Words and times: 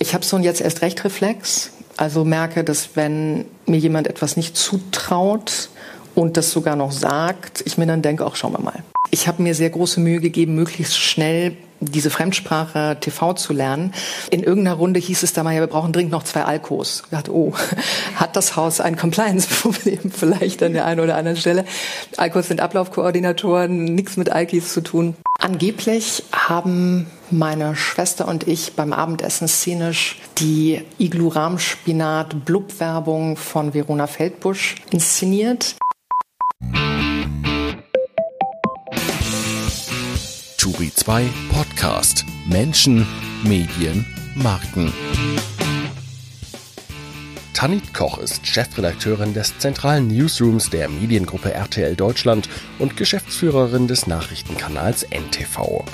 Ich 0.00 0.14
habe 0.14 0.24
so 0.24 0.36
einen 0.36 0.44
jetzt 0.44 0.60
erst 0.60 0.82
recht 0.82 1.04
Reflex. 1.04 1.70
Also 1.96 2.24
merke, 2.24 2.62
dass 2.62 2.90
wenn 2.94 3.44
mir 3.66 3.78
jemand 3.78 4.06
etwas 4.06 4.36
nicht 4.36 4.56
zutraut 4.56 5.70
und 6.14 6.36
das 6.36 6.52
sogar 6.52 6.76
noch 6.76 6.92
sagt, 6.92 7.62
ich 7.64 7.76
mir 7.78 7.86
dann 7.86 8.02
denke, 8.02 8.24
auch 8.24 8.36
schauen 8.36 8.52
wir 8.52 8.60
mal. 8.60 8.84
Ich 9.10 9.26
habe 9.26 9.42
mir 9.42 9.54
sehr 9.54 9.70
große 9.70 9.98
Mühe 10.00 10.20
gegeben, 10.20 10.54
möglichst 10.54 10.98
schnell 10.98 11.56
diese 11.80 12.10
Fremdsprache 12.10 12.96
TV 13.00 13.34
zu 13.34 13.52
lernen. 13.52 13.94
In 14.30 14.42
irgendeiner 14.42 14.76
Runde 14.76 15.00
hieß 15.00 15.22
es 15.22 15.32
da 15.32 15.42
mal, 15.42 15.54
ja, 15.54 15.60
wir 15.60 15.68
brauchen 15.68 15.92
dringend 15.92 16.12
noch 16.12 16.24
zwei 16.24 16.42
Alkos. 16.44 17.02
Ich 17.04 17.10
dachte, 17.10 17.34
oh, 17.34 17.54
hat 18.16 18.36
das 18.36 18.56
Haus 18.56 18.80
ein 18.80 18.96
Compliance-Problem 18.96 20.10
vielleicht 20.12 20.62
an 20.62 20.72
der 20.72 20.84
einen 20.84 21.00
oder 21.00 21.16
anderen 21.16 21.36
Stelle? 21.36 21.64
Alkos 22.16 22.48
sind 22.48 22.60
Ablaufkoordinatoren, 22.60 23.84
nichts 23.84 24.16
mit 24.16 24.30
Alkis 24.30 24.72
zu 24.72 24.80
tun. 24.80 25.16
Angeblich 25.48 26.22
haben 26.30 27.06
meine 27.30 27.74
Schwester 27.74 28.28
und 28.28 28.46
ich 28.46 28.74
beim 28.74 28.92
Abendessen 28.92 29.48
szenisch 29.48 30.18
die 30.36 30.82
Iglu-Rahmspinat-Blub-Werbung 30.98 33.38
von 33.38 33.72
Verona 33.72 34.06
Feldbusch 34.06 34.74
inszeniert. 34.90 35.76
Turi 40.58 40.92
2 40.94 41.30
Podcast 41.50 42.26
Menschen, 42.46 43.06
Medien, 43.42 44.04
Marken. 44.34 44.92
Tanit 47.58 47.92
Koch 47.92 48.18
ist 48.18 48.46
Chefredakteurin 48.46 49.34
des 49.34 49.58
zentralen 49.58 50.06
Newsrooms 50.06 50.70
der 50.70 50.88
Mediengruppe 50.88 51.52
RTL 51.52 51.96
Deutschland 51.96 52.48
und 52.78 52.96
Geschäftsführerin 52.96 53.88
des 53.88 54.06
Nachrichtenkanals 54.06 55.02
NTV. 55.10 55.84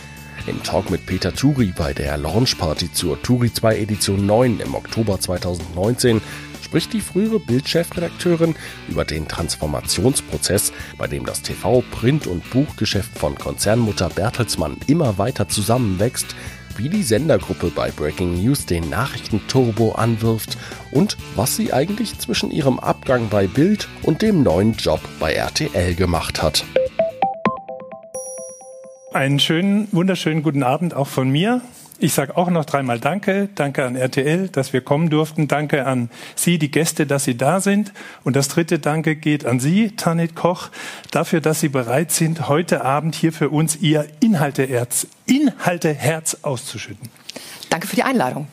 Im 0.47 0.63
Talk 0.63 0.91
mit 0.91 1.07
Peter 1.07 1.33
Turi 1.33 1.73
bei 1.75 1.95
der 1.95 2.19
Launchparty 2.19 2.93
zur 2.93 3.23
Turi 3.23 3.51
2 3.51 3.79
Edition 3.79 4.27
9 4.27 4.61
im 4.61 4.75
Oktober 4.75 5.19
2019 5.19 6.21
spricht 6.63 6.93
die 6.93 7.01
frühere 7.01 7.41
Bildchefredakteurin 7.41 8.57
über 8.89 9.07
den 9.07 9.27
Transformationsprozess, 9.27 10.71
bei 10.99 11.07
dem 11.07 11.25
das 11.25 11.41
TV-, 11.41 11.83
Print- 11.93 12.27
und 12.27 12.51
Buchgeschäft 12.51 13.17
von 13.19 13.39
Konzernmutter 13.39 14.11
Bertelsmann 14.11 14.77
immer 14.87 15.17
weiter 15.17 15.49
zusammenwächst, 15.49 16.37
wie 16.77 16.89
die 16.89 17.03
Sendergruppe 17.03 17.71
bei 17.75 17.91
Breaking 17.91 18.43
News 18.43 18.67
den 18.67 18.89
Nachrichtenturbo 18.89 19.93
anwirft 19.93 20.59
und 20.93 21.17
was 21.37 21.57
sie 21.57 21.73
eigentlich 21.73 22.19
zwischen 22.19 22.51
ihrem 22.51 22.79
Abgang 22.79 23.29
bei 23.29 23.47
Bild 23.47 23.89
und 24.03 24.23
dem 24.23 24.43
neuen 24.43 24.73
Job 24.75 25.01
bei 25.21 25.33
RTL 25.33 25.95
gemacht 25.95 26.43
hat. 26.43 26.65
Einen 29.13 29.39
schönen, 29.39 29.89
wunderschönen 29.93 30.43
guten 30.43 30.63
Abend 30.63 30.95
auch 30.95 31.07
von 31.07 31.31
mir. 31.31 31.63
Ich 31.99 32.13
sage 32.13 32.37
auch 32.37 32.51
noch 32.51 32.65
dreimal 32.65 32.99
Danke. 32.99 33.49
Danke 33.55 33.85
an 33.85 33.95
RTL, 33.95 34.49
dass 34.49 34.73
wir 34.73 34.81
kommen 34.81 35.11
durften. 35.11 35.47
Danke 35.47 35.87
an 35.87 36.11
Sie, 36.35 36.59
die 36.59 36.71
Gäste, 36.71 37.07
dass 37.07 37.25
Sie 37.25 37.37
da 37.37 37.61
sind. 37.61 37.93
Und 38.25 38.35
das 38.37 38.49
dritte 38.49 38.79
Danke 38.79 39.15
geht 39.17 39.47
an 39.47 39.61
Sie, 39.61 39.93
Tanit 39.93 40.35
Koch, 40.35 40.71
dafür, 41.13 41.41
dass 41.41 41.61
Sie 41.61 41.69
bereit 41.69 42.11
sind, 42.11 42.49
heute 42.49 42.85
Abend 42.85 43.15
hier 43.15 43.33
für 43.33 43.49
uns 43.49 43.77
Ihr 43.77 44.07
Inhalteherz, 44.21 45.07
Inhalteherz 45.27 46.39
auszuschütten. 46.43 47.09
Danke 47.71 47.87
für 47.87 47.97
die 47.97 48.03
Einladung. 48.03 48.49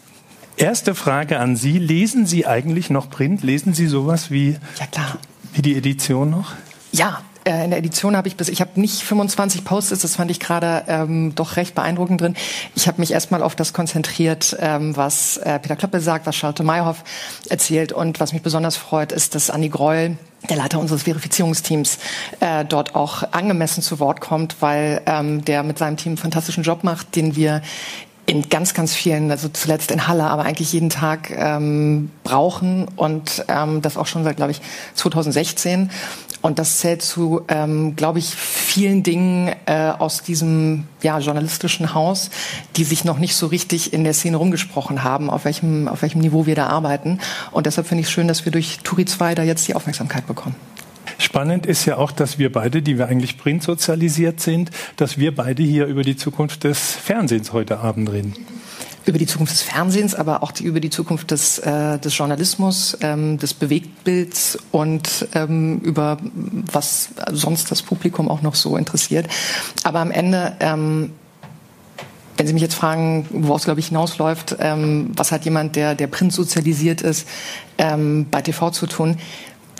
Erste 0.57 0.93
Frage 0.93 1.39
an 1.39 1.55
Sie. 1.55 1.79
Lesen 1.79 2.27
Sie 2.27 2.45
eigentlich 2.45 2.89
noch 2.91 3.09
Print? 3.09 3.43
Lesen 3.43 3.73
Sie 3.73 3.87
sowas 3.87 4.29
wie, 4.29 4.57
ja, 4.79 4.85
klar. 4.91 5.17
wie 5.53 5.63
die 5.63 5.75
Edition 5.75 6.29
noch? 6.29 6.53
Ja, 6.91 7.21
äh, 7.45 7.63
in 7.63 7.71
der 7.71 7.79
Edition 7.79 8.15
habe 8.15 8.27
ich 8.27 8.35
bis, 8.35 8.49
ich 8.49 8.61
habe 8.61 8.79
nicht 8.79 9.01
25 9.01 9.63
Posts, 9.63 9.99
das 9.99 10.15
fand 10.15 10.31
ich 10.31 10.39
gerade 10.39 10.83
ähm, 10.87 11.33
doch 11.35 11.55
recht 11.55 11.75
beeindruckend 11.75 12.21
drin. 12.21 12.35
Ich 12.75 12.87
habe 12.87 12.99
mich 13.01 13.11
erstmal 13.11 13.41
auf 13.41 13.55
das 13.55 13.73
konzentriert, 13.73 14.55
ähm, 14.59 14.95
was 14.95 15.37
äh, 15.37 15.59
Peter 15.59 15.75
Klöppel 15.75 16.01
sagt, 16.01 16.25
was 16.25 16.35
Charlotte 16.35 16.63
Mayhoff 16.63 17.03
erzählt 17.49 17.91
und 17.91 18.19
was 18.19 18.33
mich 18.33 18.41
besonders 18.41 18.77
freut, 18.77 19.11
ist, 19.11 19.35
dass 19.35 19.49
Anni 19.49 19.69
Greul 19.69 20.17
der 20.49 20.57
Leiter 20.57 20.79
unseres 20.79 21.03
Verifizierungsteams 21.03 21.99
äh, 22.39 22.65
dort 22.65 22.95
auch 22.95 23.23
angemessen 23.31 23.83
zu 23.83 23.99
Wort 23.99 24.21
kommt, 24.21 24.57
weil 24.59 25.01
ähm, 25.05 25.45
der 25.45 25.63
mit 25.63 25.77
seinem 25.77 25.97
Team 25.97 26.11
einen 26.11 26.17
fantastischen 26.17 26.63
Job 26.63 26.83
macht, 26.83 27.15
den 27.15 27.35
wir 27.35 27.61
in 28.31 28.47
ganz, 28.47 28.73
ganz 28.73 28.93
vielen, 28.93 29.29
also 29.29 29.49
zuletzt 29.49 29.91
in 29.91 30.07
Halle, 30.07 30.23
aber 30.23 30.45
eigentlich 30.45 30.71
jeden 30.71 30.89
Tag 30.89 31.31
ähm, 31.31 32.11
brauchen 32.23 32.87
und 32.95 33.43
ähm, 33.49 33.81
das 33.81 33.97
auch 33.97 34.07
schon 34.07 34.23
seit, 34.23 34.37
glaube 34.37 34.51
ich, 34.51 34.61
2016. 34.95 35.91
Und 36.41 36.57
das 36.57 36.77
zählt 36.77 37.01
zu, 37.01 37.41
ähm, 37.49 37.97
glaube 37.97 38.19
ich, 38.19 38.33
vielen 38.33 39.03
Dingen 39.03 39.53
äh, 39.65 39.91
aus 39.99 40.23
diesem 40.23 40.85
ja, 41.01 41.19
journalistischen 41.19 41.93
Haus, 41.93 42.29
die 42.77 42.85
sich 42.85 43.03
noch 43.03 43.19
nicht 43.19 43.35
so 43.35 43.47
richtig 43.47 43.91
in 43.91 44.05
der 44.05 44.13
Szene 44.13 44.37
rumgesprochen 44.37 45.03
haben, 45.03 45.29
auf 45.29 45.43
welchem, 45.43 45.89
auf 45.89 46.01
welchem 46.01 46.21
Niveau 46.21 46.45
wir 46.45 46.55
da 46.55 46.67
arbeiten. 46.67 47.19
Und 47.51 47.65
deshalb 47.65 47.85
finde 47.85 47.99
ich 47.99 48.07
es 48.07 48.13
schön, 48.13 48.29
dass 48.29 48.45
wir 48.45 48.53
durch 48.53 48.79
Turi 48.81 49.03
2 49.03 49.35
da 49.35 49.43
jetzt 49.43 49.67
die 49.67 49.75
Aufmerksamkeit 49.75 50.25
bekommen. 50.25 50.55
Spannend 51.21 51.67
ist 51.67 51.85
ja 51.85 51.97
auch, 51.97 52.11
dass 52.11 52.39
wir 52.39 52.51
beide, 52.51 52.81
die 52.81 52.97
wir 52.97 53.07
eigentlich 53.07 53.37
printsozialisiert 53.37 54.39
sind, 54.39 54.71
dass 54.95 55.19
wir 55.19 55.35
beide 55.35 55.61
hier 55.61 55.85
über 55.85 56.01
die 56.01 56.17
Zukunft 56.17 56.63
des 56.63 56.93
Fernsehens 56.95 57.53
heute 57.53 57.79
Abend 57.79 58.11
reden 58.11 58.35
über 59.03 59.17
die 59.17 59.25
Zukunft 59.25 59.53
des 59.53 59.63
Fernsehens, 59.63 60.13
aber 60.13 60.43
auch 60.43 60.51
die, 60.51 60.63
über 60.63 60.79
die 60.79 60.91
Zukunft 60.91 61.31
des, 61.31 61.57
äh, 61.57 61.97
des 61.97 62.15
Journalismus, 62.15 62.95
ähm, 63.01 63.39
des 63.39 63.55
Bewegtbilds 63.55 64.59
und 64.71 65.27
ähm, 65.33 65.79
über 65.79 66.17
was 66.71 67.09
sonst 67.31 67.71
das 67.71 67.81
Publikum 67.81 68.29
auch 68.29 68.43
noch 68.43 68.53
so 68.53 68.77
interessiert. 68.77 69.27
Aber 69.83 70.01
am 70.01 70.11
Ende 70.11 70.55
ähm, 70.59 71.13
wenn 72.41 72.47
Sie 72.47 72.53
mich 72.53 72.63
jetzt 72.63 72.73
fragen, 72.73 73.27
woraus 73.29 73.65
glaube 73.65 73.79
ich, 73.79 73.89
hinausläuft, 73.89 74.55
ähm, 74.59 75.11
was 75.15 75.31
hat 75.31 75.45
jemand, 75.45 75.75
der, 75.75 75.93
der 75.93 76.07
Print 76.07 76.33
sozialisiert 76.33 77.01
ist, 77.01 77.27
ähm, 77.77 78.25
bei 78.31 78.41
TV 78.41 78.71
zu 78.71 78.87
tun? 78.87 79.17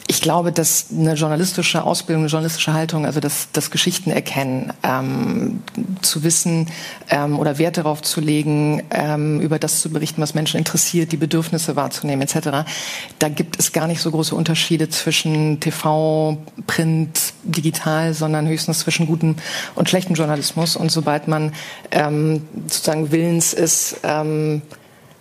Ich 0.07 0.21
glaube, 0.21 0.51
dass 0.51 0.87
eine 0.91 1.13
journalistische 1.13 1.83
Ausbildung, 1.83 2.23
eine 2.23 2.29
journalistische 2.29 2.73
Haltung, 2.73 3.05
also 3.05 3.19
das, 3.19 3.47
das 3.53 3.71
Geschichten 3.71 4.11
erkennen, 4.11 4.73
ähm, 4.83 5.63
zu 6.01 6.23
wissen 6.23 6.67
ähm, 7.09 7.39
oder 7.39 7.57
Wert 7.57 7.77
darauf 7.77 8.01
zu 8.01 8.19
legen, 8.19 8.83
ähm, 8.89 9.39
über 9.39 9.59
das 9.59 9.81
zu 9.81 9.89
berichten, 9.89 10.21
was 10.21 10.33
Menschen 10.33 10.57
interessiert, 10.57 11.11
die 11.11 11.17
Bedürfnisse 11.17 11.75
wahrzunehmen 11.75 12.21
etc. 12.21 12.67
Da 13.19 13.29
gibt 13.29 13.59
es 13.59 13.71
gar 13.71 13.87
nicht 13.87 14.01
so 14.01 14.11
große 14.11 14.35
Unterschiede 14.35 14.89
zwischen 14.89 15.59
TV, 15.59 16.37
Print, 16.67 17.33
digital, 17.43 18.13
sondern 18.13 18.47
höchstens 18.47 18.79
zwischen 18.79 19.07
gutem 19.07 19.35
und 19.75 19.89
schlechtem 19.89 20.15
Journalismus. 20.15 20.75
Und 20.75 20.91
sobald 20.91 21.27
man 21.27 21.53
ähm, 21.91 22.47
sozusagen 22.67 23.11
willens 23.11 23.53
ist, 23.53 23.97
ähm, 24.03 24.61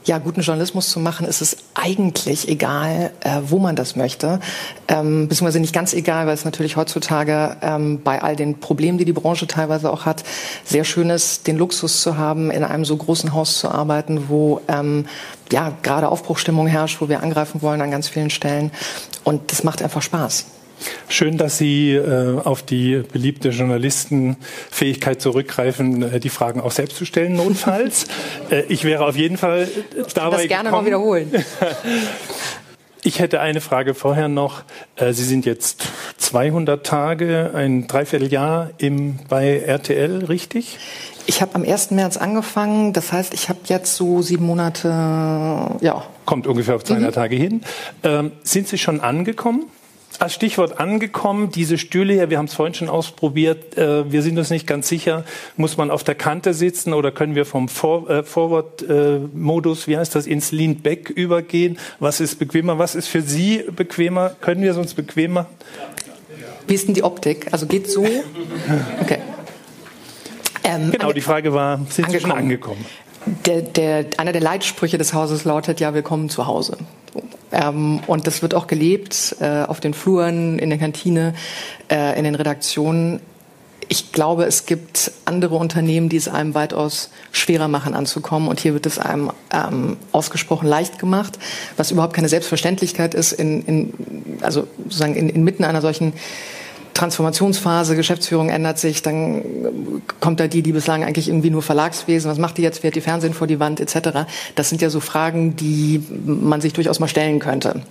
ja, 0.04 0.18
guten 0.18 0.40
Journalismus 0.40 0.90
zu 0.90 0.98
machen, 0.98 1.26
ist 1.26 1.42
es 1.42 1.58
eigentlich 1.74 2.48
egal, 2.48 3.10
äh, 3.20 3.40
wo 3.46 3.58
man 3.58 3.76
das 3.76 3.96
möchte. 3.96 4.40
Ähm, 4.88 5.28
beziehungsweise 5.28 5.60
nicht 5.60 5.74
ganz 5.74 5.92
egal, 5.92 6.26
weil 6.26 6.34
es 6.34 6.44
natürlich 6.44 6.76
heutzutage 6.76 7.56
ähm, 7.60 8.00
bei 8.02 8.22
all 8.22 8.34
den 8.34 8.60
Problemen, 8.60 8.98
die 8.98 9.04
die 9.04 9.12
Branche 9.12 9.46
teilweise 9.46 9.92
auch 9.92 10.06
hat, 10.06 10.22
sehr 10.64 10.84
schön 10.84 11.10
ist, 11.10 11.46
den 11.46 11.58
Luxus 11.58 12.00
zu 12.02 12.16
haben, 12.16 12.50
in 12.50 12.64
einem 12.64 12.84
so 12.84 12.96
großen 12.96 13.34
Haus 13.34 13.58
zu 13.58 13.70
arbeiten, 13.70 14.28
wo 14.28 14.60
ähm, 14.68 15.06
ja 15.52 15.72
gerade 15.82 16.08
Aufbruchstimmung 16.08 16.66
herrscht, 16.66 17.00
wo 17.00 17.08
wir 17.08 17.22
angreifen 17.22 17.60
wollen 17.62 17.82
an 17.82 17.90
ganz 17.90 18.08
vielen 18.08 18.30
Stellen. 18.30 18.70
Und 19.24 19.52
das 19.52 19.64
macht 19.64 19.82
einfach 19.82 20.02
Spaß. 20.02 20.46
Schön, 21.08 21.36
dass 21.36 21.58
Sie 21.58 21.92
äh, 21.92 22.38
auf 22.38 22.62
die 22.62 23.02
beliebte 23.12 23.50
Journalistenfähigkeit 23.50 25.20
zurückgreifen, 25.20 26.02
äh, 26.02 26.20
die 26.20 26.28
Fragen 26.28 26.60
auch 26.60 26.72
selbst 26.72 26.96
zu 26.96 27.04
stellen, 27.04 27.34
notfalls. 27.34 28.06
äh, 28.50 28.62
ich 28.68 28.84
wäre 28.84 29.06
auf 29.06 29.16
jeden 29.16 29.36
Fall 29.36 29.68
dabei. 30.14 30.36
Das 30.36 30.48
gerne 30.48 30.64
gekommen. 30.64 30.82
mal 30.82 30.86
wiederholen. 30.86 31.32
Ich 33.02 33.18
hätte 33.18 33.40
eine 33.40 33.62
Frage 33.62 33.94
vorher 33.94 34.28
noch. 34.28 34.62
Äh, 34.96 35.12
Sie 35.14 35.24
sind 35.24 35.46
jetzt 35.46 35.84
200 36.18 36.84
Tage, 36.84 37.52
ein 37.54 37.86
Dreivierteljahr 37.86 38.70
im, 38.76 39.18
bei 39.28 39.58
RTL, 39.58 40.26
richtig? 40.26 40.78
Ich 41.26 41.40
habe 41.40 41.54
am 41.54 41.62
1. 41.62 41.92
März 41.92 42.16
angefangen, 42.18 42.92
das 42.92 43.12
heißt, 43.12 43.32
ich 43.32 43.48
habe 43.48 43.60
jetzt 43.64 43.96
so 43.96 44.20
sieben 44.20 44.44
Monate, 44.44 44.88
ja. 45.80 46.02
Kommt 46.26 46.46
ungefähr 46.46 46.76
auf 46.76 46.84
200 46.84 47.10
mhm. 47.10 47.14
Tage 47.14 47.36
hin. 47.36 47.62
Ähm, 48.02 48.32
sind 48.42 48.68
Sie 48.68 48.78
schon 48.78 49.00
angekommen? 49.00 49.64
Als 50.20 50.34
Stichwort 50.34 50.78
angekommen, 50.78 51.50
diese 51.50 51.78
Stühle 51.78 52.12
hier, 52.12 52.30
wir 52.30 52.38
haben 52.38 52.46
es 52.46 52.54
vorhin 52.54 52.74
schon 52.74 52.88
ausprobiert, 52.88 53.76
äh, 53.78 54.10
wir 54.12 54.22
sind 54.22 54.38
uns 54.38 54.50
nicht 54.50 54.66
ganz 54.66 54.88
sicher, 54.88 55.24
muss 55.56 55.76
man 55.76 55.90
auf 55.90 56.04
der 56.04 56.14
Kante 56.14 56.52
sitzen 56.52 56.92
oder 56.92 57.10
können 57.10 57.34
wir 57.34 57.46
vom 57.46 57.68
For 57.68 58.08
äh, 58.10 58.22
Forward-Modus, 58.22 59.86
wie 59.86 59.96
heißt 59.96 60.14
das, 60.14 60.26
ins 60.26 60.52
Lean-Back 60.52 61.10
übergehen? 61.10 61.78
Was 61.98 62.20
ist 62.20 62.38
bequemer? 62.38 62.78
Was 62.78 62.94
ist 62.94 63.08
für 63.08 63.22
Sie 63.22 63.64
bequemer? 63.74 64.30
Können 64.40 64.62
wir 64.62 64.72
es 64.72 64.76
uns 64.76 64.94
bequemer? 64.94 65.46
Wie 66.66 66.74
ist 66.74 66.86
denn 66.86 66.94
die 66.94 67.02
Optik? 67.02 67.52
Also 67.52 67.66
geht 67.66 67.90
so? 67.90 68.06
Okay. 69.00 69.18
Ähm, 70.62 70.90
genau, 70.90 71.12
die 71.12 71.22
Frage 71.22 71.54
war, 71.54 71.80
sind 71.88 72.10
Sie 72.10 72.20
schon 72.20 72.32
angekommen? 72.32 72.84
Der, 73.46 73.62
der, 73.62 74.06
einer 74.16 74.32
der 74.32 74.40
Leitsprüche 74.40 74.98
des 74.98 75.14
Hauses 75.14 75.44
lautet 75.44 75.78
ja, 75.78 75.94
willkommen 75.94 76.28
zu 76.30 76.48
Hause. 76.48 76.76
Ähm, 77.52 78.00
und 78.08 78.26
das 78.26 78.42
wird 78.42 78.54
auch 78.54 78.66
gelebt 78.66 79.36
äh, 79.40 79.62
auf 79.62 79.78
den 79.78 79.94
Fluren, 79.94 80.58
in 80.58 80.68
der 80.68 80.78
Kantine, 80.78 81.34
äh, 81.88 82.18
in 82.18 82.24
den 82.24 82.34
Redaktionen. 82.34 83.20
ich 83.88 84.10
glaube, 84.10 84.44
es 84.44 84.66
gibt 84.66 85.12
andere 85.26 85.54
Unternehmen, 85.54 86.08
die 86.08 86.16
es 86.16 86.26
einem 86.28 86.54
weitaus 86.54 87.10
schwerer 87.30 87.68
machen, 87.68 87.94
anzukommen. 87.94 88.48
Und 88.48 88.58
hier 88.58 88.74
wird 88.74 88.86
es 88.86 88.98
einem 88.98 89.30
ähm, 89.52 89.96
ausgesprochen 90.10 90.68
leicht 90.68 90.98
gemacht, 90.98 91.38
was 91.76 91.92
überhaupt 91.92 92.14
keine 92.14 92.28
Selbstverständlichkeit 92.28 93.14
ist, 93.14 93.32
in, 93.32 93.64
in, 93.64 94.38
also 94.40 94.66
sozusagen 94.84 95.14
in, 95.14 95.28
inmitten 95.28 95.62
einer 95.62 95.80
solchen 95.80 96.14
Transformationsphase, 97.00 97.96
Geschäftsführung 97.96 98.50
ändert 98.50 98.78
sich, 98.78 99.00
dann 99.00 100.02
kommt 100.20 100.38
da 100.38 100.48
die, 100.48 100.60
die 100.60 100.72
bislang 100.72 101.02
eigentlich 101.02 101.28
irgendwie 101.28 101.48
nur 101.48 101.62
Verlagswesen, 101.62 102.30
was 102.30 102.36
macht 102.36 102.58
die 102.58 102.62
jetzt, 102.62 102.80
fährt 102.80 102.94
die 102.94 103.00
Fernsehen 103.00 103.32
vor 103.32 103.46
die 103.46 103.58
Wand 103.58 103.80
etc. 103.80 104.26
Das 104.54 104.68
sind 104.68 104.82
ja 104.82 104.90
so 104.90 105.00
Fragen, 105.00 105.56
die 105.56 106.04
man 106.26 106.60
sich 106.60 106.74
durchaus 106.74 107.00
mal 107.00 107.08
stellen 107.08 107.38
könnte. 107.38 107.82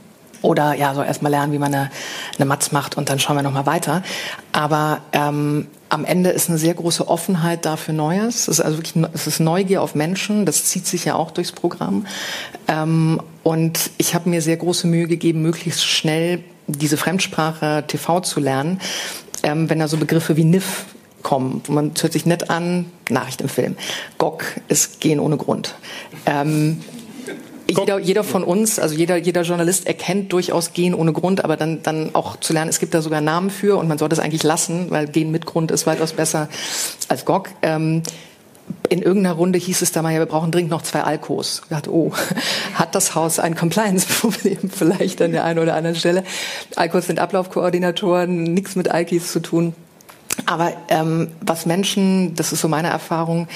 Oder 0.43 0.75
ja, 0.75 0.93
so 0.93 1.01
erstmal 1.01 1.31
lernen, 1.31 1.53
wie 1.53 1.57
man 1.57 1.73
eine, 1.73 1.89
eine 2.37 2.45
Matz 2.45 2.71
macht 2.71 2.97
und 2.97 3.09
dann 3.09 3.19
schauen 3.19 3.35
wir 3.35 3.41
nochmal 3.41 3.65
weiter. 3.65 4.03
Aber 4.51 4.99
ähm, 5.11 5.65
am 5.89 6.05
Ende 6.05 6.29
ist 6.29 6.47
eine 6.49 6.59
sehr 6.59 6.75
große 6.75 7.07
Offenheit 7.07 7.65
da 7.65 7.77
für 7.77 7.93
Neues. 7.93 8.47
Es 8.47 8.59
ist 8.59 8.61
also 8.61 8.77
wirklich, 8.77 9.03
es 9.13 9.25
ist 9.25 9.39
Neugier 9.39 9.81
auf 9.81 9.95
Menschen. 9.95 10.45
Das 10.45 10.65
zieht 10.65 10.85
sich 10.85 11.05
ja 11.05 11.15
auch 11.15 11.31
durchs 11.31 11.51
Programm. 11.51 12.05
Ähm, 12.67 13.19
und 13.41 13.89
ich 13.97 14.13
habe 14.13 14.29
mir 14.29 14.43
sehr 14.43 14.57
große 14.57 14.85
Mühe 14.85 15.07
gegeben, 15.07 15.41
möglichst 15.41 15.83
schnell 15.83 16.43
diese 16.77 16.97
Fremdsprache 16.97 17.83
TV 17.87 18.21
zu 18.21 18.39
lernen, 18.39 18.79
ähm, 19.43 19.69
wenn 19.69 19.79
da 19.79 19.87
so 19.87 19.97
Begriffe 19.97 20.37
wie 20.37 20.43
NIF 20.43 20.85
kommen. 21.23 21.61
Man 21.67 21.91
hört 21.99 22.13
sich 22.13 22.25
nett 22.25 22.49
an, 22.49 22.85
Nachricht 23.09 23.41
im 23.41 23.49
Film. 23.49 23.75
GOG 24.17 24.43
ist 24.67 25.01
Gehen 25.01 25.19
ohne 25.19 25.37
Grund. 25.37 25.75
Ähm, 26.25 26.81
jeder, 27.67 27.99
jeder 27.99 28.23
von 28.23 28.43
uns, 28.43 28.79
also 28.79 28.95
jeder, 28.95 29.17
jeder 29.17 29.43
Journalist 29.43 29.85
erkennt 29.85 30.33
durchaus 30.33 30.73
Gehen 30.73 30.95
ohne 30.95 31.13
Grund, 31.13 31.43
aber 31.43 31.55
dann, 31.55 31.83
dann 31.83 32.15
auch 32.15 32.37
zu 32.37 32.53
lernen, 32.53 32.69
es 32.69 32.79
gibt 32.79 32.93
da 32.93 33.01
sogar 33.01 33.21
Namen 33.21 33.49
für 33.49 33.77
und 33.77 33.87
man 33.87 33.97
sollte 33.97 34.13
es 34.13 34.19
eigentlich 34.19 34.43
lassen, 34.43 34.89
weil 34.89 35.07
Gehen 35.07 35.29
mit 35.31 35.45
Grund 35.45 35.69
ist 35.71 35.85
weitaus 35.85 36.13
besser 36.13 36.49
als 37.09 37.25
GOG. 37.25 37.49
Ähm, 37.61 38.01
in 38.89 39.01
irgendeiner 39.01 39.35
Runde 39.35 39.59
hieß 39.59 39.81
es 39.81 39.91
da 39.91 40.01
mal, 40.01 40.13
ja, 40.13 40.19
wir 40.19 40.25
brauchen 40.25 40.51
dringend 40.51 40.71
noch 40.71 40.81
zwei 40.81 41.01
Alkos. 41.01 41.61
Ich 41.63 41.69
dachte, 41.69 41.93
oh, 41.93 42.11
hat 42.73 42.95
das 42.95 43.15
Haus 43.15 43.39
ein 43.39 43.55
Compliance-Problem 43.55 44.69
vielleicht 44.69 45.21
an 45.21 45.31
der 45.31 45.43
einen 45.43 45.59
oder 45.59 45.75
anderen 45.75 45.95
Stelle? 45.95 46.23
Alkos 46.75 47.07
sind 47.07 47.19
Ablaufkoordinatoren, 47.19 48.43
nichts 48.43 48.75
mit 48.75 48.89
Alkis 48.89 49.31
zu 49.31 49.41
tun. 49.41 49.73
Aber 50.45 50.73
ähm, 50.89 51.29
was 51.41 51.65
Menschen, 51.65 52.35
das 52.35 52.51
ist 52.51 52.61
so 52.61 52.67
meine 52.67 52.89
Erfahrung, 52.89 53.47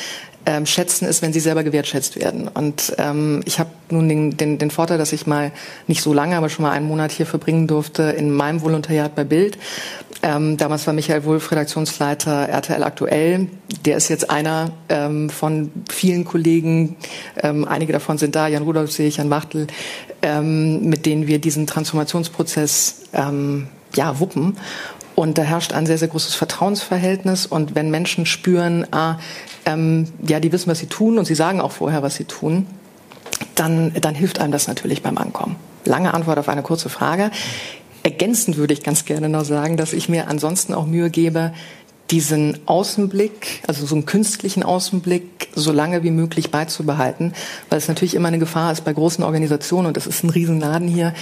ähm, 0.46 0.66
schätzen 0.66 1.06
ist, 1.06 1.22
wenn 1.22 1.34
sie 1.34 1.40
selber 1.40 1.64
gewertschätzt 1.64 2.20
werden. 2.20 2.48
Und 2.48 2.94
ähm, 2.98 3.42
ich 3.46 3.60
habe 3.60 3.70
nun 3.90 4.10
den, 4.10 4.36
den, 4.36 4.58
den 4.58 4.72
Vorteil, 4.72 4.98
dass 4.98 5.14
ich 5.14 5.26
mal 5.26 5.52
nicht 5.88 6.02
so 6.02 6.14
lange, 6.14 6.36
aber 6.36 6.50
schon 6.50 6.64
mal 6.64 6.72
einen 6.72 6.88
Monat 6.88 7.12
hier 7.12 7.26
verbringen 7.26 7.68
durfte 7.68 8.04
in 8.04 8.32
meinem 8.32 8.62
Volontariat 8.62 9.16
bei 9.16 9.24
Bild. 9.24 9.58
Ähm, 10.22 10.58
damals 10.58 10.88
war 10.88 10.94
Michael 10.94 11.26
Wulff 11.26 11.52
Redaktionsleiter 11.52 12.48
RTL 12.50 12.84
aktuell. 12.84 13.48
Der 13.86 13.98
ist 13.98 14.10
jetzt 14.10 14.30
einer 14.30 14.72
ähm, 14.90 15.30
von 15.30 15.72
vielen 15.90 16.24
Kollegen. 16.24 16.96
Ähm, 17.42 17.66
einige 17.66 17.94
davon 17.94 18.18
sind 18.18 18.36
da, 18.36 18.48
Jan 18.48 18.64
Rudolf 18.64 18.92
sehe 18.92 19.08
ich, 19.08 19.18
Jan 19.18 19.30
Wachtel, 19.30 19.68
ähm, 20.22 20.88
mit 20.90 21.06
denen 21.06 21.28
wir 21.28 21.40
diesen 21.40 21.68
Transformationsprozess 21.68 23.04
ähm, 23.14 23.68
ja, 23.96 24.20
wuppen. 24.20 24.58
Und 25.16 25.38
da 25.38 25.44
herrscht 25.44 25.74
ein 25.74 25.86
sehr, 25.86 25.98
sehr 25.98 26.08
großes 26.08 26.36
Vertrauensverhältnis. 26.36 27.46
Und 27.46 27.76
wenn 27.76 27.92
Menschen 27.92 28.26
spüren, 28.26 28.88
ah, 28.92 29.20
ähm, 29.66 30.08
ja, 30.28 30.40
die 30.40 30.52
wissen, 30.52 30.70
was 30.70 30.80
sie 30.80 30.88
tun 30.88 31.18
und 31.18 31.26
sie 31.26 31.36
sagen 31.36 31.62
auch 31.62 31.72
vorher, 31.72 32.02
was 32.02 32.16
sie 32.16 32.26
tun, 32.26 32.68
dann, 33.56 33.94
dann 34.02 34.16
hilft 34.16 34.40
einem 34.40 34.52
das 34.52 34.68
natürlich 34.68 35.04
beim 35.04 35.18
Ankommen. 35.18 35.56
Lange 35.86 36.14
Antwort 36.14 36.40
auf 36.40 36.50
eine 36.50 36.64
kurze 36.64 36.90
Frage. 36.90 37.32
Ergänzend 38.04 38.58
würde 38.58 38.74
ich 38.74 38.84
ganz 38.84 39.06
gerne 39.06 39.30
noch 39.30 39.46
sagen, 39.46 39.78
dass 39.78 39.94
ich 39.94 40.10
mir 40.10 40.28
ansonsten 40.28 40.74
auch 40.74 40.86
Mühe 40.86 41.10
gebe, 41.10 41.54
diesen 42.14 42.60
Außenblick, 42.68 43.64
also 43.68 43.88
so 43.88 43.96
einen 43.96 44.06
künstlichen 44.06 44.62
Außenblick, 44.62 45.50
so 45.56 45.72
lange 45.72 46.04
wie 46.04 46.12
möglich 46.12 46.52
beizubehalten, 46.52 47.34
weil 47.70 47.80
es 47.80 47.88
natürlich 47.88 48.14
immer 48.14 48.28
eine 48.28 48.38
Gefahr 48.38 48.72
ist 48.72 48.86
bei 48.86 48.94
großen 48.94 49.24
Organisationen, 49.24 49.88
und 49.88 49.98
das 49.98 50.06
ist 50.06 50.24
ein 50.24 50.30
Riesenladen 50.30 50.88
hier, 50.88 51.16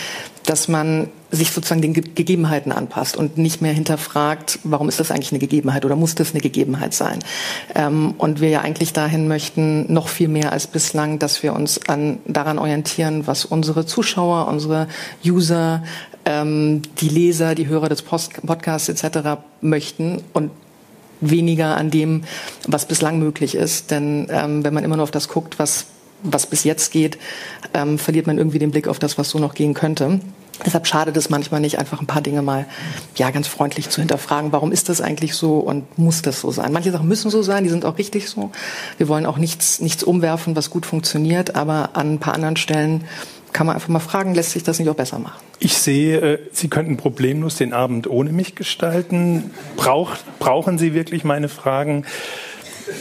dass 0.45 0.67
man 0.67 1.07
sich 1.31 1.51
sozusagen 1.51 1.81
den 1.81 1.93
Ge 1.93 2.03
Gegebenheiten 2.13 2.73
anpasst 2.73 3.15
und 3.15 3.38
nicht 3.38 3.61
mehr 3.61 3.71
hinterfragt, 3.71 4.59
warum 4.65 4.89
ist 4.89 4.99
das 4.99 5.11
eigentlich 5.11 5.31
eine 5.31 5.39
Gegebenheit 5.39 5.85
oder 5.85 5.95
muss 5.95 6.13
das 6.13 6.31
eine 6.31 6.41
Gegebenheit 6.41 6.94
sein? 6.94 7.19
Ähm, 7.73 8.15
und 8.17 8.41
wir 8.41 8.49
ja 8.49 8.59
eigentlich 8.59 8.91
dahin 8.91 9.29
möchten, 9.29 9.94
noch 9.94 10.09
viel 10.09 10.27
mehr 10.27 10.51
als 10.51 10.67
bislang, 10.67 11.19
dass 11.19 11.41
wir 11.41 11.53
uns 11.53 11.87
an, 11.87 12.19
daran 12.27 12.59
orientieren, 12.59 13.27
was 13.27 13.45
unsere 13.45 13.85
Zuschauer, 13.85 14.49
unsere 14.49 14.89
User, 15.25 15.83
ähm, 16.25 16.81
die 16.99 17.07
Leser, 17.07 17.55
die 17.55 17.67
Hörer 17.67 17.87
des 17.87 18.01
Post 18.01 18.45
Podcasts 18.45 18.89
etc. 18.89 19.39
möchten 19.61 20.21
und 20.33 20.51
weniger 21.21 21.77
an 21.77 21.89
dem, 21.89 22.23
was 22.68 22.88
bislang 22.88 23.19
möglich 23.19 23.56
ist. 23.56 23.91
Denn 23.91 24.27
ähm, 24.29 24.63
wenn 24.63 24.73
man 24.73 24.83
immer 24.83 24.97
nur 24.97 25.03
auf 25.03 25.12
das 25.12 25.29
guckt, 25.29 25.59
was, 25.59 25.85
was 26.23 26.47
bis 26.47 26.63
jetzt 26.63 26.91
geht, 26.91 27.18
ähm, 27.73 27.97
verliert 27.97 28.27
man 28.27 28.38
irgendwie 28.38 28.59
den 28.59 28.71
Blick 28.71 28.88
auf 28.88 29.00
das, 29.00 29.18
was 29.18 29.29
so 29.29 29.39
noch 29.39 29.53
gehen 29.53 29.73
könnte. 29.73 30.19
Deshalb 30.65 30.85
schadet 30.85 31.18
es 31.18 31.29
manchmal 31.29 31.59
nicht, 31.59 31.79
einfach 31.79 32.01
ein 32.01 32.07
paar 32.07 32.21
Dinge 32.21 32.41
mal 32.41 32.65
ja 33.15 33.31
ganz 33.31 33.47
freundlich 33.47 33.89
zu 33.89 34.01
hinterfragen. 34.01 34.51
Warum 34.51 34.71
ist 34.71 34.89
das 34.89 35.01
eigentlich 35.01 35.33
so 35.33 35.57
und 35.57 35.97
muss 35.97 36.21
das 36.21 36.41
so 36.41 36.51
sein? 36.51 36.71
Manche 36.71 36.91
Sachen 36.91 37.07
müssen 37.07 37.31
so 37.31 37.41
sein, 37.41 37.63
die 37.63 37.69
sind 37.69 37.85
auch 37.85 37.97
richtig 37.97 38.29
so. 38.29 38.51
Wir 38.97 39.07
wollen 39.07 39.25
auch 39.25 39.38
nichts, 39.38 39.79
nichts 39.79 40.03
umwerfen, 40.03 40.56
was 40.56 40.69
gut 40.69 40.85
funktioniert, 40.85 41.56
aber 41.56 41.91
an 41.94 42.13
ein 42.13 42.19
paar 42.19 42.35
anderen 42.35 42.57
Stellen 42.57 43.06
kann 43.53 43.68
man 43.68 43.75
einfach 43.75 43.89
mal 43.89 44.00
fragen, 44.00 44.33
lässt 44.33 44.51
sich 44.51 44.63
das 44.63 44.80
nicht 44.80 44.89
auch 44.89 44.95
besser 44.95 45.19
machen? 45.19 45.39
Ich 45.59 45.77
sehe, 45.77 46.19
äh, 46.19 46.39
Sie 46.51 46.68
könnten 46.68 46.98
problemlos 46.98 47.56
den 47.56 47.74
Abend 47.74 48.07
ohne 48.07 48.31
mich 48.31 48.56
gestalten. 48.56 49.51
Brauch, 49.75 50.12
brauchen 50.39 50.77
Sie 50.77 50.94
wirklich 50.94 51.24
meine 51.24 51.50
Fragen? 51.50 52.06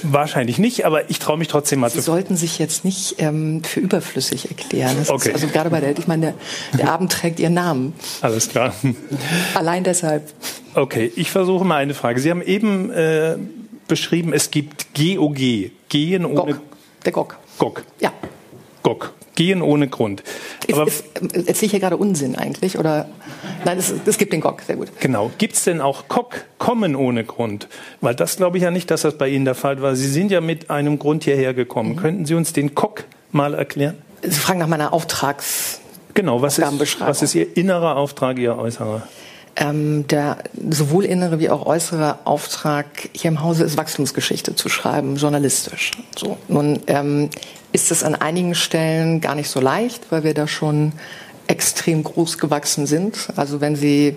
Wahrscheinlich 0.02 0.58
nicht, 0.58 0.86
aber 0.86 1.10
ich 1.10 1.18
traue 1.18 1.36
mich 1.36 1.48
trotzdem 1.48 1.80
mal 1.80 1.90
Sie 1.90 1.96
zu. 1.96 2.02
Sie 2.02 2.06
sollten 2.06 2.36
sich 2.36 2.58
jetzt 2.58 2.84
nicht 2.84 3.16
ähm, 3.18 3.62
für 3.64 3.80
überflüssig 3.80 4.48
erklären. 4.48 4.96
Das 4.98 5.10
okay. 5.10 5.32
also 5.32 5.46
gerade 5.48 5.70
bei 5.70 5.80
der, 5.80 5.98
ich 5.98 6.06
meine, 6.06 6.34
der, 6.72 6.78
der 6.78 6.92
Abend 6.92 7.10
trägt 7.10 7.40
Ihren 7.40 7.54
Namen. 7.54 7.94
Alles 8.20 8.48
klar. 8.48 8.72
Allein 9.54 9.84
deshalb. 9.84 10.32
Okay, 10.74 11.10
ich 11.16 11.30
versuche 11.30 11.64
mal 11.64 11.76
eine 11.76 11.94
Frage. 11.94 12.20
Sie 12.20 12.30
haben 12.30 12.42
eben 12.42 12.90
äh, 12.90 13.36
beschrieben, 13.88 14.32
es 14.32 14.50
gibt 14.50 14.94
GOG, 14.94 15.70
Gehen 15.88 16.24
ohne. 16.24 16.54
GOG. 16.54 16.60
Der 17.04 17.12
GOG. 17.12 17.36
GOG. 17.58 17.82
Ja. 18.00 18.12
GOG. 18.82 19.12
Gehen 19.40 19.62
ohne 19.62 19.88
Grund. 19.88 20.22
Aber 20.70 20.86
ist, 20.86 21.02
ist, 21.18 21.48
erzähle 21.48 21.64
ich 21.64 21.70
hier 21.70 21.80
gerade 21.80 21.96
Unsinn 21.96 22.36
eigentlich? 22.36 22.78
Oder 22.78 23.08
nein, 23.64 23.78
es, 23.78 23.90
es 24.04 24.18
gibt 24.18 24.34
den 24.34 24.42
GOG, 24.42 24.60
sehr 24.60 24.76
gut. 24.76 24.88
Genau. 25.00 25.30
Gibt 25.38 25.54
es 25.54 25.64
denn 25.64 25.80
auch 25.80 26.08
KOK, 26.08 26.44
kommen 26.58 26.94
ohne 26.94 27.24
Grund? 27.24 27.66
Weil 28.02 28.14
das 28.14 28.36
glaube 28.36 28.58
ich 28.58 28.64
ja 28.64 28.70
nicht, 28.70 28.90
dass 28.90 29.00
das 29.00 29.16
bei 29.16 29.28
Ihnen 29.28 29.46
der 29.46 29.54
Fall 29.54 29.80
war. 29.80 29.96
Sie 29.96 30.08
sind 30.08 30.30
ja 30.30 30.42
mit 30.42 30.68
einem 30.68 30.98
Grund 30.98 31.24
hierher 31.24 31.54
gekommen. 31.54 31.92
Mhm. 31.92 31.96
Könnten 31.96 32.26
Sie 32.26 32.34
uns 32.34 32.52
den 32.52 32.74
KOK 32.74 33.04
mal 33.32 33.54
erklären? 33.54 33.96
Sie 34.20 34.38
fragen 34.38 34.58
nach 34.58 34.66
meiner 34.66 34.92
Auftrags. 34.92 35.80
Genau, 36.12 36.42
was 36.42 36.58
ist, 36.58 37.00
was 37.00 37.22
ist 37.22 37.34
Ihr 37.34 37.56
innerer 37.56 37.96
Auftrag, 37.96 38.38
Ihr 38.38 38.58
äußerer? 38.58 39.08
Ähm, 39.56 40.06
der 40.08 40.36
sowohl 40.68 41.06
innere 41.06 41.40
wie 41.40 41.48
auch 41.48 41.64
äußere 41.64 42.18
Auftrag 42.26 43.08
hier 43.12 43.30
im 43.30 43.42
Hause 43.42 43.64
ist, 43.64 43.78
Wachstumsgeschichte 43.78 44.54
zu 44.54 44.68
schreiben, 44.68 45.16
journalistisch. 45.16 45.92
So. 46.14 46.36
Nun 46.48 46.80
ähm, 46.88 47.30
ist 47.72 47.90
es 47.90 48.02
an 48.02 48.14
einigen 48.14 48.54
Stellen 48.54 49.20
gar 49.20 49.34
nicht 49.34 49.48
so 49.48 49.60
leicht, 49.60 50.10
weil 50.10 50.24
wir 50.24 50.34
da 50.34 50.46
schon 50.46 50.92
extrem 51.46 52.04
groß 52.04 52.38
gewachsen 52.38 52.86
sind. 52.86 53.28
Also 53.36 53.60
wenn 53.60 53.76
Sie 53.76 54.16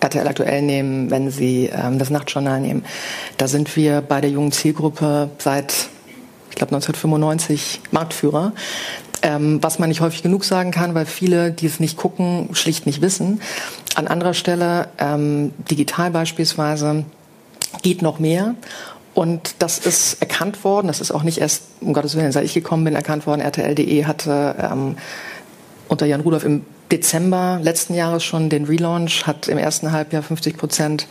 RTL 0.00 0.26
aktuell 0.28 0.62
nehmen, 0.62 1.10
wenn 1.10 1.30
Sie 1.30 1.70
ähm, 1.72 1.98
das 1.98 2.10
Nachtjournal 2.10 2.60
nehmen, 2.60 2.84
da 3.38 3.48
sind 3.48 3.74
wir 3.76 4.00
bei 4.02 4.20
der 4.20 4.30
jungen 4.30 4.52
Zielgruppe 4.52 5.30
seit, 5.38 5.88
ich 6.50 6.56
glaube, 6.56 6.74
1995 6.74 7.80
Marktführer. 7.90 8.52
Ähm, 9.22 9.62
was 9.62 9.78
man 9.78 9.88
nicht 9.88 10.02
häufig 10.02 10.22
genug 10.22 10.44
sagen 10.44 10.70
kann, 10.70 10.94
weil 10.94 11.06
viele, 11.06 11.50
die 11.50 11.64
es 11.64 11.80
nicht 11.80 11.96
gucken, 11.96 12.50
schlicht 12.52 12.84
nicht 12.84 13.00
wissen. 13.00 13.40
An 13.94 14.06
anderer 14.06 14.34
Stelle, 14.34 14.88
ähm, 14.98 15.54
digital 15.70 16.10
beispielsweise, 16.10 17.06
geht 17.80 18.02
noch 18.02 18.18
mehr. 18.18 18.54
Und 19.14 19.56
das 19.60 19.78
ist 19.78 20.20
erkannt 20.20 20.64
worden, 20.64 20.88
das 20.88 21.00
ist 21.00 21.12
auch 21.12 21.22
nicht 21.22 21.38
erst, 21.38 21.62
um 21.80 21.92
Gottes 21.92 22.16
Willen, 22.16 22.32
seit 22.32 22.44
ich 22.44 22.54
gekommen 22.54 22.84
bin, 22.84 22.94
erkannt 22.94 23.26
worden. 23.26 23.40
RTL.de 23.40 24.04
hatte 24.04 24.56
ähm, 24.60 24.96
unter 25.88 26.06
Jan 26.06 26.20
Rudolph 26.20 26.44
im 26.44 26.64
Dezember 26.90 27.60
letzten 27.62 27.94
Jahres 27.94 28.24
schon 28.24 28.50
den 28.50 28.64
Relaunch, 28.64 29.26
hat 29.26 29.48
im 29.48 29.58
ersten 29.58 29.92
Halbjahr 29.92 30.22
50 30.22 30.56
Prozent 30.56 31.06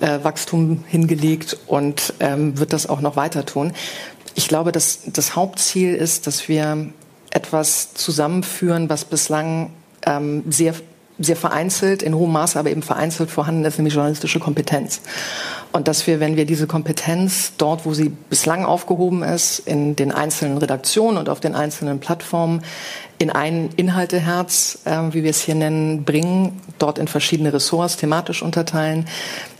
äh, 0.00 0.18
Wachstum 0.22 0.84
hingelegt 0.86 1.58
und 1.66 2.14
ähm, 2.20 2.58
wird 2.58 2.72
das 2.72 2.88
auch 2.88 3.00
noch 3.00 3.16
weiter 3.16 3.44
tun. 3.44 3.72
Ich 4.34 4.48
glaube, 4.48 4.72
dass 4.72 5.00
das 5.06 5.34
Hauptziel 5.34 5.94
ist, 5.94 6.26
dass 6.26 6.48
wir 6.48 6.90
etwas 7.30 7.92
zusammenführen, 7.94 8.88
was 8.88 9.04
bislang 9.04 9.70
ähm, 10.06 10.44
sehr 10.48 10.74
sehr 11.18 11.36
vereinzelt, 11.36 12.02
in 12.02 12.14
hohem 12.14 12.32
Maße 12.32 12.58
aber 12.58 12.70
eben 12.70 12.82
vereinzelt 12.82 13.30
vorhanden 13.30 13.64
ist, 13.64 13.76
nämlich 13.78 13.94
journalistische 13.94 14.38
Kompetenz. 14.38 15.00
Und 15.72 15.86
dass 15.86 16.06
wir, 16.06 16.18
wenn 16.20 16.36
wir 16.36 16.46
diese 16.46 16.66
Kompetenz 16.66 17.52
dort, 17.58 17.84
wo 17.84 17.92
sie 17.92 18.08
bislang 18.08 18.64
aufgehoben 18.64 19.22
ist, 19.22 19.60
in 19.60 19.96
den 19.96 20.12
einzelnen 20.12 20.58
Redaktionen 20.58 21.18
und 21.18 21.28
auf 21.28 21.40
den 21.40 21.54
einzelnen 21.54 22.00
Plattformen, 22.00 22.62
in 23.18 23.30
ein 23.30 23.70
Inhalteherz, 23.76 24.78
äh, 24.84 24.96
wie 25.12 25.24
wir 25.24 25.30
es 25.30 25.40
hier 25.40 25.56
nennen, 25.56 26.04
bringen, 26.04 26.60
dort 26.78 26.98
in 26.98 27.08
verschiedene 27.08 27.52
Ressorts 27.52 27.96
thematisch 27.96 28.42
unterteilen, 28.42 29.06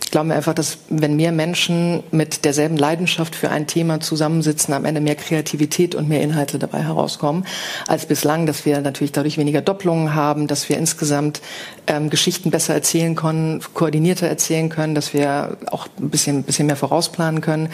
Ich 0.09 0.11
glaube 0.11 0.33
einfach, 0.33 0.55
dass 0.55 0.79
wenn 0.89 1.17
mehr 1.17 1.31
Menschen 1.31 2.01
mit 2.09 2.43
derselben 2.43 2.77
Leidenschaft 2.77 3.35
für 3.35 3.51
ein 3.51 3.67
Thema 3.67 3.99
zusammensitzen, 3.99 4.73
am 4.73 4.85
Ende 4.85 5.01
mehr 5.01 5.13
Kreativität 5.13 5.93
und 5.93 6.09
mehr 6.09 6.23
Inhalte 6.23 6.57
dabei 6.57 6.81
herauskommen 6.81 7.45
als 7.85 8.07
bislang, 8.07 8.47
dass 8.47 8.65
wir 8.65 8.81
natürlich 8.81 9.11
dadurch 9.11 9.37
weniger 9.37 9.61
Doppelungen 9.61 10.15
haben, 10.15 10.47
dass 10.47 10.67
wir 10.67 10.79
insgesamt 10.79 11.41
ähm, 11.85 12.09
Geschichten 12.09 12.49
besser 12.49 12.73
erzählen 12.73 13.13
können, 13.13 13.61
koordinierter 13.75 14.25
erzählen 14.25 14.69
können, 14.69 14.95
dass 14.95 15.13
wir 15.13 15.57
auch 15.69 15.87
ein 16.09 16.11
bisschen, 16.11 16.43
bisschen 16.43 16.67
mehr 16.67 16.75
vorausplanen 16.75 17.41
können. 17.41 17.69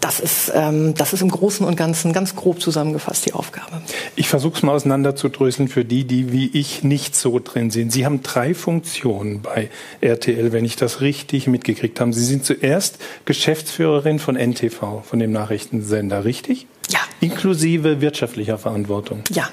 Das 0.00 0.20
ist, 0.20 0.52
ähm, 0.54 0.94
das 0.94 1.12
ist 1.12 1.22
im 1.22 1.28
Großen 1.28 1.66
und 1.66 1.76
Ganzen 1.76 2.12
ganz 2.12 2.36
grob 2.36 2.60
zusammengefasst 2.60 3.26
die 3.26 3.32
Aufgabe. 3.32 3.82
Ich 4.14 4.28
versuche 4.28 4.56
es 4.56 4.62
mal 4.62 4.72
auseinanderzudröseln 4.74 5.68
für 5.68 5.84
die, 5.84 6.04
die 6.04 6.30
wie 6.32 6.50
ich 6.52 6.84
nicht 6.84 7.16
so 7.16 7.40
drin 7.40 7.70
sind. 7.70 7.92
Sie 7.92 8.04
haben 8.06 8.22
drei 8.22 8.54
Funktionen 8.54 9.42
bei 9.42 9.70
RTL, 10.00 10.52
wenn 10.52 10.64
ich 10.64 10.76
das 10.76 11.00
richtig 11.00 11.48
mitgekriegt 11.48 12.00
habe. 12.00 12.12
Sie 12.12 12.24
sind 12.24 12.44
zuerst 12.44 12.98
Geschäftsführerin 13.24 14.20
von 14.20 14.36
NTV, 14.36 15.02
von 15.02 15.18
dem 15.18 15.32
Nachrichtensender, 15.32 16.24
richtig? 16.24 16.68
Ja. 16.90 17.00
Inklusive 17.20 18.00
wirtschaftlicher 18.00 18.56
Verantwortung. 18.56 19.22
Ja. 19.30 19.50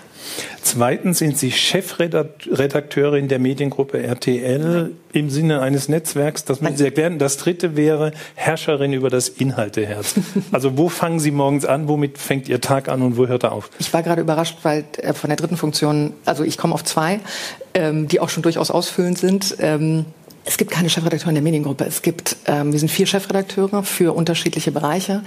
Zweitens 0.61 1.19
sind 1.19 1.37
Sie 1.37 1.51
Chefredakteurin 1.51 3.27
der 3.27 3.39
Mediengruppe 3.39 4.01
RTL 4.01 4.91
im 5.13 5.29
Sinne 5.29 5.61
eines 5.61 5.89
Netzwerks. 5.89 6.43
Das 6.45 6.61
müssen 6.61 6.77
Sie 6.77 6.85
erklären. 6.85 7.19
Das 7.19 7.37
dritte 7.37 7.75
wäre 7.75 8.11
Herrscherin 8.35 8.93
über 8.93 9.09
das 9.09 9.29
Inhalteherz. 9.29 10.15
Also 10.51 10.77
wo 10.77 10.89
fangen 10.89 11.19
Sie 11.19 11.31
morgens 11.31 11.65
an? 11.65 11.87
Womit 11.87 12.17
fängt 12.17 12.47
Ihr 12.49 12.61
Tag 12.61 12.89
an 12.89 13.01
und 13.01 13.17
wo 13.17 13.27
hört 13.27 13.43
er 13.43 13.51
auf? 13.51 13.69
Ich 13.79 13.93
war 13.93 14.03
gerade 14.03 14.21
überrascht, 14.21 14.59
weil 14.63 14.85
äh, 14.97 15.13
von 15.13 15.29
der 15.29 15.37
dritten 15.37 15.57
Funktion, 15.57 16.13
also 16.25 16.43
ich 16.43 16.57
komme 16.57 16.73
auf 16.73 16.83
zwei, 16.83 17.19
ähm, 17.73 18.07
die 18.07 18.19
auch 18.19 18.29
schon 18.29 18.43
durchaus 18.43 18.71
ausfüllend 18.71 19.17
sind. 19.17 19.55
Es 20.47 20.57
gibt 20.57 20.69
keine 20.69 20.89
Chefredakteurin 20.89 21.33
der 21.33 21.41
Mediengruppe. 21.41 21.85
Es 21.85 22.03
gibt, 22.03 22.35
ähm, 22.45 22.71
wir 22.71 22.79
sind 22.79 22.89
vier 22.89 23.07
Chefredakteure 23.07 23.81
für 23.81 24.15
unterschiedliche 24.15 24.71
Bereiche, 24.71 25.23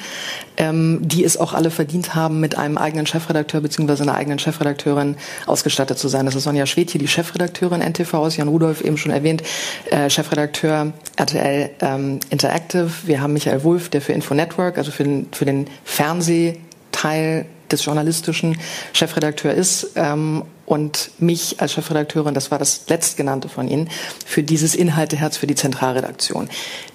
ähm, 0.57 1.01
die 1.03 1.25
es 1.25 1.37
auch 1.37 1.55
alle 1.55 1.73
verdient 1.73 2.15
haben, 2.15 2.39
mit 2.39 2.57
einem 2.57 2.79
eigenen 2.79 3.05
Chefredakteur 3.05 3.61
bzw. 3.61 4.03
einer 4.03 4.15
eigenen 4.15 4.39
Chefredakteurin 4.39 5.17
ausgestattet 5.47 5.99
zu 5.99 6.07
sein. 6.07 6.25
Das 6.25 6.37
ist 6.37 6.45
Sonja 6.45 6.67
Schwedt 6.67 6.91
hier, 6.91 7.01
die 7.01 7.09
Chefredakteurin 7.09 7.81
NTV 7.81 8.29
ist, 8.29 8.37
Jan 8.37 8.47
Rudolf 8.47 8.81
eben 8.81 8.97
schon 8.97 9.11
erwähnt, 9.11 9.43
äh, 9.91 10.09
Chefredakteur 10.09 10.93
RTL 11.17 11.71
ähm, 11.81 12.21
Interactive. 12.31 12.89
Wir 13.05 13.21
haben 13.21 13.33
Michael 13.33 13.65
Wulff, 13.65 13.89
der 13.89 14.01
für 14.01 14.13
Info 14.13 14.35
Network, 14.35 14.79
also 14.79 14.93
für 14.93 15.03
den, 15.03 15.27
für 15.33 15.45
den 15.45 15.67
Fernsehteil 15.85 17.47
des 17.71 17.85
journalistischen 17.85 18.59
Chefredakteur 18.93 19.53
ist 19.53 19.93
ähm, 19.95 20.45
und 20.67 21.11
mich 21.19 21.61
als 21.61 21.73
Chefredakteurin, 21.73 22.35
das 22.35 22.51
war 22.51 22.59
das 22.59 22.83
letztgenannte 22.89 23.49
von 23.49 23.69
Ihnen, 23.69 23.89
für 24.27 24.43
dieses 24.43 24.75
Inhalteherz 24.75 25.37
für 25.37 25.47
die 25.47 25.55
Zentralredaktion. 25.55 26.49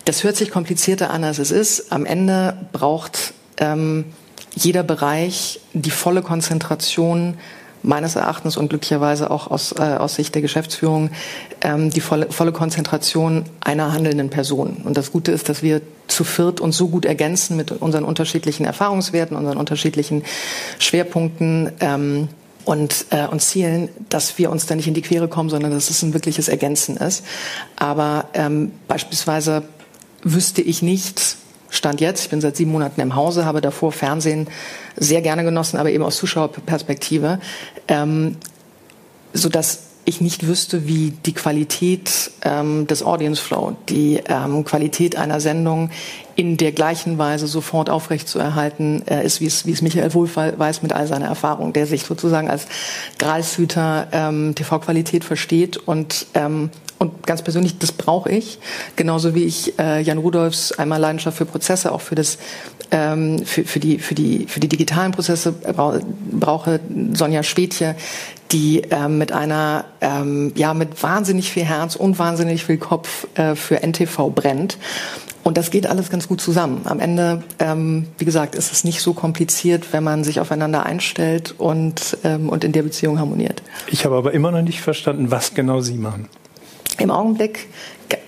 Das 0.05 0.23
hört 0.23 0.35
sich 0.35 0.51
komplizierter 0.51 1.09
an, 1.09 1.23
als 1.23 1.39
es 1.39 1.51
ist. 1.51 1.91
Am 1.91 2.05
Ende 2.05 2.57
braucht 2.71 3.33
ähm, 3.57 4.05
jeder 4.55 4.83
Bereich 4.83 5.59
die 5.73 5.91
volle 5.91 6.21
Konzentration 6.21 7.37
meines 7.83 8.15
Erachtens 8.15 8.57
und 8.57 8.69
glücklicherweise 8.69 9.29
auch 9.29 9.51
aus, 9.51 9.73
äh, 9.73 9.81
aus 9.81 10.15
Sicht 10.15 10.33
der 10.33 10.41
Geschäftsführung 10.41 11.11
ähm, 11.61 11.89
die 11.89 12.01
volle, 12.01 12.31
volle 12.31 12.51
Konzentration 12.51 13.45
einer 13.59 13.93
handelnden 13.93 14.29
Person. 14.29 14.77
Und 14.83 14.97
das 14.97 15.11
Gute 15.11 15.31
ist, 15.31 15.49
dass 15.49 15.61
wir 15.61 15.81
zu 16.07 16.23
viert 16.23 16.61
uns 16.61 16.77
so 16.77 16.87
gut 16.87 17.05
ergänzen 17.05 17.57
mit 17.57 17.71
unseren 17.71 18.05
unterschiedlichen 18.05 18.65
Erfahrungswerten, 18.65 19.35
unseren 19.37 19.57
unterschiedlichen 19.57 20.23
Schwerpunkten. 20.79 21.71
Ähm, 21.79 22.29
und, 22.65 23.07
äh, 23.09 23.27
und 23.27 23.41
Zielen, 23.41 23.89
dass 24.07 24.37
wir 24.37 24.49
uns 24.49 24.65
da 24.65 24.75
nicht 24.75 24.87
in 24.87 24.93
die 24.93 25.01
Quere 25.01 25.27
kommen, 25.27 25.49
sondern 25.49 25.71
dass 25.71 25.89
es 25.89 26.01
ein 26.01 26.13
wirkliches 26.13 26.47
Ergänzen 26.47 26.95
ist. 26.95 27.25
Aber 27.75 28.29
ähm, 28.33 28.71
beispielsweise 28.87 29.63
wüsste 30.23 30.61
ich 30.61 30.81
nicht, 30.81 31.35
Stand 31.73 32.01
jetzt, 32.01 32.25
ich 32.25 32.29
bin 32.29 32.39
seit 32.39 32.55
sieben 32.55 32.71
Monaten 32.71 33.01
im 33.01 33.15
Hause, 33.15 33.45
habe 33.45 33.59
davor 33.59 33.91
Fernsehen 33.91 34.47
sehr 34.95 35.21
gerne 35.21 35.43
genossen, 35.43 35.77
aber 35.77 35.89
eben 35.89 36.03
aus 36.03 36.17
Zuschauerperspektive, 36.17 37.39
ähm, 37.87 38.37
sodass 39.33 39.92
ich 40.05 40.21
nicht 40.21 40.47
wüsste, 40.47 40.87
wie 40.87 41.13
die 41.25 41.33
Qualität 41.33 42.31
ähm, 42.43 42.87
des 42.87 43.03
Audience 43.03 43.41
Flow, 43.41 43.75
die 43.89 44.21
ähm, 44.27 44.65
Qualität 44.65 45.15
einer 45.15 45.39
Sendung 45.39 45.89
in 46.35 46.57
der 46.57 46.71
gleichen 46.71 47.17
Weise 47.17 47.47
sofort 47.47 47.89
aufrechtzuerhalten 47.89 49.07
äh, 49.07 49.25
ist, 49.25 49.39
wie 49.39 49.45
es, 49.45 49.65
wie 49.65 49.71
es 49.71 49.81
Michael 49.81 50.13
Wohlf 50.13 50.35
weiß 50.35 50.81
mit 50.81 50.93
all 50.93 51.07
seiner 51.07 51.27
Erfahrung, 51.27 51.73
der 51.73 51.85
sich 51.85 52.03
sozusagen 52.03 52.49
als 52.49 52.67
Gralshüter 53.19 54.07
ähm, 54.11 54.55
TV-Qualität 54.55 55.23
versteht 55.23 55.77
und 55.77 56.27
ähm, 56.33 56.69
und 57.03 57.27
ganz 57.27 57.41
persönlich, 57.41 57.77
das 57.79 57.91
brauche 57.91 58.29
ich, 58.29 58.59
genauso 58.95 59.35
wie 59.35 59.43
ich 59.43 59.77
äh, 59.77 59.99
Jan 60.01 60.19
Rudolfs 60.19 60.71
einmal 60.71 61.01
Leidenschaft 61.01 61.37
für 61.37 61.45
Prozesse, 61.45 61.91
auch 61.91 61.99
für 61.99 62.15
das 62.15 62.37
ähm, 62.91 63.43
für, 63.43 63.65
für 63.65 63.81
die 63.81 63.99
für 63.99 64.15
die 64.15 64.45
für 64.47 64.61
die 64.61 64.69
digitalen 64.69 65.11
Prozesse 65.11 65.51
brauche. 65.51 66.79
Sonja 67.13 67.43
Schwedje, 67.43 67.97
die 68.53 68.83
äh, 68.83 69.09
mit 69.09 69.31
einer 69.31 69.85
ähm, 69.99 70.53
ja 70.55 70.73
mit 70.73 71.03
wahnsinnig 71.03 71.51
viel 71.51 71.63
Herz 71.63 71.95
und 71.95 72.19
wahnsinnig 72.19 72.63
viel 72.63 72.77
Kopf 72.77 73.27
äh, 73.35 73.55
für 73.55 73.83
NTV 73.83 74.29
brennt 74.29 74.77
und 75.43 75.57
das 75.57 75.71
geht 75.71 75.87
alles 75.87 76.09
ganz 76.09 76.27
gut 76.29 76.39
zusammen. 76.39 76.81
Am 76.85 76.99
Ende, 76.99 77.43
ähm, 77.59 78.07
wie 78.17 78.25
gesagt, 78.25 78.55
ist 78.55 78.71
es 78.71 78.85
nicht 78.85 79.01
so 79.01 79.13
kompliziert, 79.13 79.91
wenn 79.91 80.03
man 80.03 80.23
sich 80.23 80.39
aufeinander 80.39 80.85
einstellt 80.85 81.53
und, 81.57 82.17
ähm, 82.23 82.47
und 82.47 82.63
in 82.63 82.71
der 82.71 82.83
Beziehung 82.83 83.19
harmoniert. 83.19 83.61
Ich 83.87 84.05
habe 84.05 84.15
aber 84.15 84.33
immer 84.33 84.51
noch 84.51 84.61
nicht 84.61 84.81
verstanden, 84.81 85.31
was 85.31 85.53
genau 85.53 85.81
Sie 85.81 85.97
machen. 85.97 86.29
Im 86.97 87.11
Augenblick 87.11 87.67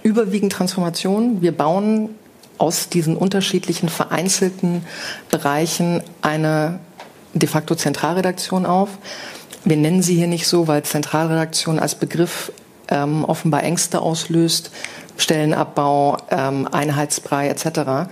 überwiegend 0.03 0.51
Transformation. 0.51 1.41
Wir 1.41 1.53
bauen 1.53 2.09
aus 2.57 2.89
diesen 2.89 3.15
unterschiedlichen 3.15 3.89
vereinzelten 3.89 4.83
Bereichen 5.29 6.01
eine 6.21 6.79
de 7.33 7.47
facto 7.47 7.75
Zentralredaktion 7.75 8.65
auf. 8.65 8.89
Wir 9.65 9.77
nennen 9.77 10.01
sie 10.01 10.15
hier 10.15 10.27
nicht 10.27 10.47
so, 10.47 10.67
weil 10.67 10.83
Zentralredaktion 10.83 11.79
als 11.79 11.95
Begriff 11.95 12.51
ähm, 12.87 13.25
offenbar 13.25 13.63
Ängste 13.63 13.99
auslöst. 13.99 14.71
Stellenabbau, 15.17 16.17
ähm, 16.29 16.67
Einheitsbrei 16.71 17.49
etc., 17.49 18.09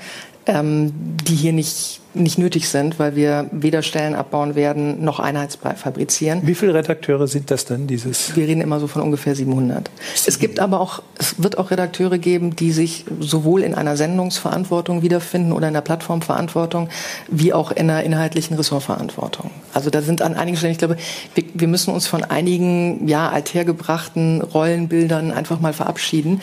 ähm, 0.47 0.91
die 1.23 1.35
hier 1.35 1.53
nicht 1.53 2.01
nicht 2.13 2.37
nötig 2.37 2.69
sind, 2.69 2.99
weil 2.99 3.15
wir 3.15 3.47
weder 3.51 3.81
Stellen 3.81 4.15
abbauen 4.15 4.55
werden 4.55 5.03
noch 5.03 5.19
Einheitsbrei 5.19 5.75
fabrizieren. 5.75 6.41
Wie 6.43 6.55
viele 6.55 6.73
Redakteure 6.73 7.27
sind 7.27 7.51
das 7.51 7.65
denn, 7.65 7.87
dieses? 7.87 8.35
Wir 8.35 8.47
reden 8.47 8.61
immer 8.61 8.79
so 8.79 8.87
von 8.87 9.01
ungefähr 9.01 9.35
700. 9.35 9.89
Es 10.25 10.39
gibt 10.39 10.59
aber 10.59 10.79
auch, 10.79 11.01
es 11.17 11.41
wird 11.41 11.57
auch 11.57 11.71
Redakteure 11.71 12.17
geben, 12.17 12.55
die 12.55 12.71
sich 12.71 13.05
sowohl 13.19 13.63
in 13.63 13.73
einer 13.73 13.97
Sendungsverantwortung 13.97 15.01
wiederfinden 15.01 15.51
oder 15.51 15.67
in 15.67 15.73
der 15.73 15.81
Plattformverantwortung, 15.81 16.89
wie 17.29 17.53
auch 17.53 17.71
in 17.71 17.89
einer 17.89 18.03
inhaltlichen 18.03 18.55
Ressortverantwortung. 18.55 19.51
Also 19.73 19.89
da 19.89 20.01
sind 20.01 20.21
an 20.21 20.35
einigen 20.35 20.57
Stellen, 20.57 20.73
ich 20.73 20.79
glaube, 20.79 20.97
wir, 21.33 21.43
wir 21.53 21.67
müssen 21.67 21.93
uns 21.93 22.07
von 22.07 22.23
einigen, 22.23 23.07
ja, 23.07 23.29
althergebrachten 23.29 24.41
Rollenbildern 24.41 25.31
einfach 25.31 25.59
mal 25.59 25.73
verabschieden, 25.73 26.41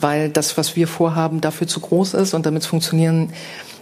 weil 0.00 0.30
das, 0.30 0.56
was 0.56 0.76
wir 0.76 0.88
vorhaben, 0.88 1.40
dafür 1.40 1.66
zu 1.66 1.80
groß 1.80 2.14
ist 2.14 2.34
und 2.34 2.46
damit 2.46 2.62
es 2.62 2.66
funktionieren 2.68 3.30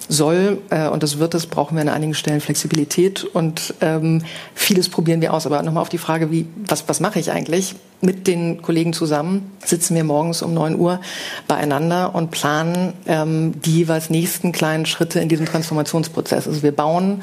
soll, 0.08 0.58
äh, 0.70 0.88
und 0.88 1.02
das 1.02 1.18
wird 1.18 1.34
es, 1.34 1.46
brauchen 1.46 1.76
wir 1.76 1.82
an 1.82 1.88
einigen 1.88 2.14
Stellen 2.14 2.40
Flexibilität 2.40 3.24
und 3.24 3.74
ähm, 3.80 4.22
vieles 4.54 4.88
probieren 4.88 5.20
wir 5.20 5.34
aus. 5.34 5.46
Aber 5.46 5.62
nochmal 5.62 5.82
auf 5.82 5.88
die 5.88 5.98
Frage, 5.98 6.30
wie, 6.30 6.46
was, 6.66 6.88
was 6.88 7.00
mache 7.00 7.18
ich 7.20 7.30
eigentlich? 7.30 7.74
Mit 8.00 8.26
den 8.26 8.62
Kollegen 8.62 8.92
zusammen 8.92 9.50
sitzen 9.64 9.94
wir 9.96 10.04
morgens 10.04 10.42
um 10.42 10.54
neun 10.54 10.78
Uhr 10.78 11.00
beieinander 11.48 12.14
und 12.14 12.30
planen 12.30 12.92
ähm, 13.06 13.60
die 13.62 13.78
jeweils 13.78 14.08
nächsten 14.08 14.52
kleinen 14.52 14.86
Schritte 14.86 15.20
in 15.20 15.28
diesem 15.28 15.46
Transformationsprozess. 15.46 16.46
Also 16.46 16.62
wir 16.62 16.72
bauen 16.72 17.22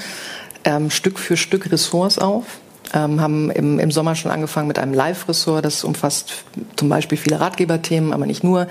ähm, 0.65 0.89
Stück 0.89 1.17
für 1.17 1.37
Stück 1.37 1.71
Ressorts 1.71 2.19
auf 2.19 2.59
ähm, 2.95 3.21
haben 3.21 3.51
im, 3.51 3.77
im 3.77 3.91
Sommer 3.91 4.15
schon 4.15 4.31
angefangen 4.31 4.67
mit 4.67 4.79
einem 4.79 4.93
Live-Ressort, 4.93 5.65
das 5.65 5.83
umfasst 5.83 6.45
zum 6.75 6.89
Beispiel 6.89 7.17
viele 7.17 7.39
Ratgeberthemen, 7.39 8.13
aber 8.13 8.25
nicht 8.25 8.43
nur. 8.43 8.67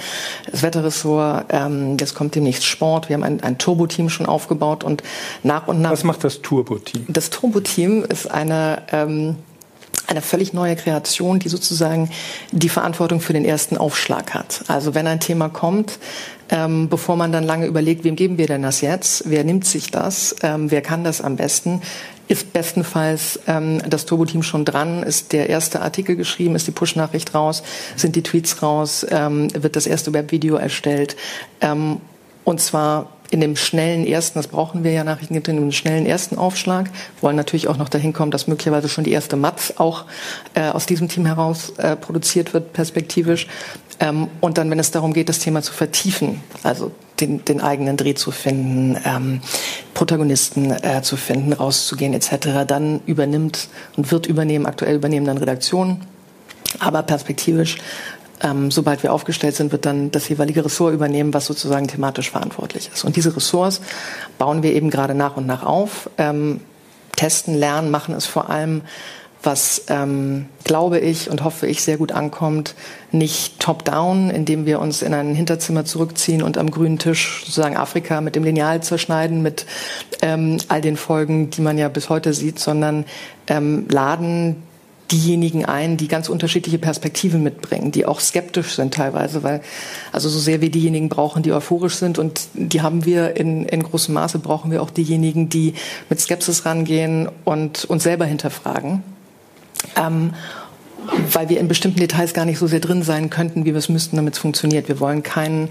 Das 0.51 0.63
Wetterressort, 0.63 1.47
ähm, 1.51 1.97
jetzt 2.01 2.15
kommt 2.15 2.35
demnächst 2.35 2.65
Sport. 2.65 3.09
Wir 3.09 3.15
haben 3.15 3.23
ein, 3.23 3.43
ein 3.43 3.59
Turbo-Team 3.59 4.09
schon 4.09 4.27
aufgebaut 4.27 4.83
und 4.83 5.03
nach 5.43 5.69
und 5.69 5.81
nach. 5.81 5.93
Was 5.93 6.05
macht 6.05 6.25
das 6.25 6.43
Turbo-Team? 6.43 7.05
Das 7.09 7.31
Turbo-Team 7.31 8.05
ist 8.05 8.31
eine 8.31 8.83
ähm, 8.91 9.37
eine 10.07 10.21
völlig 10.21 10.53
neue 10.53 10.77
Kreation, 10.77 11.39
die 11.39 11.49
sozusagen 11.49 12.11
die 12.53 12.69
Verantwortung 12.69 13.21
für 13.21 13.33
den 13.33 13.45
ersten 13.45 13.77
Aufschlag 13.77 14.35
hat. 14.35 14.65
Also 14.69 14.95
wenn 14.95 15.07
ein 15.07 15.21
Thema 15.21 15.49
kommt, 15.49 15.99
ähm, 16.51 16.89
bevor 16.89 17.17
man 17.17 17.33
dann 17.33 17.45
lange 17.45 17.67
überlegt, 17.67 18.05
wem 18.05 18.17
geben 18.17 18.37
wir 18.37 18.47
denn 18.47 18.63
das 18.63 18.81
jetzt, 18.81 19.25
wer 19.27 19.45
nimmt 19.45 19.65
sich 19.65 19.91
das, 19.91 20.37
ähm, 20.43 20.71
wer 20.71 20.83
kann 20.83 21.05
das 21.05 21.21
am 21.23 21.37
besten, 21.37 21.81
ist 22.29 22.53
bestenfalls 22.53 23.41
ähm, 23.47 23.83
das 23.89 24.07
Turbo-Team 24.07 24.43
schon 24.43 24.65
dran, 24.65 25.03
ist 25.03 25.33
der 25.33 25.49
erste 25.49 25.81
Artikel 25.83 26.17
geschrieben, 26.17 26.55
ist 26.55 26.67
die 26.67 26.73
Push-Nachricht 26.73 27.35
raus, 27.35 27.63
sind 27.97 28.17
die 28.17 28.23
Tweets 28.23 28.63
raus, 28.63 29.07
ähm, 29.11 29.49
wird 29.55 29.77
das 29.77 29.87
erste 29.87 30.13
Webvideo 30.13 30.57
erstellt. 30.57 31.17
Ähm, 31.61 31.99
und 32.45 32.61
zwar 32.61 33.11
in 33.31 33.41
dem 33.41 33.57
schnellen 33.57 34.07
ersten, 34.07 34.39
das 34.39 34.47
brauchen 34.47 34.85
wir 34.85 34.93
ja 34.93 35.03
Nachrichten, 35.03 35.35
in 35.35 35.43
dem 35.43 35.73
schnellen 35.73 36.07
ersten 36.07 36.39
Aufschlag, 36.39 36.91
wollen 37.21 37.37
natürlich 37.37 37.69
auch 37.69 37.77
noch 37.77 37.89
dahin 37.89 38.13
kommen, 38.13 38.31
dass 38.31 38.47
möglicherweise 38.47 38.89
schon 38.89 39.05
die 39.05 39.13
erste 39.13 39.37
Matz 39.37 39.75
auch 39.77 40.05
äh, 40.55 40.69
aus 40.69 40.87
diesem 40.87 41.09
Team 41.09 41.27
heraus 41.27 41.73
äh, 41.79 41.97
produziert 41.97 42.55
wird, 42.55 42.73
perspektivisch. 42.73 43.49
Ähm, 43.99 44.29
und 44.41 44.59
dann, 44.59 44.71
wenn 44.71 44.79
es 44.79 44.91
darum 44.91 45.13
geht, 45.13 45.29
das 45.29 45.41
Thema 45.41 45.63
zu 45.63 45.73
vertiefen, 45.73 46.43
also 46.63 46.93
den, 47.21 47.45
den 47.45 47.61
eigenen 47.61 47.97
Dreh 47.97 48.15
zu 48.15 48.31
finden, 48.31 48.99
ähm, 49.05 49.41
Protagonisten 49.95 50.71
äh, 50.71 51.03
zu 51.03 51.17
finden, 51.17 51.53
rauszugehen 51.53 52.13
etc., 52.13 52.67
dann 52.67 53.01
übernimmt 53.07 53.69
und 53.97 54.11
wird 54.11 54.27
übernehmen, 54.27 54.67
aktuell 54.67 54.97
übernehmen 54.97 55.27
dann 55.27 55.39
Redaktionen, 55.39 56.03
aber 56.81 57.03
perspektivisch 57.03 57.79
ähm, 58.45 58.71
sobald 58.71 59.03
wir 59.03 59.13
aufgestellt 59.13 59.55
sind, 59.55 59.73
wird 59.73 59.87
dann 59.87 60.11
das 60.11 60.29
jeweilige 60.29 60.65
Ressort 60.65 60.93
übernehmen, 60.93 61.33
was 61.33 61.47
sozusagen 61.47 61.89
thematisch 61.89 62.31
verantwortlich 62.31 62.91
ist. 62.93 63.05
Und 63.05 63.17
diese 63.17 63.35
Ressorts 63.35 63.81
bauen 64.39 64.63
wir 64.63 64.75
eben 64.75 64.91
gerade 64.91 65.15
nach 65.15 65.37
und 65.37 65.47
nach 65.47 65.63
auf, 65.63 66.11
ähm, 66.19 66.61
testen, 67.17 67.55
lernen, 67.55 67.91
machen 67.91 68.15
es 68.15 68.27
vor 68.27 68.51
allem, 68.51 68.83
was, 69.45 69.85
ähm, 69.89 70.47
glaube 70.65 70.99
ich 70.99 71.31
und 71.31 71.45
hoffe 71.45 71.67
ich, 71.67 71.83
sehr 71.83 71.97
gut 71.97 72.13
ankommt, 72.13 72.75
nicht 73.13 73.61
top-down, 73.61 74.31
indem 74.31 74.67
wir 74.67 74.81
uns 74.81 75.03
in 75.03 75.15
ein 75.15 75.35
Hinterzimmer 75.35 75.85
zurückziehen 75.85 76.43
und 76.43 76.59
am 76.59 76.71
grünen 76.71 76.99
Tisch 76.99 77.43
sozusagen 77.45 77.77
Afrika 77.77 78.21
mit 78.21 78.37
dem 78.37 78.45
Lineal 78.45 78.83
zerschneiden, 78.83 79.43
mit 79.43 79.67
ähm, 80.23 80.59
all 80.69 80.81
den 80.81 80.97
Folgen, 80.97 81.51
die 81.51 81.61
man 81.61 81.79
ja 81.79 81.89
bis 81.89 82.09
heute 82.09 82.33
sieht, 82.33 82.59
sondern 82.59 83.05
ähm, 83.47 83.87
laden 83.89 84.57
diejenigen 85.11 85.65
ein, 85.65 85.97
die 85.97 86.09
ganz 86.09 86.29
unterschiedliche 86.29 86.79
Perspektiven 86.79 87.43
mitbringen, 87.43 87.93
die 87.93 88.07
auch 88.07 88.21
skeptisch 88.21 88.75
sind 88.75 88.95
teilweise, 88.95 89.43
weil 89.43 89.61
also 90.13 90.29
so 90.29 90.39
sehr 90.39 90.61
wir 90.61 90.71
diejenigen 90.71 91.09
brauchen, 91.09 91.43
die 91.43 91.53
euphorisch 91.53 91.97
sind 91.97 92.19
und 92.19 92.49
die 92.55 92.81
haben 92.81 93.05
wir 93.05 93.37
in, 93.37 93.65
in 93.67 93.83
großem 93.83 94.15
Maße, 94.15 94.39
brauchen 94.39 94.71
wir 94.71 94.83
auch 94.83 94.91
diejenigen, 94.91 95.49
die 95.49 95.75
mit 96.09 96.21
Skepsis 96.21 96.65
rangehen 96.65 97.29
und 97.45 97.85
uns 97.85 98.03
selber 98.03 98.25
hinterfragen. 98.25 99.03
Ähm, 99.97 100.33
weil 101.33 101.49
wir 101.49 101.61
in 101.61 101.69
bestimmten 101.69 102.01
Details 102.01 102.35
gar 102.35 102.45
nicht 102.45 102.59
so 102.59 102.67
sehr 102.67 102.81
drin 102.81 103.03
sein 103.03 103.31
könnten, 103.31 103.65
wie 103.65 103.73
wir 103.73 103.79
es 103.79 103.89
müssten, 103.89 104.17
damit 104.17 104.35
es 104.35 104.41
funktioniert. 104.41 104.89
Wir 104.89 105.01
wollen 105.01 105.23
keinen 105.23 105.69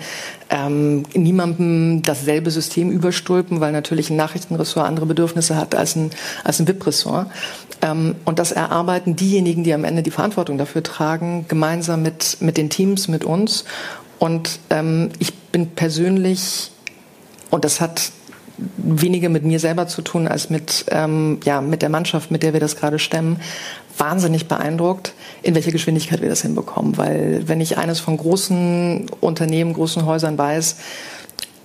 ähm, 0.49 1.03
niemandem 1.13 2.03
dasselbe 2.03 2.51
System 2.51 2.91
überstülpen, 2.91 3.59
weil 3.59 3.71
natürlich 3.71 4.09
ein 4.09 4.15
Nachrichtenressort 4.15 4.85
andere 4.85 5.05
Bedürfnisse 5.05 5.55
hat 5.55 5.75
als 5.75 5.95
ein, 5.95 6.11
als 6.43 6.59
ein 6.59 6.67
VIP-Ressort. 6.67 7.27
Ähm, 7.81 8.15
und 8.25 8.39
das 8.39 8.51
erarbeiten 8.51 9.15
diejenigen, 9.15 9.63
die 9.63 9.73
am 9.73 9.83
Ende 9.83 10.03
die 10.03 10.11
Verantwortung 10.11 10.57
dafür 10.57 10.83
tragen, 10.83 11.45
gemeinsam 11.47 12.01
mit, 12.03 12.37
mit 12.39 12.57
den 12.57 12.69
Teams, 12.69 13.07
mit 13.07 13.23
uns. 13.23 13.65
Und 14.19 14.59
ähm, 14.69 15.09
ich 15.19 15.33
bin 15.33 15.71
persönlich, 15.71 16.71
und 17.49 17.65
das 17.65 17.81
hat 17.81 18.11
weniger 18.77 19.29
mit 19.29 19.43
mir 19.43 19.59
selber 19.59 19.87
zu 19.87 20.01
tun 20.01 20.27
als 20.27 20.49
mit, 20.49 20.85
ähm, 20.89 21.39
ja, 21.43 21.61
mit 21.61 21.81
der 21.81 21.89
Mannschaft, 21.89 22.29
mit 22.31 22.43
der 22.43 22.53
wir 22.53 22.59
das 22.59 22.75
gerade 22.75 22.99
stemmen, 22.99 23.39
wahnsinnig 23.97 24.47
beeindruckt, 24.47 25.13
in 25.41 25.55
welcher 25.55 25.71
Geschwindigkeit 25.71 26.21
wir 26.21 26.29
das 26.29 26.41
hinbekommen. 26.41 26.97
Weil 26.97 27.43
wenn 27.47 27.61
ich 27.61 27.77
eines 27.77 27.99
von 27.99 28.17
großen 28.17 29.07
Unternehmen, 29.21 29.73
großen 29.73 30.05
Häusern 30.05 30.37
weiß, 30.37 30.77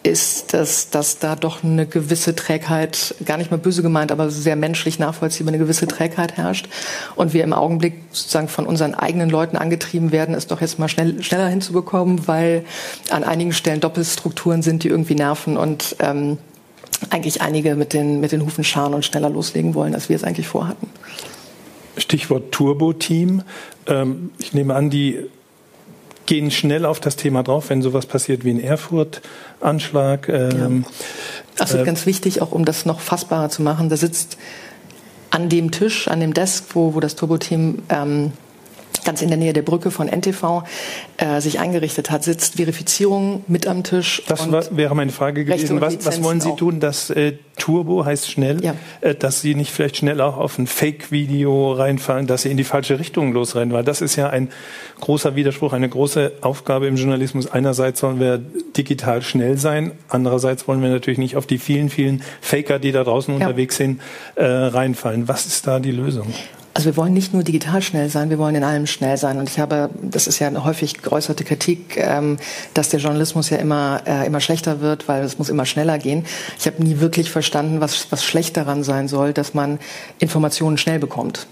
ist, 0.03 0.55
dass, 0.55 0.91
dass 0.91 1.19
da 1.19 1.35
doch 1.35 1.65
eine 1.65 1.87
gewisse 1.87 2.35
Trägheit, 2.35 3.15
gar 3.25 3.37
nicht 3.37 3.51
mal 3.51 3.59
böse 3.59 3.83
gemeint, 3.83 4.13
aber 4.13 4.31
sehr 4.31 4.57
menschlich 4.57 4.99
nachvollziehbar, 4.99 5.53
eine 5.53 5.59
gewisse 5.59 5.87
Trägheit 5.87 6.37
herrscht. 6.37 6.69
Und 7.17 7.33
wir 7.33 7.43
im 7.43 7.53
Augenblick 7.53 7.95
sozusagen 8.13 8.49
von 8.49 8.67
unseren 8.67 8.95
eigenen 8.95 9.29
Leuten 9.29 9.57
angetrieben 9.57 10.13
werden, 10.13 10.35
es 10.35 10.47
doch 10.47 10.61
jetzt 10.61 10.79
mal 10.79 10.89
schnell, 10.89 11.23
schneller 11.23 11.49
hinzubekommen, 11.49 12.27
weil 12.27 12.65
an 13.11 13.25
einigen 13.25 13.53
Stellen 13.53 13.81
Doppelstrukturen 13.81 14.63
sind, 14.63 14.85
die 14.85 14.89
irgendwie 14.89 15.17
nerven 15.17 15.57
und 15.57 15.97
ähm, 15.99 16.39
eigentlich 17.11 17.43
einige 17.43 17.75
mit 17.75 17.93
den, 17.93 18.21
mit 18.21 18.33
den 18.33 18.45
Hufen 18.45 18.65
scharen 18.65 18.95
und 18.95 19.05
schneller 19.05 19.31
loslegen 19.31 19.75
wollen, 19.75 19.95
als 19.95 20.09
wir 20.09 20.17
es 20.17 20.25
eigentlich 20.25 20.49
vorhatten. 20.49 20.89
Stichwort 21.99 22.53
Turbo-Team. 22.53 23.43
Ähm, 23.87 24.31
ich 24.39 24.55
nehme 24.55 24.75
an, 24.75 24.91
die 24.91 25.27
gehen 26.27 26.51
schnell 26.51 26.85
auf 26.85 27.01
das 27.01 27.17
Thema 27.17 27.43
drauf, 27.43 27.71
wenn 27.71 27.81
sowas 27.81 28.07
passiert 28.07 28.45
wie 28.45 28.51
ein 28.51 28.61
Erfurt-Anschlag. 28.61 30.29
Ähm, 30.29 30.85
ja. 30.87 30.91
Also 31.59 31.79
äh, 31.79 31.85
ganz 31.85 32.05
wichtig, 32.05 32.43
auch 32.43 32.53
um 32.53 32.65
das 32.65 32.85
noch 32.85 33.01
fassbarer 33.01 33.49
zu 33.49 33.63
machen, 33.63 33.89
da 33.89 33.97
sitzt 33.97 34.37
an 35.31 35.49
dem 35.49 35.71
Tisch, 35.71 36.09
an 36.09 36.21
dem 36.21 36.35
Desk, 36.35 36.65
wo, 36.75 36.95
wo 36.95 37.01
das 37.01 37.17
Turbo-Team 37.17 37.83
ähm, 37.89 38.33
ganz 39.05 39.23
in 39.23 39.29
der 39.29 39.39
Nähe 39.39 39.53
der 39.53 39.63
Brücke 39.63 39.91
von 39.91 40.09
NTV 40.09 40.65
äh, 41.19 41.41
sich 41.41 41.59
eingerichtet 41.59 42.11
hat, 42.11 42.25
sitzt 42.25 42.59
Verifizierung 42.69 43.45
mit 43.49 43.67
am 43.67 43.83
Tisch. 43.83 44.23
Das 44.29 44.51
war, 44.53 44.77
wäre 44.77 44.95
meine 44.95 45.11
Frage 45.11 45.45
gewesen. 45.45 45.81
Was, 45.81 46.05
was, 46.05 46.23
wollen 46.23 46.41
Sie 46.41 46.51
auch. 46.51 46.57
tun, 46.57 46.81
dass 46.81 47.09
äh, 47.09 47.33
Turbo 47.57 48.05
heißt 48.05 48.31
schnell, 48.31 48.63
ja. 48.63 48.75
äh, 49.01 49.15
dass 49.15 49.41
Sie 49.41 49.55
nicht 49.55 49.73
vielleicht 49.73 49.97
schnell 49.97 50.21
auch 50.21 50.37
auf 50.37 50.59
ein 50.59 50.67
Fake-Video 50.67 51.73
reinfallen, 51.73 52.27
dass 52.27 52.43
Sie 52.43 52.51
in 52.51 52.59
die 52.59 52.65
falsche 52.65 52.99
Richtung 52.99 53.33
losrennen, 53.33 53.73
weil 53.73 53.85
das 53.85 54.03
ist 54.03 54.17
ja 54.17 54.29
ein 54.29 54.51
großer 55.01 55.35
Widerspruch, 55.35 55.73
eine 55.73 55.89
große 55.89 56.33
Aufgabe 56.43 56.87
im 56.87 56.97
Journalismus. 56.97 57.51
Einerseits 57.51 58.01
sollen 58.01 58.21
wir 58.21 58.39
digital 58.77 59.23
schnell 59.23 59.57
sein, 59.57 59.93
andererseits 60.09 60.69
wollen 60.69 60.83
wir 60.83 60.91
natürlich 60.91 61.19
nicht 61.19 61.37
auf 61.37 61.47
die 61.47 61.59
vielen, 61.59 61.89
vielen 61.89 62.23
Faker, 62.43 62.79
die 62.79 62.93
da 62.93 63.03
draußen 63.03 63.33
ja. 63.33 63.47
unterwegs 63.47 63.77
sind, 63.77 64.01
äh, 64.35 64.45
reinfallen. 64.45 65.27
Was 65.27 65.47
ist 65.47 65.67
da 65.67 65.81
die 65.81 65.93
Lösung? 65.93 66.35
Also 66.75 66.91
wir 66.91 66.97
wollen 66.97 67.13
nicht 67.13 67.35
nur 67.35 67.43
digital 67.43 67.83
schnell 67.83 68.09
sein, 68.09 68.31
wir 68.31 68.39
wollen 68.39 68.55
in 68.55 68.63
allem 68.63 68.87
schnell 68.87 69.17
sein. 69.17 69.39
Und 69.39 69.49
ich 69.49 69.59
habe, 69.59 69.91
das 70.01 70.27
ist 70.27 70.39
ja 70.39 70.47
eine 70.47 70.65
häufig 70.65 71.03
geäußerte 71.03 71.45
Kritik, 71.45 71.97
ähm, 71.97 72.37
dass 72.75 72.89
der 72.91 73.01
Journalismus 73.01 73.51
ja 73.51 73.57
immer, 73.57 74.03
äh, 74.07 74.27
immer 74.27 74.41
schlechter 74.41 74.81
wird, 74.81 75.09
weil 75.09 75.25
es 75.25 75.39
muss 75.39 75.49
immer 75.49 75.67
schneller 75.67 75.99
gehen. 75.99 76.25
Ich 76.59 76.67
habe 76.67 76.83
nie 76.83 77.01
wirklich 77.01 77.31
verstanden, 77.31 77.81
was, 77.81 78.13
was 78.13 78.25
schlecht 78.25 78.57
daran 78.57 78.85
sein 78.85 79.09
soll, 79.09 79.33
dass 79.33 79.55
man 79.55 79.81
Informationen 80.19 80.79
schnell 80.79 80.99
bekommt 80.99 81.47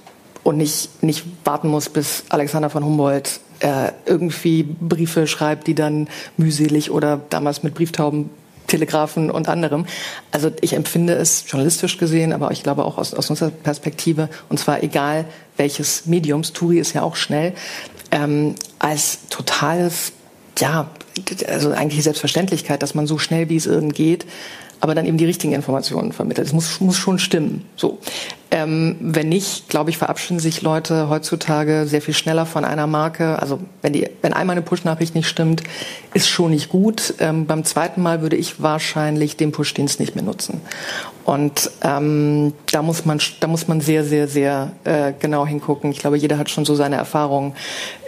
und 0.44 0.58
nicht, 0.58 1.02
nicht 1.02 1.24
warten 1.44 1.68
muss, 1.68 1.88
bis 1.88 2.24
Alexander 2.28 2.70
von 2.70 2.84
Humboldt 2.84 3.40
äh, 3.60 3.90
irgendwie 4.04 4.62
Briefe 4.62 5.26
schreibt, 5.26 5.66
die 5.66 5.74
dann 5.74 6.08
mühselig 6.36 6.90
oder 6.90 7.20
damals 7.30 7.62
mit 7.62 7.74
Brieftauben 7.74 8.30
Telegrafen 8.66 9.30
und 9.30 9.48
anderem. 9.48 9.86
Also 10.30 10.50
ich 10.60 10.74
empfinde 10.74 11.14
es 11.14 11.44
journalistisch 11.48 11.98
gesehen, 11.98 12.32
aber 12.32 12.50
ich 12.50 12.62
glaube 12.62 12.84
auch 12.84 12.98
aus, 12.98 13.14
aus 13.14 13.30
unserer 13.30 13.50
Perspektive, 13.50 14.28
und 14.48 14.58
zwar 14.58 14.82
egal 14.82 15.24
welches 15.56 16.06
Mediums, 16.06 16.52
Turi 16.52 16.78
ist 16.78 16.92
ja 16.92 17.02
auch 17.02 17.16
schnell, 17.16 17.52
ähm, 18.10 18.54
als 18.78 19.18
totales, 19.30 20.12
ja, 20.58 20.90
also 21.48 21.70
eigentlich 21.70 22.02
Selbstverständlichkeit, 22.02 22.82
dass 22.82 22.94
man 22.94 23.06
so 23.06 23.18
schnell 23.18 23.48
wie 23.48 23.56
es 23.56 23.66
irgend 23.66 23.94
geht, 23.94 24.26
aber 24.80 24.94
dann 24.94 25.06
eben 25.06 25.16
die 25.16 25.24
richtigen 25.24 25.52
Informationen 25.52 26.12
vermittelt. 26.12 26.46
Es 26.46 26.52
muss, 26.52 26.80
muss 26.80 26.96
schon 26.96 27.18
stimmen. 27.18 27.64
So. 27.76 27.98
Ähm, 28.50 28.96
wenn 29.00 29.28
nicht, 29.28 29.68
glaube 29.68 29.90
ich, 29.90 29.98
verabschieden 29.98 30.38
sich 30.38 30.62
Leute 30.62 31.08
heutzutage 31.08 31.86
sehr 31.86 32.00
viel 32.00 32.14
schneller 32.14 32.46
von 32.46 32.64
einer 32.64 32.86
Marke. 32.86 33.40
Also 33.40 33.58
wenn, 33.82 33.92
die, 33.92 34.08
wenn 34.22 34.32
einmal 34.32 34.54
eine 34.54 34.62
Push-Nachricht 34.62 35.16
nicht 35.16 35.28
stimmt, 35.28 35.64
ist 36.14 36.28
schon 36.28 36.52
nicht 36.52 36.68
gut. 36.68 37.14
Ähm, 37.18 37.46
beim 37.46 37.64
zweiten 37.64 38.02
Mal 38.02 38.22
würde 38.22 38.36
ich 38.36 38.62
wahrscheinlich 38.62 39.36
den 39.36 39.50
Push-Dienst 39.50 39.98
nicht 39.98 40.14
mehr 40.14 40.24
nutzen. 40.24 40.60
Und 41.24 41.72
ähm, 41.82 42.52
da 42.70 42.82
muss 42.82 43.04
man 43.04 43.20
da 43.40 43.48
muss 43.48 43.66
man 43.66 43.80
sehr 43.80 44.04
sehr 44.04 44.28
sehr 44.28 44.70
äh, 44.84 45.12
genau 45.18 45.44
hingucken. 45.44 45.90
Ich 45.90 45.98
glaube, 45.98 46.16
jeder 46.16 46.38
hat 46.38 46.48
schon 46.48 46.64
so 46.64 46.76
seine 46.76 46.94
Erfahrungen 46.94 47.54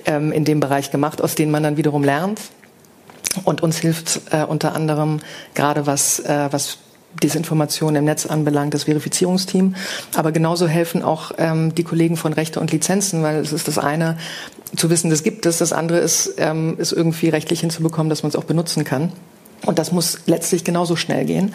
ähm, 0.07 0.31
in 0.31 0.45
dem 0.45 0.61
Bereich 0.61 0.93
gemacht, 0.93 1.21
aus 1.21 1.35
denen 1.35 1.51
man 1.51 1.65
dann 1.65 1.77
wiederum 1.77 2.05
lernt. 2.05 2.41
Und 3.45 3.63
uns 3.63 3.79
hilft 3.79 4.21
äh, 4.31 4.45
unter 4.45 4.75
anderem 4.75 5.21
gerade 5.55 5.87
was, 5.87 6.21
äh, 6.21 6.49
was 6.51 6.79
Desinformation 7.23 7.97
im 7.97 8.05
Netz 8.05 8.27
anbelangt, 8.27 8.75
das 8.75 8.85
Verifizierungsteam. 8.85 9.75
Aber 10.15 10.33
genauso 10.33 10.69
helfen 10.69 11.03
auch 11.03 11.33
ähm, 11.39 11.75
die 11.75 11.85
Kollegen 11.85 12.17
von 12.17 12.33
Rechte 12.33 12.61
und 12.61 12.71
Lizenzen, 12.71 13.23
weil 13.23 13.37
es 13.37 13.53
ist 13.53 13.69
das 13.69 13.79
eine, 13.79 14.19
zu 14.77 14.91
wissen, 14.91 15.11
das 15.11 15.23
gibt 15.23 15.47
es, 15.47 15.59
das 15.59 15.73
andere 15.73 15.99
ist, 15.99 16.35
ähm, 16.39 16.77
ist 16.79 16.93
irgendwie 16.93 17.29
rechtlich 17.29 17.61
hinzubekommen, 17.61 18.11
dass 18.11 18.23
man 18.23 18.31
es 18.31 18.37
auch 18.37 18.45
benutzen 18.45 18.85
kann. 18.85 19.13
Und 19.67 19.79
das 19.79 19.91
muss 19.91 20.21
letztlich 20.27 20.63
genauso 20.65 20.95
schnell 20.95 21.25
gehen. 21.25 21.55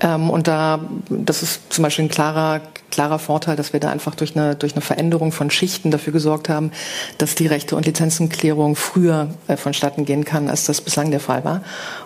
Ähm, 0.00 0.30
und 0.30 0.48
da, 0.48 0.80
das 1.08 1.42
ist 1.42 1.72
zum 1.72 1.82
Beispiel 1.82 2.06
ein 2.06 2.10
klarer, 2.10 2.62
klarer 2.94 3.18
Vorteil, 3.18 3.56
dass 3.56 3.72
wir 3.72 3.80
da 3.80 3.90
einfach 3.90 4.14
durch 4.14 4.36
eine, 4.36 4.54
durch 4.54 4.74
eine 4.74 4.80
Veränderung 4.80 5.32
von 5.32 5.50
Schichten 5.50 5.90
dafür 5.90 6.12
gesorgt 6.12 6.48
haben, 6.48 6.70
dass 7.18 7.34
die 7.34 7.46
Rechte- 7.46 7.74
und 7.76 7.86
Lizenzenklärung 7.86 8.76
früher 8.76 9.28
äh, 9.48 9.56
vonstatten 9.56 10.04
gehen 10.04 10.24
kann, 10.24 10.48
als 10.48 10.64
das 10.64 10.80
bislang 10.80 11.10
der 11.10 11.20
Fall 11.20 11.44
war. 11.44 11.62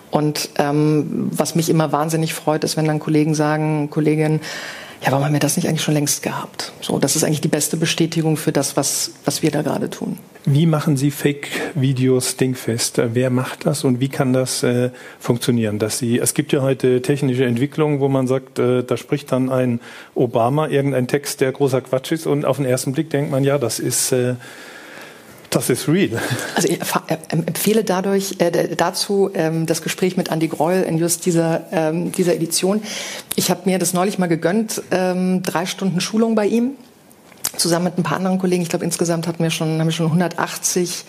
Und 0.09 0.49
ähm, 0.57 1.29
was 1.31 1.53
mich 1.53 1.69
immer 1.69 1.91
wahnsinnig 1.91 2.33
freut, 2.33 2.63
ist, 2.63 2.75
wenn 2.75 2.85
dann 2.85 2.99
Kollegen 2.99 3.35
sagen, 3.35 3.89
Kolleginnen, 3.89 4.41
ja, 5.01 5.11
warum 5.11 5.23
haben 5.23 5.33
wir 5.33 5.39
das 5.39 5.55
nicht 5.55 5.67
eigentlich 5.67 5.83
schon 5.83 5.93
längst 5.93 6.23
gehabt? 6.23 6.73
So, 6.81 6.99
das 6.99 7.15
ist 7.15 7.23
eigentlich 7.23 7.41
die 7.41 7.47
beste 7.47 7.77
Bestätigung 7.77 8.37
für 8.37 8.51
das, 8.51 8.75
was, 8.75 9.11
was 9.25 9.41
wir 9.41 9.51
da 9.51 9.61
gerade 9.61 9.89
tun. 9.89 10.17
Wie 10.45 10.65
machen 10.65 10.97
Sie 10.97 11.11
Fake-Videos 11.11 12.37
dingfest? 12.37 13.01
Wer 13.13 13.29
macht 13.29 13.65
das 13.65 13.83
und 13.83 13.99
wie 13.99 14.09
kann 14.09 14.33
das 14.33 14.63
äh, 14.63 14.89
funktionieren? 15.19 15.79
Dass 15.79 15.99
Sie, 15.99 16.17
es 16.17 16.33
gibt 16.33 16.51
ja 16.51 16.61
heute 16.61 17.01
technische 17.01 17.45
Entwicklungen, 17.45 17.99
wo 17.99 18.07
man 18.07 18.25
sagt, 18.25 18.57
äh, 18.57 18.83
da 18.83 18.97
spricht 18.97 19.31
dann 19.31 19.49
ein 19.49 19.79
Obama 20.15 20.67
irgendein 20.67 21.07
Text, 21.07 21.41
der 21.41 21.51
großer 21.51 21.81
Quatsch 21.81 22.11
ist 22.11 22.25
und 22.25 22.45
auf 22.45 22.57
den 22.57 22.65
ersten 22.65 22.93
Blick 22.93 23.09
denkt 23.09 23.31
man, 23.31 23.43
ja, 23.43 23.57
das 23.57 23.79
ist 23.79 24.11
äh, 24.11 24.35
Das 25.49 25.69
ist 25.69 25.87
real. 25.87 26.21
Also 26.55 26.67
ich 26.67 26.79
äh, 26.79 27.17
empfehle 27.29 27.83
dadurch 27.83 28.35
äh, 28.39 28.75
dazu 28.75 29.31
ähm, 29.33 29.65
das 29.65 29.81
Gespräch 29.81 30.15
mit 30.15 30.29
Andy 30.29 30.47
Greul 30.47 30.81
in 30.87 30.97
just 30.97 31.25
dieser, 31.25 31.65
ähm, 31.71 32.11
dieser 32.11 32.35
Edition. 32.35 32.81
Ich 33.35 33.49
habe 33.49 33.61
mir 33.65 33.79
das 33.79 33.93
neulich 33.93 34.19
mal 34.19 34.27
gegönnt, 34.27 34.81
ähm, 34.91 35.41
drei 35.41 35.65
Stunden 35.65 36.01
Schulung 36.01 36.35
bei 36.35 36.45
ihm, 36.45 36.71
zusammen 37.57 37.85
mit 37.85 37.97
ein 37.97 38.03
paar 38.03 38.17
anderen 38.17 38.37
Kollegen. 38.37 38.61
Ich 38.61 38.69
glaube, 38.69 38.85
insgesamt 38.85 39.27
hatten 39.27 39.41
wir 39.41 39.49
schon, 39.49 39.79
haben 39.79 39.87
wir 39.87 39.91
schon 39.91 40.05
180 40.05 41.05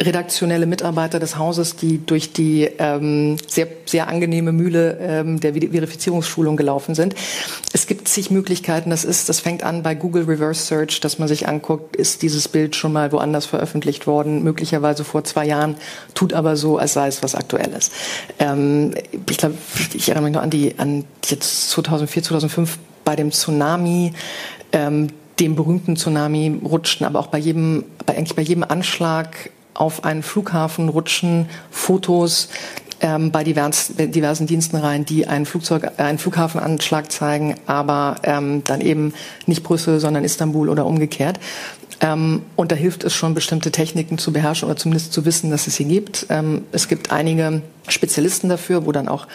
redaktionelle 0.00 0.66
Mitarbeiter 0.66 1.20
des 1.20 1.38
Hauses, 1.38 1.76
die 1.76 2.04
durch 2.04 2.32
die 2.32 2.68
ähm, 2.78 3.36
sehr, 3.46 3.68
sehr 3.86 4.08
angenehme 4.08 4.52
Mühle 4.52 4.98
ähm, 5.00 5.38
der 5.38 5.54
Verifizierungsschulung 5.54 6.56
gelaufen 6.56 6.94
sind. 6.94 7.14
Es 7.72 7.86
gibt 7.86 8.08
zig 8.08 8.30
Möglichkeiten. 8.30 8.90
Das 8.90 9.04
ist, 9.04 9.28
das 9.28 9.40
fängt 9.40 9.62
an 9.62 9.82
bei 9.82 9.94
Google 9.94 10.24
Reverse 10.24 10.66
Search, 10.66 11.00
dass 11.00 11.18
man 11.18 11.28
sich 11.28 11.46
anguckt, 11.46 11.94
ist 11.94 12.22
dieses 12.22 12.48
Bild 12.48 12.74
schon 12.74 12.92
mal 12.92 13.12
woanders 13.12 13.46
veröffentlicht 13.46 14.06
worden, 14.06 14.42
möglicherweise 14.42 15.04
vor 15.04 15.22
zwei 15.24 15.46
Jahren, 15.46 15.76
tut 16.14 16.32
aber 16.32 16.56
so, 16.56 16.78
als 16.78 16.94
sei 16.94 17.06
es 17.06 17.22
was 17.22 17.34
Aktuelles. 17.34 17.90
Ähm, 18.40 18.94
ich 19.28 19.38
glaube, 19.38 19.54
ich 19.92 20.08
erinnere 20.08 20.24
mich 20.24 20.34
noch 20.34 20.42
an 20.42 20.50
die, 20.50 20.74
an 20.78 21.04
jetzt 21.24 21.70
2004, 21.70 22.24
2005 22.24 22.78
bei 23.04 23.14
dem 23.14 23.30
Tsunami. 23.30 24.12
Ähm, 24.72 25.08
dem 25.40 25.56
berühmten 25.56 25.96
Tsunami 25.96 26.60
rutschten, 26.64 27.04
aber 27.04 27.18
auch 27.18 27.26
bei 27.26 27.38
jedem, 27.38 27.84
bei, 28.06 28.16
eigentlich 28.16 28.36
bei 28.36 28.42
jedem 28.42 28.62
Anschlag 28.62 29.50
auf 29.74 30.04
einen 30.04 30.22
Flughafen 30.22 30.88
rutschen 30.88 31.48
Fotos 31.70 32.48
ähm, 33.00 33.30
bei 33.30 33.44
diversen, 33.44 34.10
diversen 34.12 34.46
Diensten 34.46 34.76
rein, 34.76 35.04
die 35.04 35.26
einen 35.26 35.46
Flugzeug, 35.46 35.84
äh, 35.98 36.02
einen 36.02 36.18
Flughafenanschlag 36.18 37.12
zeigen, 37.12 37.56
aber 37.66 38.16
ähm, 38.22 38.62
dann 38.64 38.80
eben 38.80 39.12
nicht 39.46 39.62
Brüssel, 39.62 40.00
sondern 40.00 40.24
Istanbul 40.24 40.68
oder 40.68 40.86
umgekehrt. 40.86 41.38
Ähm, 42.00 42.42
und 42.56 42.72
da 42.72 42.76
hilft 42.76 43.04
es 43.04 43.14
schon, 43.14 43.34
bestimmte 43.34 43.70
Techniken 43.70 44.18
zu 44.18 44.32
beherrschen 44.32 44.68
oder 44.68 44.76
zumindest 44.76 45.12
zu 45.12 45.24
wissen, 45.24 45.50
dass 45.50 45.66
es 45.66 45.76
sie 45.76 45.84
gibt. 45.84 46.26
Ähm, 46.28 46.64
es 46.72 46.88
gibt 46.88 47.12
einige 47.12 47.62
Spezialisten 47.88 48.48
dafür, 48.48 48.86
wo 48.86 48.92
dann 48.92 49.08
auch, 49.08 49.26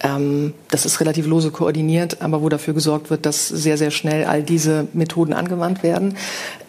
ähm, 0.00 0.52
das 0.70 0.86
ist 0.86 1.00
relativ 1.00 1.26
lose 1.26 1.50
koordiniert, 1.50 2.22
aber 2.22 2.42
wo 2.42 2.48
dafür 2.48 2.74
gesorgt 2.74 3.10
wird, 3.10 3.26
dass 3.26 3.48
sehr, 3.48 3.78
sehr 3.78 3.90
schnell 3.90 4.24
all 4.24 4.42
diese 4.42 4.86
Methoden 4.92 5.32
angewandt 5.32 5.82
werden. 5.82 6.16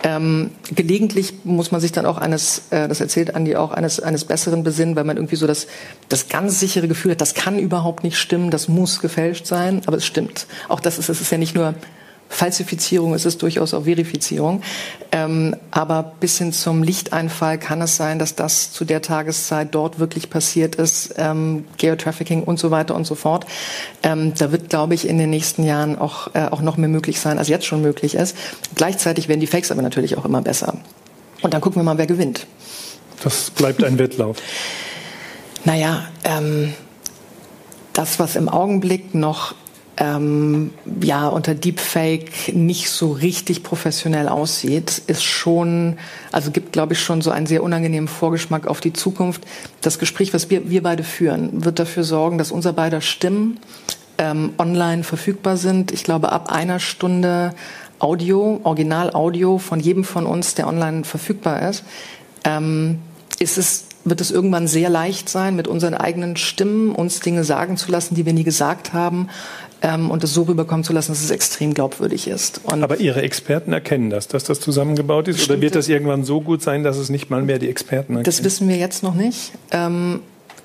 Ähm, 0.04 0.52
gelegentlich 0.74 1.34
muss 1.43 1.71
man 1.71 1.82
sich 1.82 1.91
dann 1.91 2.06
auch 2.06 2.17
eines, 2.17 2.63
äh, 2.71 2.88
das 2.88 3.02
erzählt 3.02 3.36
Andi 3.36 3.56
auch, 3.56 3.71
eines, 3.71 4.00
eines 4.00 4.26
Besseren 4.26 4.63
besinnen, 4.63 4.95
weil 4.95 5.04
man 5.04 5.17
irgendwie 5.17 5.36
so 5.36 5.48
das, 5.48 5.67
das 6.10 6.28
ganz 6.30 6.60
sichere 6.60 6.88
Gefühl 6.88 7.12
hat, 7.12 7.21
das 7.21 7.34
kann 7.34 7.60
überhaupt 7.60 8.04
nicht 8.04 8.17
stimmen, 8.17 8.50
das 8.50 8.67
muss 8.67 9.00
gefälscht 9.00 9.45
sein, 9.45 9.82
aber 9.86 9.98
es 9.98 10.06
stimmt. 10.06 10.48
Auch 10.69 10.80
das 10.80 10.98
ist, 10.98 11.10
es 11.10 11.21
ist 11.21 11.32
ja 11.32 11.38
nicht 11.38 11.56
nur 11.56 11.76
Falsifizierung 12.29 13.13
ist 13.13 13.25
es 13.25 13.38
durchaus 13.38 13.73
auch 13.73 13.83
Verifizierung. 13.83 14.61
Ähm, 15.11 15.55
aber 15.71 16.13
bis 16.19 16.38
hin 16.38 16.51
zum 16.51 16.83
Lichteinfall 16.83 17.57
kann 17.57 17.81
es 17.81 17.95
sein, 17.95 18.19
dass 18.19 18.35
das 18.35 18.71
zu 18.71 18.83
der 18.83 19.01
Tageszeit 19.01 19.69
dort 19.71 19.99
wirklich 19.99 20.29
passiert 20.29 20.75
ist, 20.75 21.15
ähm, 21.17 21.65
Geotrafficking 21.77 22.43
und 22.43 22.59
so 22.59 22.71
weiter 22.71 22.95
und 22.95 23.05
so 23.05 23.15
fort. 23.15 23.45
Ähm, 24.03 24.33
da 24.38 24.51
wird, 24.51 24.69
glaube 24.69 24.93
ich, 24.93 25.07
in 25.07 25.17
den 25.17 25.29
nächsten 25.29 25.63
Jahren 25.63 25.97
auch, 25.97 26.33
äh, 26.33 26.47
auch 26.51 26.61
noch 26.61 26.77
mehr 26.77 26.89
möglich 26.89 27.19
sein, 27.19 27.38
als 27.38 27.47
jetzt 27.47 27.65
schon 27.65 27.81
möglich 27.81 28.15
ist. 28.15 28.35
Gleichzeitig 28.75 29.27
werden 29.27 29.39
die 29.39 29.47
Fakes 29.47 29.71
aber 29.71 29.81
natürlich 29.81 30.17
auch 30.17 30.25
immer 30.25 30.41
besser. 30.41 30.77
Und 31.41 31.53
dann 31.53 31.61
gucken 31.61 31.79
wir 31.79 31.83
mal, 31.83 31.97
wer 31.97 32.07
gewinnt. 32.07 32.47
Das 33.23 33.51
bleibt 33.51 33.83
ein 33.83 33.97
Wettlauf. 33.97 34.38
Naja, 35.63 36.07
ähm, 36.23 36.73
das, 37.93 38.19
was 38.19 38.35
im 38.35 38.49
Augenblick 38.49 39.15
noch 39.15 39.55
ähm, 39.97 40.73
ja 41.01 41.27
unter 41.27 41.55
Deepfake 41.55 42.53
nicht 42.53 42.89
so 42.89 43.12
richtig 43.12 43.63
professionell 43.63 44.27
aussieht, 44.27 45.01
ist 45.08 45.23
schon, 45.23 45.97
also 46.31 46.51
gibt, 46.51 46.73
glaube 46.73 46.93
ich, 46.93 47.01
schon 47.01 47.21
so 47.21 47.31
einen 47.31 47.45
sehr 47.45 47.63
unangenehmen 47.63 48.08
Vorgeschmack 48.08 48.67
auf 48.67 48.81
die 48.81 48.93
Zukunft. 48.93 49.43
Das 49.81 49.99
Gespräch, 49.99 50.34
was 50.34 50.49
wir, 50.49 50.69
wir 50.69 50.84
beide 50.84 51.03
führen, 51.03 51.63
wird 51.63 51.79
dafür 51.79 52.03
sorgen, 52.03 52.38
dass 52.38 52.51
unser 52.51 52.73
beider 52.73 53.01
Stimmen 53.01 53.60
ähm, 54.17 54.53
online 54.58 55.03
verfügbar 55.03 55.58
sind. 55.58 55.91
Ich 55.91 56.03
glaube, 56.03 56.31
ab 56.31 56.51
einer 56.51 56.79
Stunde 56.79 57.53
Audio, 57.99 58.60
Original-Audio 58.63 59.58
von 59.58 59.79
jedem 59.79 60.03
von 60.03 60.25
uns, 60.25 60.55
der 60.55 60.67
online 60.67 61.05
verfügbar 61.05 61.69
ist, 61.69 61.84
ähm, 62.43 62.99
ist 63.39 63.58
es 63.58 63.86
wird 64.06 64.22
es 64.22 64.32
irgendwann 64.32 64.68
sehr 64.68 64.89
leicht 64.89 65.28
sein, 65.28 65.56
mit 65.56 65.68
unseren 65.68 65.96
eigenen 65.96 66.38
Stimmen 66.38 66.94
uns 66.94 67.20
Dinge 67.20 67.44
sagen 67.44 67.76
zu 67.76 67.91
lassen, 67.91 68.15
die 68.15 68.26
wir 68.26 68.34
nie 68.34 68.44
gesagt 68.44 68.94
haben, 68.94 69.30
ähm, 69.82 70.10
und 70.12 70.24
es 70.24 70.34
so 70.34 70.44
rüberkommen 70.44 70.84
zu 70.84 70.94
lassen, 70.94 71.12
dass 71.12 71.24
es 71.24 71.32
extrem 71.32 71.74
glaubwürdig 71.74 72.28
ist. 72.28 72.62
Und 72.63 72.84
Aber 72.84 73.00
Ihre 73.00 73.22
Experten 73.22 73.74
erkennen 73.74 74.10
das, 74.10 74.28
dass 74.28 74.44
das 74.44 74.60
zusammengebaut 74.60 75.28
ist? 75.28 75.50
Oder 75.50 75.60
wird 75.60 75.76
das 75.76 75.89
irgendwann 75.89 76.24
so 76.24 76.39
gut 76.41 76.62
sein, 76.62 76.84
dass 76.84 76.98
es 76.98 77.10
nicht 77.10 77.30
mal 77.30 77.41
mehr 77.41 77.60
die 77.60 77.68
Experten 77.68 78.13
erkennen? 78.13 78.24
Das 78.24 78.44
wissen 78.44 78.68
wir 78.70 78.78
jetzt 78.78 79.04
noch 79.04 79.15
nicht. 79.15 79.52
Ähm, 79.72 80.22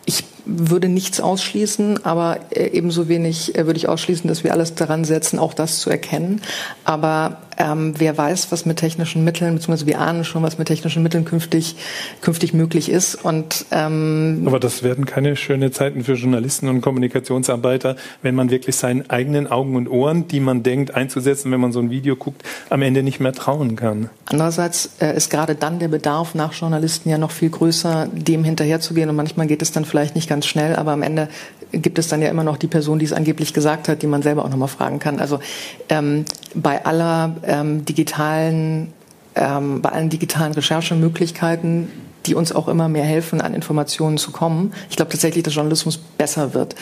ich 0.07 0.25
würde 0.47 0.89
nichts 0.89 1.21
ausschließen, 1.21 2.05
aber 2.05 2.41
äh, 2.51 2.69
ebenso 2.69 3.09
wenig 3.09 3.57
äh, 3.57 3.67
würde 3.67 3.77
ich 3.77 3.89
ausschließen, 3.89 4.29
dass 4.29 4.45
wir 4.45 4.53
alles 4.53 4.75
daran 4.75 5.05
setzen, 5.05 5.39
auch 5.39 5.55
das 5.55 5.81
zu 5.81 5.91
erkennen. 5.91 6.41
Aber 6.85 7.39
ähm, 7.61 7.95
wer 7.99 8.17
weiß, 8.17 8.51
was 8.53 8.65
mit 8.65 8.79
technischen 8.79 9.23
Mitteln, 9.23 9.55
beziehungsweise 9.55 9.87
wir 9.87 10.01
ahnen 10.01 10.25
schon, 10.25 10.43
was 10.43 10.57
mit 10.57 10.69
technischen 10.69 11.03
Mitteln 11.03 11.27
künftig, 11.27 11.77
künftig 12.23 12.55
möglich 12.55 12.91
ist. 12.91 13.15
Und, 13.15 13.67
ähm 13.71 14.45
Aber 14.47 14.59
das 14.59 14.83
werden 14.83 15.05
keine 15.05 15.37
schönen 15.37 15.71
Zeiten 15.71 16.03
für 16.05 16.15
Journalisten 16.15 16.69
und 16.69 16.81
Kommunikationsarbeiter, 16.81 17.97
wenn 18.23 18.35
man 18.35 18.51
wirklich 18.51 18.77
seinen 18.77 19.11
eigenen 19.11 19.47
Augen 19.47 19.77
und 19.77 19.89
Ohren, 19.89 20.27
die 20.27 20.41
man 20.41 20.63
denkt 20.63 20.95
einzusetzen, 20.95 21.53
wenn 21.53 21.61
man 21.61 21.73
so 21.73 21.81
ein 21.81 21.91
Video 21.91 22.17
guckt, 22.17 22.43
am 22.71 22.81
Ende 22.81 23.03
nicht 23.03 23.21
mehr 23.21 23.33
trauen 23.33 23.77
kann. 23.77 24.09
Andererseits 24.27 24.93
äh, 25.01 25.15
ist 25.15 25.29
gerade 25.29 25.55
dann 25.55 25.79
der 25.79 25.89
Bedarf 25.89 26.35
nach 26.35 26.55
Journalisten 26.55 27.11
ja 27.11 27.19
noch 27.19 27.31
viel 27.31 27.51
größer, 27.51 28.09
dem 28.13 28.43
hinterherzugehen. 28.43 29.11
Und 29.11 29.17
manchmal 29.17 29.47
geht 29.47 29.61
es 29.61 29.71
dann 29.71 29.85
vielleicht 29.85 30.15
nicht 30.15 30.29
ganz 30.29 30.47
schnell, 30.47 30.77
aber 30.77 30.93
am 30.93 31.03
Ende 31.03 31.29
gibt 31.73 31.99
es 31.99 32.09
dann 32.09 32.23
ja 32.23 32.29
immer 32.29 32.45
noch 32.45 32.57
die 32.57 32.67
Person, 32.67 32.99
die 32.99 33.05
es 33.05 33.13
angeblich 33.13 33.53
gesagt 33.55 33.89
hat, 33.89 34.03
die 34.03 34.07
man 34.07 34.23
selber 34.23 34.45
auch 34.45 34.51
nochmal 34.51 34.69
fragen 34.69 34.99
kann. 34.99 35.21
Also 35.21 35.41
ähm, 35.89 36.25
bei 36.55 36.85
aller 36.85 37.37
ähm, 37.45 37.85
digitalen, 37.85 38.93
ähm, 39.35 39.83
bei 39.83 39.91
allen 39.91 40.09
digitalen 40.09 40.53
Recherchemöglichkeiten, 40.53 41.89
die 42.27 42.35
uns 42.35 42.53
auch 42.53 42.69
immer 42.69 42.89
mehr 42.89 43.05
helfen, 43.05 43.41
an 43.41 43.55
Informationen 43.55 44.19
zu 44.19 44.31
kommen. 44.31 44.73
Ich 44.91 44.97
glaube 44.97 45.11
tatsächlich, 45.11 45.43
dass 45.43 45.55
Journalismus 45.55 45.97
besser 45.97 46.55
wird 46.55 46.75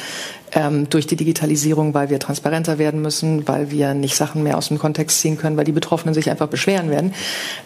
ähm, 0.52 0.88
durch 0.90 1.06
die 1.06 1.16
Digitalisierung, 1.16 1.94
weil 1.94 2.10
wir 2.10 2.18
transparenter 2.18 2.78
werden 2.78 3.00
müssen, 3.02 3.46
weil 3.46 3.70
wir 3.70 3.94
nicht 3.94 4.16
Sachen 4.16 4.42
mehr 4.42 4.58
aus 4.58 4.68
dem 4.68 4.78
Kontext 4.78 5.20
ziehen 5.20 5.38
können, 5.38 5.56
weil 5.56 5.64
die 5.64 5.72
Betroffenen 5.72 6.14
sich 6.14 6.30
einfach 6.30 6.48
beschweren 6.48 6.90
werden. 6.90 7.14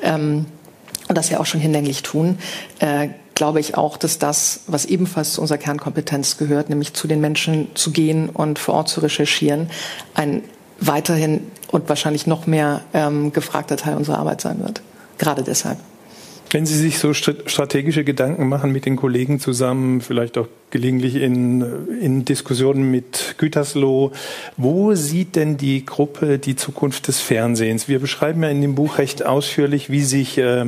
Ähm, 0.02 0.46
und 1.08 1.18
das 1.18 1.30
ja 1.30 1.40
auch 1.40 1.46
schon 1.46 1.60
hinlänglich 1.60 2.02
tun. 2.02 2.38
Äh, 2.78 3.08
glaube 3.34 3.60
ich 3.60 3.76
auch, 3.76 3.96
dass 3.96 4.18
das, 4.18 4.60
was 4.66 4.84
ebenfalls 4.84 5.34
zu 5.34 5.40
unserer 5.40 5.58
Kernkompetenz 5.58 6.36
gehört, 6.36 6.68
nämlich 6.68 6.94
zu 6.94 7.06
den 7.06 7.20
Menschen 7.20 7.68
zu 7.74 7.90
gehen 7.90 8.28
und 8.28 8.58
vor 8.58 8.74
Ort 8.74 8.88
zu 8.88 9.00
recherchieren, 9.00 9.70
ein 10.14 10.42
weiterhin 10.80 11.50
und 11.70 11.88
wahrscheinlich 11.88 12.26
noch 12.26 12.46
mehr 12.46 12.82
ähm, 12.92 13.32
gefragter 13.32 13.76
Teil 13.76 13.96
unserer 13.96 14.18
Arbeit 14.18 14.40
sein 14.40 14.60
wird. 14.62 14.82
Gerade 15.18 15.42
deshalb. 15.42 15.78
Wenn 16.52 16.66
Sie 16.66 16.76
sich 16.76 16.98
so 16.98 17.14
strategische 17.14 18.04
Gedanken 18.04 18.46
machen 18.46 18.72
mit 18.72 18.84
den 18.84 18.96
Kollegen 18.96 19.40
zusammen, 19.40 20.02
vielleicht 20.02 20.36
auch 20.36 20.48
gelegentlich 20.68 21.14
in, 21.14 21.64
in 21.98 22.26
Diskussionen 22.26 22.90
mit 22.90 23.36
Gütersloh, 23.38 24.12
wo 24.58 24.94
sieht 24.94 25.34
denn 25.34 25.56
die 25.56 25.86
Gruppe 25.86 26.38
die 26.38 26.54
Zukunft 26.54 27.08
des 27.08 27.20
Fernsehens? 27.20 27.88
Wir 27.88 28.00
beschreiben 28.00 28.42
ja 28.42 28.50
in 28.50 28.60
dem 28.60 28.74
Buch 28.74 28.98
recht 28.98 29.24
ausführlich, 29.24 29.88
wie 29.88 30.02
sich, 30.02 30.36
äh, 30.36 30.66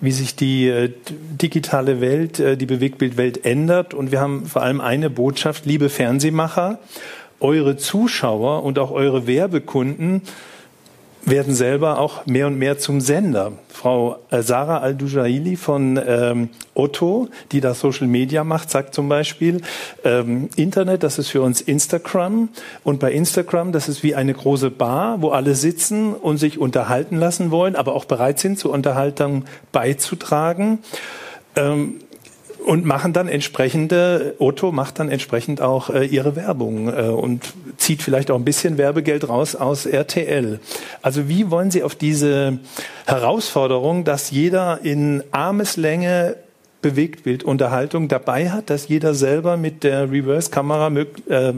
wie 0.00 0.10
sich 0.10 0.34
die 0.34 0.66
äh, 0.66 0.90
digitale 1.06 2.00
Welt, 2.00 2.40
äh, 2.40 2.56
die 2.56 2.66
Bewegtbildwelt 2.66 3.44
ändert. 3.44 3.94
Und 3.94 4.10
wir 4.10 4.18
haben 4.18 4.46
vor 4.46 4.62
allem 4.62 4.80
eine 4.80 5.08
Botschaft, 5.08 5.66
liebe 5.66 5.88
Fernsehmacher, 5.88 6.80
eure 7.38 7.76
Zuschauer 7.76 8.64
und 8.64 8.80
auch 8.80 8.90
eure 8.90 9.28
Werbekunden 9.28 10.22
werden 11.24 11.54
selber 11.54 11.98
auch 11.98 12.26
mehr 12.26 12.46
und 12.46 12.58
mehr 12.58 12.78
zum 12.78 13.00
Sender. 13.00 13.52
Frau 13.68 14.18
äh, 14.30 14.42
Sarah 14.42 14.78
Al-Dujaili 14.78 15.56
von 15.56 16.00
ähm, 16.04 16.48
Otto, 16.74 17.28
die 17.52 17.60
da 17.60 17.74
Social 17.74 18.06
Media 18.06 18.44
macht, 18.44 18.70
sagt 18.70 18.94
zum 18.94 19.08
Beispiel, 19.08 19.60
ähm, 20.04 20.48
Internet, 20.56 21.02
das 21.02 21.18
ist 21.18 21.28
für 21.28 21.42
uns 21.42 21.60
Instagram. 21.60 22.48
Und 22.82 22.98
bei 22.98 23.12
Instagram, 23.12 23.72
das 23.72 23.88
ist 23.88 24.02
wie 24.02 24.14
eine 24.14 24.34
große 24.34 24.70
Bar, 24.70 25.22
wo 25.22 25.30
alle 25.30 25.54
sitzen 25.54 26.14
und 26.14 26.38
sich 26.38 26.58
unterhalten 26.58 27.16
lassen 27.16 27.50
wollen, 27.50 27.76
aber 27.76 27.94
auch 27.94 28.04
bereit 28.04 28.38
sind, 28.38 28.58
zur 28.58 28.72
Unterhaltung 28.72 29.44
beizutragen. 29.70 30.80
Ähm, 31.54 32.00
und 32.64 32.84
machen 32.84 33.12
dann 33.12 33.28
entsprechende, 33.28 34.34
Otto 34.38 34.72
macht 34.72 34.98
dann 34.98 35.08
entsprechend 35.08 35.60
auch 35.60 35.90
äh, 35.90 36.04
ihre 36.04 36.36
Werbung 36.36 36.88
äh, 36.88 37.08
und 37.08 37.42
zieht 37.76 38.02
vielleicht 38.02 38.30
auch 38.30 38.36
ein 38.36 38.44
bisschen 38.44 38.78
Werbegeld 38.78 39.28
raus 39.28 39.56
aus 39.56 39.86
RTL. 39.86 40.60
Also 41.02 41.28
wie 41.28 41.50
wollen 41.50 41.70
Sie 41.70 41.82
auf 41.82 41.94
diese 41.94 42.58
Herausforderung, 43.06 44.04
dass 44.04 44.30
jeder 44.30 44.80
in 44.82 45.22
Armeslänge 45.30 46.36
Bewegtbildunterhaltung 46.82 48.08
dabei 48.08 48.50
hat, 48.50 48.70
dass 48.70 48.88
jeder 48.88 49.14
selber 49.14 49.56
mit 49.56 49.84
der 49.84 50.10
Reverse-Kamera 50.10 50.90
äh, 51.28 51.52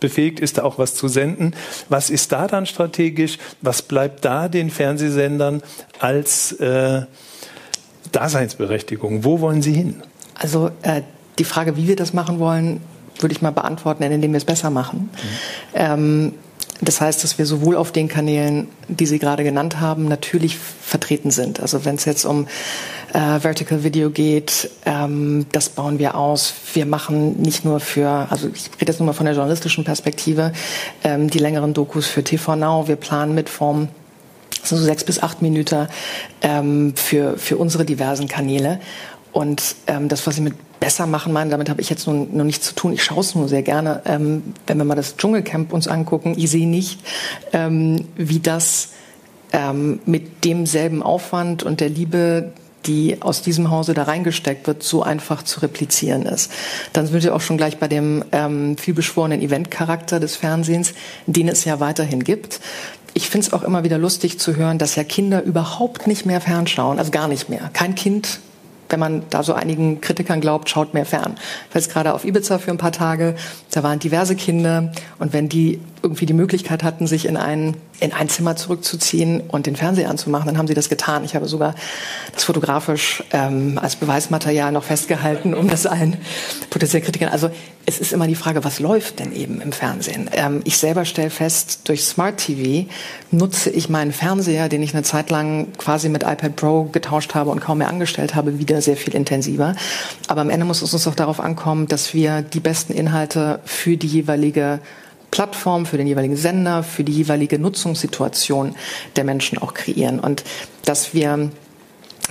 befähigt 0.00 0.40
ist, 0.40 0.58
da 0.58 0.64
auch 0.64 0.78
was 0.78 0.94
zu 0.94 1.08
senden. 1.08 1.54
Was 1.88 2.10
ist 2.10 2.32
da 2.32 2.46
dann 2.46 2.66
strategisch? 2.66 3.38
Was 3.62 3.82
bleibt 3.82 4.24
da 4.24 4.48
den 4.48 4.70
Fernsehsendern 4.70 5.62
als 6.00 6.52
äh, 6.52 7.02
Daseinsberechtigung. 8.12 9.24
Wo 9.24 9.40
wollen 9.40 9.62
Sie 9.62 9.72
hin? 9.72 10.02
Also 10.38 10.70
äh, 10.82 11.02
die 11.38 11.44
Frage, 11.44 11.76
wie 11.76 11.88
wir 11.88 11.96
das 11.96 12.12
machen 12.12 12.38
wollen, 12.38 12.80
würde 13.20 13.32
ich 13.32 13.42
mal 13.42 13.50
beantworten, 13.50 14.02
indem 14.02 14.32
wir 14.32 14.38
es 14.38 14.44
besser 14.44 14.70
machen. 14.70 15.10
Mhm. 15.12 15.18
Ähm, 15.74 16.32
das 16.80 17.00
heißt, 17.00 17.24
dass 17.24 17.38
wir 17.38 17.46
sowohl 17.46 17.76
auf 17.76 17.90
den 17.90 18.06
Kanälen, 18.06 18.68
die 18.86 19.06
Sie 19.06 19.18
gerade 19.18 19.42
genannt 19.42 19.80
haben, 19.80 20.06
natürlich 20.06 20.56
vertreten 20.56 21.32
sind. 21.32 21.58
Also 21.60 21.84
wenn 21.84 21.96
es 21.96 22.04
jetzt 22.04 22.24
um 22.24 22.46
äh, 23.12 23.40
Vertical 23.40 23.82
Video 23.82 24.10
geht, 24.10 24.70
ähm, 24.86 25.46
das 25.50 25.70
bauen 25.70 25.98
wir 25.98 26.14
aus. 26.14 26.54
Wir 26.74 26.86
machen 26.86 27.40
nicht 27.42 27.64
nur 27.64 27.80
für, 27.80 28.28
also 28.30 28.48
ich 28.54 28.70
rede 28.80 28.92
jetzt 28.92 29.00
nur 29.00 29.06
mal 29.06 29.12
von 29.12 29.26
der 29.26 29.34
journalistischen 29.34 29.82
Perspektive, 29.82 30.52
ähm, 31.02 31.28
die 31.28 31.38
längeren 31.38 31.74
Dokus 31.74 32.06
für 32.06 32.22
TV 32.22 32.54
Now. 32.54 32.86
Wir 32.86 32.96
planen 32.96 33.34
mit 33.34 33.48
Form 33.48 33.88
so 34.62 34.76
sechs 34.76 35.02
bis 35.02 35.20
acht 35.20 35.42
Minuten 35.42 35.88
ähm, 36.42 36.92
für, 36.94 37.38
für 37.38 37.56
unsere 37.56 37.84
diversen 37.84 38.28
Kanäle. 38.28 38.78
Und 39.38 39.76
ähm, 39.86 40.08
das, 40.08 40.26
was 40.26 40.34
Sie 40.34 40.40
mit 40.40 40.54
besser 40.80 41.06
machen 41.06 41.32
meinen, 41.32 41.48
damit 41.48 41.70
habe 41.70 41.80
ich 41.80 41.88
jetzt 41.88 42.08
nun 42.08 42.36
noch 42.36 42.42
nichts 42.42 42.66
zu 42.66 42.74
tun. 42.74 42.92
Ich 42.92 43.04
schaue 43.04 43.20
es 43.20 43.36
nur 43.36 43.46
sehr 43.46 43.62
gerne. 43.62 44.02
Ähm, 44.04 44.42
wenn 44.66 44.78
wir 44.78 44.84
mal 44.84 44.96
das 44.96 45.16
Dschungelcamp 45.16 45.72
uns 45.72 45.86
angucken, 45.86 46.34
ich 46.36 46.50
sehe 46.50 46.66
nicht, 46.66 46.98
ähm, 47.52 48.08
wie 48.16 48.40
das 48.40 48.88
ähm, 49.52 50.00
mit 50.06 50.44
demselben 50.44 51.04
Aufwand 51.04 51.62
und 51.62 51.78
der 51.78 51.88
Liebe 51.88 52.50
die 52.86 53.20
aus 53.20 53.42
diesem 53.42 53.70
Hause 53.70 53.92
da 53.92 54.04
reingesteckt 54.04 54.66
wird, 54.66 54.82
so 54.82 55.02
einfach 55.02 55.42
zu 55.42 55.60
replizieren 55.60 56.22
ist. 56.22 56.50
Dann 56.92 57.06
sind 57.06 57.22
wir 57.22 57.34
auch 57.34 57.40
schon 57.40 57.58
gleich 57.58 57.78
bei 57.78 57.86
dem 57.86 58.24
ähm, 58.32 58.76
vielbeschworenen 58.78 59.42
Eventcharakter 59.42 60.20
des 60.20 60.36
Fernsehens, 60.36 60.94
den 61.26 61.48
es 61.48 61.64
ja 61.64 61.80
weiterhin 61.80 62.24
gibt. 62.24 62.60
Ich 63.14 63.28
finde 63.28 63.46
es 63.46 63.52
auch 63.52 63.62
immer 63.62 63.84
wieder 63.84 63.98
lustig 63.98 64.38
zu 64.38 64.56
hören, 64.56 64.78
dass 64.78 64.96
ja 64.96 65.04
Kinder 65.04 65.42
überhaupt 65.42 66.06
nicht 66.06 66.24
mehr 66.24 66.40
fernschauen, 66.40 66.98
also 66.98 67.10
gar 67.10 67.28
nicht 67.28 67.48
mehr. 67.48 67.68
Kein 67.72 67.94
Kind 67.94 68.40
wenn 68.88 69.00
man 69.00 69.22
da 69.30 69.42
so 69.42 69.52
einigen 69.52 70.00
Kritikern 70.00 70.40
glaubt, 70.40 70.68
schaut 70.68 70.94
mehr 70.94 71.06
fern. 71.06 71.34
Ich 71.68 71.74
war 71.74 71.80
jetzt 71.80 71.92
gerade 71.92 72.14
auf 72.14 72.24
Ibiza 72.24 72.58
für 72.58 72.70
ein 72.70 72.78
paar 72.78 72.92
Tage, 72.92 73.34
da 73.70 73.82
waren 73.82 73.98
diverse 73.98 74.36
Kinder 74.36 74.92
und 75.18 75.32
wenn 75.32 75.48
die 75.48 75.80
irgendwie 76.02 76.26
die 76.26 76.32
Möglichkeit 76.32 76.82
hatten, 76.82 77.06
sich 77.06 77.26
in 77.26 77.36
ein, 77.36 77.76
in 78.00 78.12
ein 78.12 78.28
Zimmer 78.28 78.56
zurückzuziehen 78.56 79.40
und 79.40 79.66
den 79.66 79.76
Fernseher 79.76 80.10
anzumachen, 80.10 80.46
dann 80.46 80.58
haben 80.58 80.68
sie 80.68 80.74
das 80.74 80.88
getan. 80.88 81.24
Ich 81.24 81.34
habe 81.34 81.46
sogar 81.46 81.74
das 82.32 82.44
fotografisch 82.44 83.22
ähm, 83.32 83.78
als 83.80 83.96
Beweismaterial 83.96 84.72
noch 84.72 84.84
festgehalten, 84.84 85.54
um 85.54 85.68
das 85.68 85.86
allen 85.86 86.16
potenziellen 86.70 87.04
Kritikern. 87.04 87.30
Also 87.30 87.50
es 87.86 87.98
ist 88.00 88.12
immer 88.12 88.26
die 88.26 88.34
Frage, 88.34 88.64
was 88.64 88.80
läuft 88.80 89.18
denn 89.18 89.32
eben 89.32 89.60
im 89.60 89.72
Fernsehen? 89.72 90.28
Ähm, 90.32 90.60
ich 90.64 90.76
selber 90.76 91.04
stelle 91.04 91.30
fest, 91.30 91.88
durch 91.88 92.04
Smart 92.04 92.36
TV 92.36 92.88
nutze 93.30 93.70
ich 93.70 93.88
meinen 93.88 94.12
Fernseher, 94.12 94.68
den 94.68 94.82
ich 94.82 94.94
eine 94.94 95.02
Zeit 95.02 95.30
lang 95.30 95.68
quasi 95.78 96.08
mit 96.08 96.22
iPad 96.22 96.54
Pro 96.54 96.84
getauscht 96.84 97.34
habe 97.34 97.50
und 97.50 97.60
kaum 97.60 97.78
mehr 97.78 97.88
angestellt 97.88 98.34
habe, 98.34 98.58
wieder 98.58 98.82
sehr 98.82 98.96
viel 98.96 99.14
intensiver. 99.14 99.74
Aber 100.26 100.42
am 100.42 100.50
Ende 100.50 100.66
muss 100.66 100.82
es 100.82 100.92
uns 100.92 101.06
auch 101.06 101.14
darauf 101.14 101.40
ankommen, 101.40 101.86
dass 101.88 102.14
wir 102.14 102.42
die 102.42 102.60
besten 102.60 102.92
Inhalte 102.92 103.60
für 103.64 103.96
die 103.96 104.06
jeweilige 104.06 104.80
Plattform, 105.30 105.86
für 105.86 105.96
den 105.96 106.06
jeweiligen 106.06 106.36
Sender, 106.36 106.82
für 106.82 107.04
die 107.04 107.12
jeweilige 107.12 107.58
Nutzungssituation 107.58 108.74
der 109.16 109.24
Menschen 109.24 109.58
auch 109.58 109.74
kreieren. 109.74 110.20
Und 110.20 110.44
dass 110.84 111.14
wir 111.14 111.50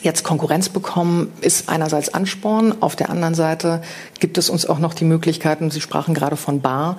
jetzt 0.01 0.23
Konkurrenz 0.23 0.69
bekommen, 0.69 1.31
ist 1.41 1.69
einerseits 1.69 2.13
Ansporn. 2.13 2.75
Auf 2.81 2.95
der 2.95 3.09
anderen 3.09 3.35
Seite 3.35 3.81
gibt 4.19 4.37
es 4.37 4.49
uns 4.49 4.65
auch 4.65 4.79
noch 4.79 4.93
die 4.93 5.05
Möglichkeiten, 5.05 5.71
Sie 5.71 5.81
sprachen 5.81 6.13
gerade 6.13 6.37
von 6.37 6.61
Bar, 6.61 6.97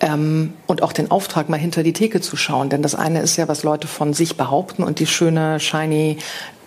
ähm, 0.00 0.52
und 0.66 0.82
auch 0.82 0.92
den 0.92 1.10
Auftrag, 1.10 1.48
mal 1.48 1.58
hinter 1.58 1.82
die 1.82 1.92
Theke 1.92 2.20
zu 2.20 2.36
schauen. 2.36 2.68
Denn 2.68 2.82
das 2.82 2.94
eine 2.94 3.20
ist 3.20 3.36
ja, 3.36 3.48
was 3.48 3.62
Leute 3.62 3.86
von 3.86 4.12
sich 4.12 4.36
behaupten 4.36 4.82
und 4.82 4.98
die 4.98 5.06
schöne, 5.06 5.60
shiny 5.60 6.18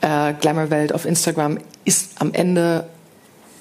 äh, 0.02 0.34
Glamour-Welt 0.34 0.94
auf 0.94 1.06
Instagram 1.06 1.60
ist 1.86 2.12
am 2.20 2.34
Ende 2.34 2.88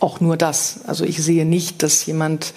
auch 0.00 0.20
nur 0.20 0.36
das. 0.36 0.80
Also 0.86 1.04
ich 1.04 1.22
sehe 1.22 1.44
nicht, 1.44 1.82
dass 1.82 2.06
jemand 2.06 2.52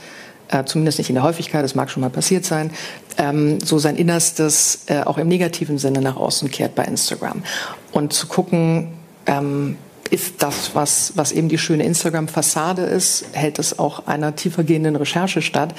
äh, 0.50 0.64
zumindest 0.66 0.98
nicht 0.98 1.10
in 1.10 1.16
der 1.16 1.24
Häufigkeit, 1.24 1.64
das 1.64 1.76
mag 1.76 1.90
schon 1.90 2.02
mal 2.02 2.10
passiert 2.10 2.46
sein, 2.46 2.72
ähm, 3.18 3.60
so 3.62 3.80
sein 3.80 3.96
Innerstes 3.96 4.86
äh, 4.88 5.02
auch 5.02 5.18
im 5.18 5.28
negativen 5.28 5.78
Sinne 5.78 6.02
nach 6.02 6.18
außen 6.18 6.50
kehrt 6.50 6.76
bei 6.76 6.84
Instagram. 6.84 7.44
Und 7.92 8.14
zu 8.14 8.28
gucken, 8.28 8.94
ähm, 9.26 9.78
ist 10.12 10.42
das, 10.42 10.72
was, 10.74 11.14
was 11.16 11.32
eben 11.32 11.50
die 11.50 11.58
schöne 11.58 11.84
Instagram-Fassade 11.84 12.82
ist, 12.82 13.26
hält 13.34 13.60
es 13.60 13.78
auch 13.78 14.08
einer 14.08 14.36
tiefergehenden 14.36 14.96
Recherche 14.96 15.42
statt. 15.42 15.76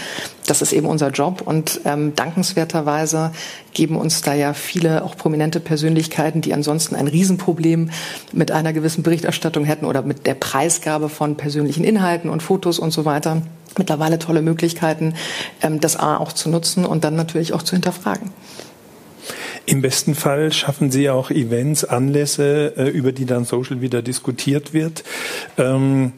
Das 0.47 0.63
ist 0.63 0.73
eben 0.73 0.87
unser 0.87 1.11
Job 1.11 1.43
und 1.45 1.81
ähm, 1.85 2.15
dankenswerterweise 2.15 3.33
geben 3.73 3.97
uns 3.97 4.23
da 4.23 4.35
ja 4.35 4.55
viele 4.55 5.05
auch 5.05 5.17
prominente 5.17 5.61
Persönlichkeiten, 5.61 6.41
die 6.43 6.55
ansonsten 6.55 6.95
ein 6.95 7.09
Riesenproblem 7.09 7.91
mit 8.33 8.53
einer 8.53 8.73
gewissen 8.73 9.03
Berichterstattung 9.03 9.65
hätten 9.65 9.85
oder 9.85 10.03
mit 10.03 10.27
der 10.27 10.35
Preisgabe 10.35 11.09
von 11.09 11.37
persönlichen 11.37 11.85
Inhalten 11.85 12.31
und 12.31 12.43
Fotos 12.43 12.79
und 12.79 12.93
so 12.93 13.05
weiter. 13.05 13.43
Mittlerweile 13.79 14.19
tolle 14.19 14.43
Möglichkeiten, 14.43 15.15
ähm, 15.63 15.81
das 15.81 15.97
A 15.97 16.17
auch 16.17 16.33
zu 16.33 16.49
nutzen 16.49 16.85
und 16.85 17.05
dann 17.05 17.17
natürlich 17.17 17.53
auch 17.53 17.63
zu 17.63 17.77
hinterfragen. 17.77 18.31
Im 19.67 19.83
besten 19.83 20.15
Fall 20.15 20.53
schaffen 20.53 20.91
Sie 20.91 21.11
auch 21.11 21.31
Events, 21.31 21.85
Anlässe, 21.85 22.75
äh, 22.77 22.89
über 22.89 23.13
die 23.13 23.27
dann 23.27 23.45
Social 23.45 23.81
wieder 23.81 24.03
diskutiert 24.03 24.73
wird. 24.73 25.05
Ähm, 25.59 26.13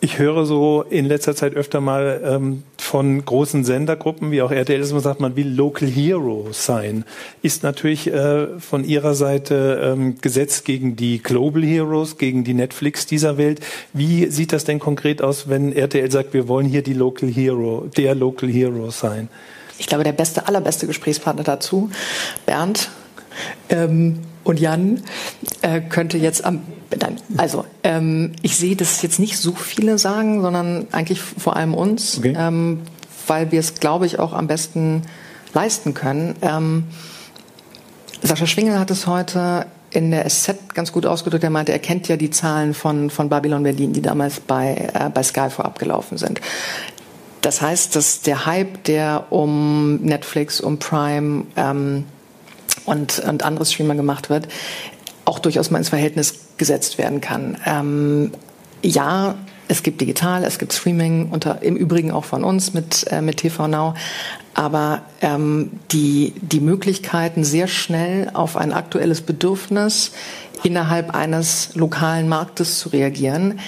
ich 0.00 0.18
höre 0.18 0.44
so 0.44 0.82
in 0.82 1.06
letzter 1.06 1.34
Zeit 1.34 1.54
öfter 1.54 1.80
mal 1.80 2.20
ähm, 2.24 2.64
von 2.86 3.24
großen 3.24 3.64
Sendergruppen, 3.64 4.30
wie 4.30 4.42
auch 4.42 4.50
RTL, 4.50 4.80
dass 4.80 4.92
man 4.92 5.02
sagt, 5.02 5.20
man 5.20 5.36
will 5.36 5.48
Local 5.48 5.88
Hero 5.88 6.48
sein. 6.52 7.04
Ist 7.42 7.62
natürlich 7.62 8.06
äh, 8.06 8.58
von 8.58 8.84
Ihrer 8.84 9.14
Seite 9.14 9.80
ähm, 9.84 10.18
gesetzt 10.20 10.64
gegen 10.64 10.96
die 10.96 11.22
Global 11.22 11.62
Heroes, 11.62 12.16
gegen 12.16 12.44
die 12.44 12.54
Netflix 12.54 13.06
dieser 13.06 13.36
Welt. 13.36 13.60
Wie 13.92 14.30
sieht 14.30 14.52
das 14.52 14.64
denn 14.64 14.78
konkret 14.78 15.20
aus, 15.20 15.48
wenn 15.48 15.72
RTL 15.72 16.10
sagt, 16.10 16.32
wir 16.32 16.48
wollen 16.48 16.66
hier 16.66 16.82
die 16.82 16.94
Local 16.94 17.28
Hero, 17.28 17.88
der 17.96 18.14
Local 18.14 18.48
Hero 18.48 18.90
sein? 18.90 19.28
ich 19.78 19.86
glaube, 19.86 20.04
der 20.04 20.12
beste, 20.12 20.46
allerbeste 20.46 20.86
Gesprächspartner 20.86 21.44
dazu, 21.44 21.90
Bernd 22.46 22.90
ähm, 23.68 24.20
und 24.46 24.60
Jan, 24.60 25.02
äh, 25.62 25.80
könnte 25.80 26.18
jetzt 26.18 26.44
am, 26.44 26.60
nein, 26.98 27.16
also 27.36 27.64
ähm, 27.82 28.32
ich 28.42 28.56
sehe 28.56 28.76
das 28.76 29.02
jetzt 29.02 29.18
nicht 29.18 29.38
so 29.38 29.52
viele 29.52 29.98
sagen, 29.98 30.40
sondern 30.40 30.86
eigentlich 30.92 31.20
vor 31.20 31.56
allem 31.56 31.74
uns, 31.74 32.18
okay. 32.18 32.34
ähm, 32.38 32.82
weil 33.26 33.50
wir 33.50 33.58
es, 33.58 33.74
glaube 33.74 34.06
ich, 34.06 34.20
auch 34.20 34.32
am 34.32 34.46
besten 34.46 35.02
leisten 35.52 35.94
können. 35.94 36.36
Ähm, 36.42 36.84
Sascha 38.22 38.46
Schwingel 38.46 38.78
hat 38.78 38.90
es 38.92 39.08
heute 39.08 39.66
in 39.90 40.12
der 40.12 40.28
SZ 40.28 40.74
ganz 40.74 40.92
gut 40.92 41.06
ausgedrückt. 41.06 41.42
Er 41.42 41.50
meinte, 41.50 41.72
er 41.72 41.78
kennt 41.80 42.06
ja 42.06 42.16
die 42.16 42.30
Zahlen 42.30 42.72
von, 42.72 43.10
von 43.10 43.28
Babylon 43.28 43.64
Berlin, 43.64 43.92
die 43.92 44.02
damals 44.02 44.38
bei, 44.38 44.90
äh, 44.94 45.10
bei 45.10 45.24
Sky 45.24 45.50
vorab 45.50 45.78
gelaufen 45.80 46.18
sind. 46.18 46.40
Das 47.42 47.60
heißt, 47.62 47.96
dass 47.96 48.20
der 48.20 48.46
Hype, 48.46 48.84
der 48.84 49.26
um 49.30 49.96
Netflix, 49.96 50.60
um 50.60 50.78
Prime 50.78 51.44
ähm, 51.56 52.04
und, 52.86 53.18
und 53.18 53.42
andere 53.42 53.66
Streamer 53.66 53.94
gemacht 53.94 54.30
wird, 54.30 54.48
auch 55.24 55.38
durchaus 55.38 55.70
mal 55.70 55.78
ins 55.78 55.88
Verhältnis 55.88 56.34
gesetzt 56.56 56.98
werden 56.98 57.20
kann. 57.20 57.58
Ähm, 57.66 58.32
ja, 58.82 59.34
es 59.68 59.82
gibt 59.82 60.00
digital, 60.00 60.44
es 60.44 60.58
gibt 60.58 60.72
Streaming, 60.72 61.30
unter, 61.30 61.62
im 61.62 61.76
Übrigen 61.76 62.12
auch 62.12 62.24
von 62.24 62.44
uns 62.44 62.72
mit, 62.72 63.06
äh, 63.10 63.20
mit 63.20 63.38
TV 63.38 63.66
Now. 63.66 63.94
Aber 64.54 65.02
ähm, 65.20 65.72
die, 65.90 66.32
die 66.40 66.60
Möglichkeiten, 66.60 67.44
sehr 67.44 67.66
schnell 67.66 68.30
auf 68.32 68.56
ein 68.56 68.72
aktuelles 68.72 69.20
Bedürfnis 69.20 70.12
innerhalb 70.62 71.14
eines 71.14 71.74
lokalen 71.74 72.28
Marktes 72.28 72.78
zu 72.78 72.88
reagieren, 72.90 73.60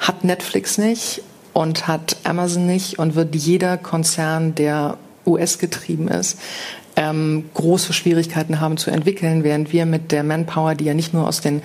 hat 0.00 0.24
Netflix 0.24 0.78
nicht 0.78 1.22
und 1.52 1.86
hat 1.86 2.16
Amazon 2.24 2.66
nicht 2.66 2.98
und 2.98 3.14
wird 3.14 3.34
jeder 3.36 3.76
Konzern, 3.76 4.54
der 4.54 4.96
US-getrieben 5.26 6.08
ist, 6.08 6.38
ähm, 6.96 7.44
große 7.54 7.92
Schwierigkeiten 7.92 8.60
haben 8.60 8.76
zu 8.76 8.90
entwickeln, 8.90 9.44
während 9.44 9.72
wir 9.72 9.86
mit 9.86 10.12
der 10.12 10.24
Manpower, 10.24 10.74
die 10.74 10.84
ja 10.84 10.94
nicht 10.94 11.14
nur 11.14 11.26
aus 11.26 11.40
den 11.40 11.62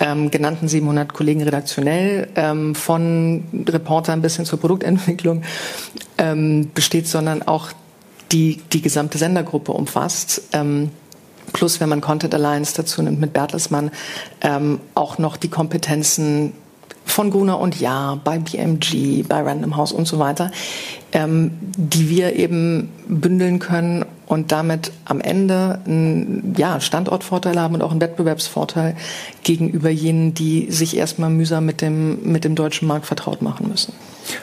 ähm, 0.00 0.30
genannten 0.30 0.68
700 0.68 1.12
Kollegen 1.12 1.42
redaktionell 1.42 2.28
ähm, 2.34 2.74
von 2.74 3.44
Reportern 3.68 4.22
bis 4.22 4.36
hin 4.36 4.44
zur 4.44 4.60
Produktentwicklung 4.60 5.42
ähm, 6.18 6.70
besteht, 6.74 7.06
sondern 7.06 7.42
auch 7.42 7.70
die, 8.32 8.62
die 8.72 8.82
gesamte 8.82 9.18
Sendergruppe 9.18 9.72
umfasst. 9.72 10.42
Ähm, 10.52 10.90
plus, 11.52 11.80
wenn 11.80 11.88
man 11.88 12.00
Content 12.00 12.34
Alliance 12.34 12.74
dazu 12.74 13.02
nimmt 13.02 13.20
mit 13.20 13.32
Bertelsmann, 13.32 13.90
ähm, 14.40 14.80
auch 14.94 15.18
noch 15.18 15.36
die 15.36 15.48
Kompetenzen 15.48 16.52
von 17.04 17.30
Gruner 17.30 17.58
und 17.58 17.80
Ja, 17.80 18.18
bei 18.24 18.38
BMG, 18.38 19.24
bei 19.28 19.42
Random 19.42 19.76
House 19.76 19.92
und 19.92 20.06
so 20.06 20.18
weiter, 20.18 20.50
ähm, 21.12 21.52
die 21.76 22.08
wir 22.08 22.36
eben 22.36 22.90
bündeln 23.08 23.58
können 23.58 24.04
und 24.26 24.50
damit 24.50 24.92
am 25.04 25.20
Ende 25.20 25.80
einen 25.84 26.54
ja, 26.56 26.80
Standortvorteil 26.80 27.60
haben 27.60 27.74
und 27.74 27.82
auch 27.82 27.90
einen 27.90 28.00
Wettbewerbsvorteil 28.00 28.96
gegenüber 29.42 29.90
jenen, 29.90 30.32
die 30.32 30.70
sich 30.70 30.96
erstmal 30.96 31.28
mühsam 31.28 31.66
mit 31.66 31.82
dem, 31.82 32.32
mit 32.32 32.44
dem 32.44 32.54
deutschen 32.54 32.88
Markt 32.88 33.04
vertraut 33.04 33.42
machen 33.42 33.68
müssen. 33.68 33.92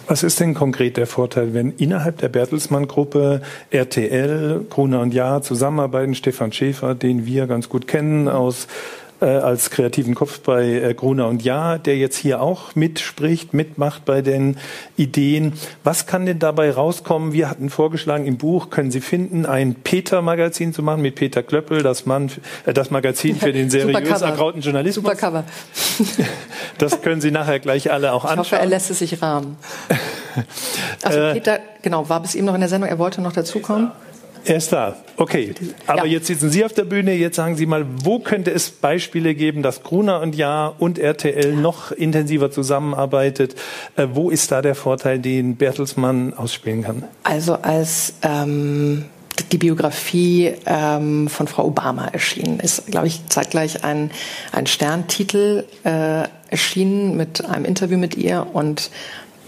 Was 0.08 0.22
ist 0.22 0.40
denn 0.40 0.54
konkret 0.54 0.98
der 0.98 1.08
Vorteil, 1.08 1.54
wenn 1.56 1.72
innerhalb 1.72 2.20
der 2.20 2.30
Bertelsmann-Gruppe 2.30 3.42
RTL, 3.72 4.66
Gruner 4.70 5.00
und 5.00 5.14
Ja 5.14 5.42
zusammenarbeiten, 5.42 6.14
Stefan 6.14 6.52
Schäfer, 6.52 6.94
den 6.94 7.26
wir 7.26 7.48
ganz 7.48 7.70
gut 7.70 7.88
kennen 7.88 8.28
aus 8.28 8.68
äh, 9.22 9.26
als 9.26 9.70
kreativen 9.70 10.16
Kopf 10.16 10.40
bei 10.40 10.66
äh, 10.66 10.94
Gruner 10.94 11.28
und 11.28 11.44
Ja, 11.44 11.78
der 11.78 11.98
jetzt 11.98 12.18
hier 12.18 12.42
auch 12.42 12.76
mitspricht, 12.76 13.54
mitmacht 13.54 14.06
bei 14.06 14.22
den 14.22 14.58
Ideen. 14.98 15.54
Was 15.84 16.06
kann 16.06 16.26
denn 16.26 16.40
dabei 16.40 16.72
rauskommen? 16.72 17.34
Wir 17.34 17.50
hatten 17.50 17.70
vorgeschlagen, 17.70 18.26
im 18.26 18.38
Buch 18.38 18.70
können 18.70 18.92
Sie 18.92 19.02
finden, 19.02 19.46
ein 19.46 19.76
Peter-Magazin 19.76 20.74
zu 20.74 20.84
machen 20.84 21.02
mit 21.02 21.16
Peter 21.16 21.44
Klöppel, 21.44 21.84
das, 21.84 22.06
Mann, 22.06 22.32
äh, 22.66 22.74
das 22.74 22.92
Magazin 22.92 23.36
für 23.36 23.52
den 23.52 23.70
seriös 23.70 24.22
ergrauten 24.22 24.62
Journalismus. 24.62 25.04
Super 25.04 25.16
Cover. 25.16 25.44
Das 26.78 27.02
können 27.02 27.20
Sie 27.20 27.30
nachher 27.32 27.60
gleich 27.60 27.92
alle 27.92 28.14
auch 28.14 28.24
anschauen. 28.24 28.46
Ich 28.46 28.52
hoffe, 28.54 28.62
er 28.62 28.66
lässt 28.66 28.90
es 28.90 29.00
sich 29.00 29.22
rahmen. 29.22 29.58
Also 31.02 31.20
äh, 31.20 31.34
Peter, 31.34 31.60
genau, 31.82 32.08
war 32.08 32.22
bis 32.22 32.36
eben 32.36 32.46
noch 32.46 32.54
in 32.54 32.60
der 32.62 32.70
Sendung, 32.70 32.90
er 32.90 33.00
wollte 33.00 33.22
noch 33.22 33.34
dazukommen. 33.34 33.92
Er 34.46 34.56
ist 34.58 34.72
da. 34.72 34.96
Okay. 35.18 35.54
Aber 35.86 36.06
ja. 36.06 36.14
jetzt 36.14 36.28
sitzen 36.28 36.50
Sie 36.50 36.64
auf 36.64 36.74
der 36.74 36.86
Bühne. 36.86 37.14
Jetzt 37.14 37.36
sagen 37.36 37.56
Sie 37.56 37.66
mal, 37.66 37.86
wo 38.04 38.20
könnte 38.20 38.52
es 38.52 38.72
Beispiele 38.72 39.36
geben, 39.36 39.64
dass 39.64 39.84
Gruner 39.84 40.22
und 40.22 40.36
Ja 40.36 40.74
und 40.80 40.98
RTL 40.98 41.54
noch 41.54 41.92
intensiver 41.92 42.52
zusammenarbeitet? 42.52 43.56
Äh, 43.96 44.08
wo 44.14 44.30
ist 44.30 44.52
da 44.52 44.62
der 44.62 44.76
Vorteil, 44.76 45.20
den 45.20 45.58
Bertelsmann 45.58 46.34
ausspielen 46.34 46.84
kann? 46.84 47.04
Also 47.24 47.56
als 47.56 48.14
ähm, 48.22 49.06
die 49.52 49.58
Biografie 49.58 50.54
ähm, 50.66 51.28
von 51.28 51.48
Frau 51.48 51.66
Obama 51.66 52.08
erschienen 52.08 52.60
ist, 52.60 52.88
glaube 52.88 53.08
ich, 53.08 53.28
zeitgleich 53.28 53.84
ein, 53.84 54.12
ein 54.52 54.68
Sterntitel 54.68 55.66
äh, 55.84 56.24
erschienen 56.50 57.18
mit 57.18 57.46
einem 57.46 57.66
Interview 57.66 57.98
mit 57.98 58.16
ihr 58.16 58.48
und 58.54 58.90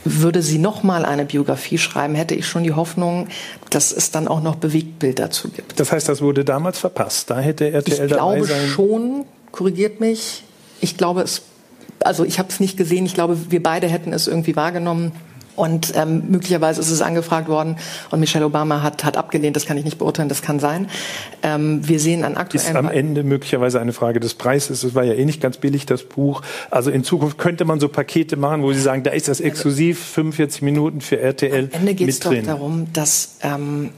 würde 0.03 0.41
sie 0.41 0.57
noch 0.57 0.83
mal 0.83 1.05
eine 1.05 1.25
Biografie 1.25 1.77
schreiben, 1.77 2.15
hätte 2.15 2.35
ich 2.35 2.47
schon 2.47 2.63
die 2.63 2.73
Hoffnung, 2.73 3.27
dass 3.69 3.91
es 3.91 4.11
dann 4.11 4.27
auch 4.27 4.41
noch 4.41 4.55
Bewegtbild 4.55 5.19
dazu 5.19 5.49
gibt. 5.49 5.79
Das 5.79 5.91
heißt, 5.91 6.09
das 6.09 6.21
wurde 6.21 6.43
damals 6.43 6.79
verpasst. 6.79 7.29
Da 7.29 7.39
hätte 7.39 7.71
RTL 7.71 8.05
ich 8.05 8.11
dabei 8.11 8.41
sein. 8.41 8.41
Ich 8.41 8.47
glaube 8.47 8.67
schon. 8.67 9.25
Korrigiert 9.51 9.99
mich. 9.99 10.43
Ich 10.79 10.97
glaube 10.97 11.21
es. 11.21 11.41
Also 11.99 12.23
ich 12.23 12.39
habe 12.39 12.49
es 12.49 12.59
nicht 12.59 12.77
gesehen. 12.77 13.05
Ich 13.05 13.13
glaube, 13.13 13.37
wir 13.51 13.61
beide 13.61 13.87
hätten 13.87 14.13
es 14.13 14.27
irgendwie 14.27 14.55
wahrgenommen. 14.55 15.11
Und 15.55 15.93
ähm, 15.95 16.23
möglicherweise 16.29 16.81
ist 16.81 16.89
es 16.89 17.01
angefragt 17.01 17.47
worden 17.47 17.77
und 18.09 18.19
Michelle 18.19 18.45
Obama 18.45 18.81
hat, 18.81 19.03
hat 19.03 19.17
abgelehnt. 19.17 19.55
Das 19.55 19.65
kann 19.65 19.77
ich 19.77 19.85
nicht 19.85 19.97
beurteilen, 19.97 20.29
das 20.29 20.41
kann 20.41 20.59
sein. 20.59 20.87
Ähm, 21.43 21.87
wir 21.87 21.99
sehen 21.99 22.23
an 22.23 22.37
aktuellen... 22.37 22.67
Ist 22.67 22.75
am 22.75 22.89
Ende 22.89 23.23
möglicherweise 23.23 23.79
eine 23.79 23.93
Frage 23.93 24.19
des 24.19 24.33
Preises. 24.33 24.83
Es 24.83 24.95
war 24.95 25.03
ja 25.03 25.13
eh 25.13 25.25
nicht 25.25 25.41
ganz 25.41 25.57
billig, 25.57 25.85
das 25.85 26.03
Buch. 26.03 26.41
Also 26.69 26.91
in 26.91 27.03
Zukunft 27.03 27.37
könnte 27.37 27.65
man 27.65 27.79
so 27.79 27.89
Pakete 27.89 28.37
machen, 28.37 28.63
wo 28.63 28.71
Sie 28.73 28.81
sagen, 28.81 29.03
da 29.03 29.11
ist 29.11 29.27
das 29.27 29.39
exklusiv, 29.39 29.99
45 29.99 30.61
Minuten 30.61 31.01
für 31.01 31.19
RTL 31.19 31.69
Am 31.73 31.79
Ende 31.81 31.93
geht 31.95 32.09
es 32.09 32.19
doch 32.19 32.33
darum, 32.33 32.87
dass... 32.93 33.37
Ähm, 33.41 33.91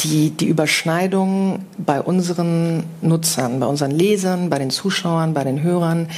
die, 0.00 0.30
die 0.30 0.46
Überschneidung 0.46 1.64
bei 1.78 2.00
unseren 2.00 2.84
Nutzern, 3.00 3.60
bei 3.60 3.66
unseren 3.66 3.90
Lesern, 3.90 4.50
bei 4.50 4.58
den 4.58 4.70
Zuschauern, 4.70 5.32
bei 5.32 5.44
den 5.44 5.62
Hörern 5.62 6.08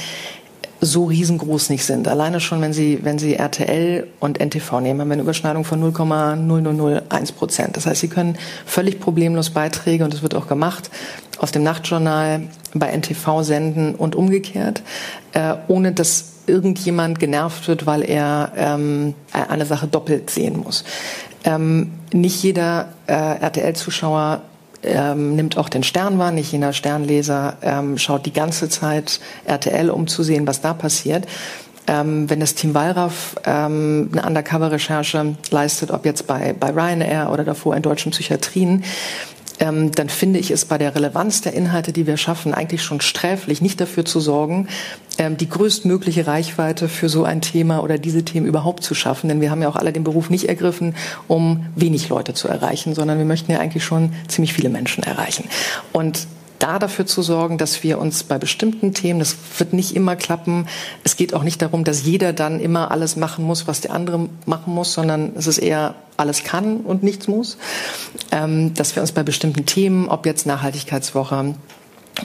so 0.85 1.05
riesengroß 1.05 1.69
nicht 1.69 1.85
sind. 1.85 2.07
Alleine 2.07 2.39
schon, 2.39 2.61
wenn 2.61 2.73
Sie, 2.73 2.99
wenn 3.03 3.19
Sie 3.19 3.35
RTL 3.35 4.07
und 4.19 4.39
NTV 4.39 4.79
nehmen, 4.79 5.01
haben 5.01 5.09
wir 5.09 5.13
eine 5.13 5.21
Überschneidung 5.21 5.65
von 5.65 5.81
0,0001 5.81 7.33
Prozent. 7.33 7.77
Das 7.77 7.85
heißt, 7.85 8.01
Sie 8.01 8.07
können 8.07 8.37
völlig 8.65 8.99
problemlos 8.99 9.49
Beiträge, 9.49 10.03
und 10.03 10.13
das 10.13 10.21
wird 10.21 10.35
auch 10.35 10.47
gemacht, 10.47 10.89
aus 11.39 11.51
dem 11.51 11.63
Nachtjournal 11.63 12.43
bei 12.73 12.95
NTV 12.95 13.43
senden 13.43 13.95
und 13.95 14.15
umgekehrt, 14.15 14.81
äh, 15.33 15.55
ohne 15.67 15.91
dass 15.91 16.33
irgendjemand 16.47 17.19
genervt 17.19 17.67
wird, 17.67 17.85
weil 17.85 18.03
er 18.03 18.51
ähm, 18.55 19.13
eine 19.31 19.65
Sache 19.65 19.87
doppelt 19.87 20.29
sehen 20.29 20.59
muss. 20.59 20.83
Ähm, 21.45 21.91
nicht 22.11 22.43
jeder 22.43 22.89
äh, 23.07 23.13
RTL-Zuschauer 23.13 24.41
ähm, 24.83 25.35
nimmt 25.35 25.57
auch 25.57 25.69
den 25.69 25.83
Stern 25.83 26.17
wahr. 26.19 26.31
Nicht 26.31 26.51
jeder 26.51 26.73
Sternleser 26.73 27.57
ähm, 27.61 27.97
schaut 27.97 28.25
die 28.25 28.33
ganze 28.33 28.69
Zeit 28.69 29.19
RTL, 29.45 29.89
um 29.89 30.07
zu 30.07 30.23
sehen, 30.23 30.47
was 30.47 30.61
da 30.61 30.73
passiert. 30.73 31.25
Ähm, 31.85 32.29
wenn 32.29 32.39
das 32.39 32.55
Team 32.55 32.73
Wallraff 32.73 33.35
ähm, 33.45 34.09
eine 34.13 34.25
Undercover-Recherche 34.25 35.35
leistet, 35.51 35.91
ob 35.91 36.05
jetzt 36.05 36.27
bei, 36.27 36.55
bei 36.57 36.69
Ryanair 36.69 37.29
oder 37.31 37.43
davor 37.43 37.75
in 37.75 37.81
deutschen 37.81 38.11
Psychiatrien, 38.11 38.83
ähm, 39.59 39.91
dann 39.91 40.09
finde 40.09 40.39
ich 40.39 40.51
es 40.51 40.65
bei 40.65 40.77
der 40.77 40.95
Relevanz 40.95 41.41
der 41.41 41.53
Inhalte, 41.53 41.93
die 41.93 42.07
wir 42.07 42.17
schaffen, 42.17 42.53
eigentlich 42.53 42.83
schon 42.83 43.01
sträflich, 43.01 43.61
nicht 43.61 43.79
dafür 43.79 44.05
zu 44.05 44.19
sorgen, 44.19 44.67
ähm, 45.17 45.37
die 45.37 45.49
größtmögliche 45.49 46.27
Reichweite 46.27 46.89
für 46.89 47.09
so 47.09 47.23
ein 47.23 47.41
Thema 47.41 47.83
oder 47.83 47.97
diese 47.97 48.23
Themen 48.23 48.45
überhaupt 48.45 48.83
zu 48.83 48.95
schaffen. 48.95 49.27
Denn 49.27 49.41
wir 49.41 49.51
haben 49.51 49.61
ja 49.61 49.69
auch 49.69 49.75
alle 49.75 49.93
den 49.93 50.03
Beruf 50.03 50.29
nicht 50.29 50.49
ergriffen, 50.49 50.95
um 51.27 51.65
wenig 51.75 52.09
Leute 52.09 52.33
zu 52.33 52.47
erreichen, 52.47 52.95
sondern 52.95 53.17
wir 53.17 53.25
möchten 53.25 53.51
ja 53.51 53.59
eigentlich 53.59 53.83
schon 53.83 54.13
ziemlich 54.27 54.53
viele 54.53 54.69
Menschen 54.69 55.03
erreichen. 55.03 55.45
Und 55.91 56.27
da 56.59 56.79
dafür 56.79 57.05
zu 57.05 57.21
sorgen, 57.21 57.57
dass 57.57 57.83
wir 57.83 57.99
uns 57.99 58.23
bei 58.23 58.37
bestimmten 58.37 58.93
Themen, 58.93 59.19
das 59.19 59.35
wird 59.57 59.73
nicht 59.73 59.95
immer 59.95 60.15
klappen, 60.15 60.67
es 61.03 61.15
geht 61.15 61.33
auch 61.33 61.43
nicht 61.43 61.61
darum, 61.61 61.83
dass 61.83 62.03
jeder 62.03 62.33
dann 62.33 62.59
immer 62.59 62.91
alles 62.91 63.15
machen 63.15 63.45
muss, 63.45 63.67
was 63.67 63.81
der 63.81 63.91
andere 63.91 64.29
machen 64.45 64.73
muss, 64.73 64.93
sondern 64.93 65.33
es 65.35 65.47
ist 65.47 65.57
eher 65.57 65.95
alles 66.17 66.43
kann 66.43 66.77
und 66.77 67.03
nichts 67.03 67.27
muss, 67.27 67.57
ähm, 68.31 68.73
dass 68.73 68.95
wir 68.95 69.01
uns 69.01 69.11
bei 69.11 69.23
bestimmten 69.23 69.65
Themen, 69.65 70.07
ob 70.07 70.25
jetzt 70.25 70.45
Nachhaltigkeitswoche, 70.45 71.55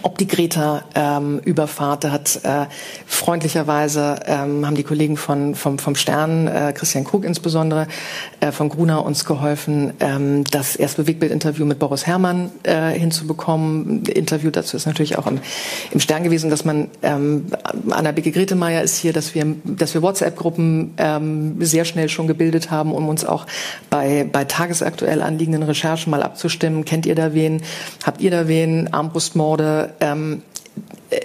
ob 0.02 0.18
die 0.18 0.26
Greta-Überfahrt, 0.26 2.04
ähm, 2.04 2.10
da 2.10 2.14
hat 2.14 2.40
äh, 2.44 2.66
freundlicherweise 3.06 4.20
ähm, 4.26 4.66
haben 4.66 4.74
die 4.74 4.82
Kollegen 4.82 5.16
von 5.16 5.54
vom, 5.54 5.78
vom 5.78 5.94
Stern, 5.94 6.46
äh, 6.46 6.72
Christian 6.74 7.04
Krug 7.04 7.24
insbesondere, 7.24 7.86
äh, 8.40 8.52
von 8.52 8.68
Gruner 8.68 9.04
uns 9.04 9.24
geholfen, 9.24 9.94
ähm, 10.00 10.44
das 10.44 10.76
erste 10.76 11.02
Bewegtbild-Interview 11.02 11.64
mit 11.64 11.78
Boris 11.78 12.06
Herrmann 12.06 12.50
äh, 12.64 12.90
hinzubekommen. 12.90 14.04
Interview 14.04 14.50
dazu 14.50 14.76
ist 14.76 14.86
natürlich 14.86 15.16
auch 15.16 15.26
im, 15.26 15.40
im 15.90 16.00
Stern 16.00 16.22
gewesen, 16.22 16.50
dass 16.50 16.64
man 16.64 16.88
ähm, 17.02 17.46
Anna 17.90 18.12
Bicke 18.12 18.30
Gretemeyer 18.30 18.82
ist 18.82 18.98
hier, 18.98 19.12
dass 19.12 19.34
wir 19.34 19.46
dass 19.64 19.94
wir 19.94 20.02
WhatsApp-Gruppen 20.02 20.94
ähm, 20.98 21.56
sehr 21.60 21.84
schnell 21.84 22.08
schon 22.08 22.26
gebildet 22.26 22.70
haben, 22.70 22.92
um 22.92 23.08
uns 23.08 23.24
auch 23.24 23.46
bei 23.88 24.28
bei 24.30 24.44
tagesaktuell 24.44 25.22
anliegenden 25.22 25.62
Recherchen 25.62 26.10
mal 26.10 26.22
abzustimmen. 26.22 26.84
Kennt 26.84 27.06
ihr 27.06 27.14
da 27.14 27.32
wen? 27.32 27.62
Habt 28.04 28.20
ihr 28.20 28.30
da 28.30 28.48
wen? 28.48 28.92
Armbrustmorde 28.92 29.77
ähm, 30.00 30.42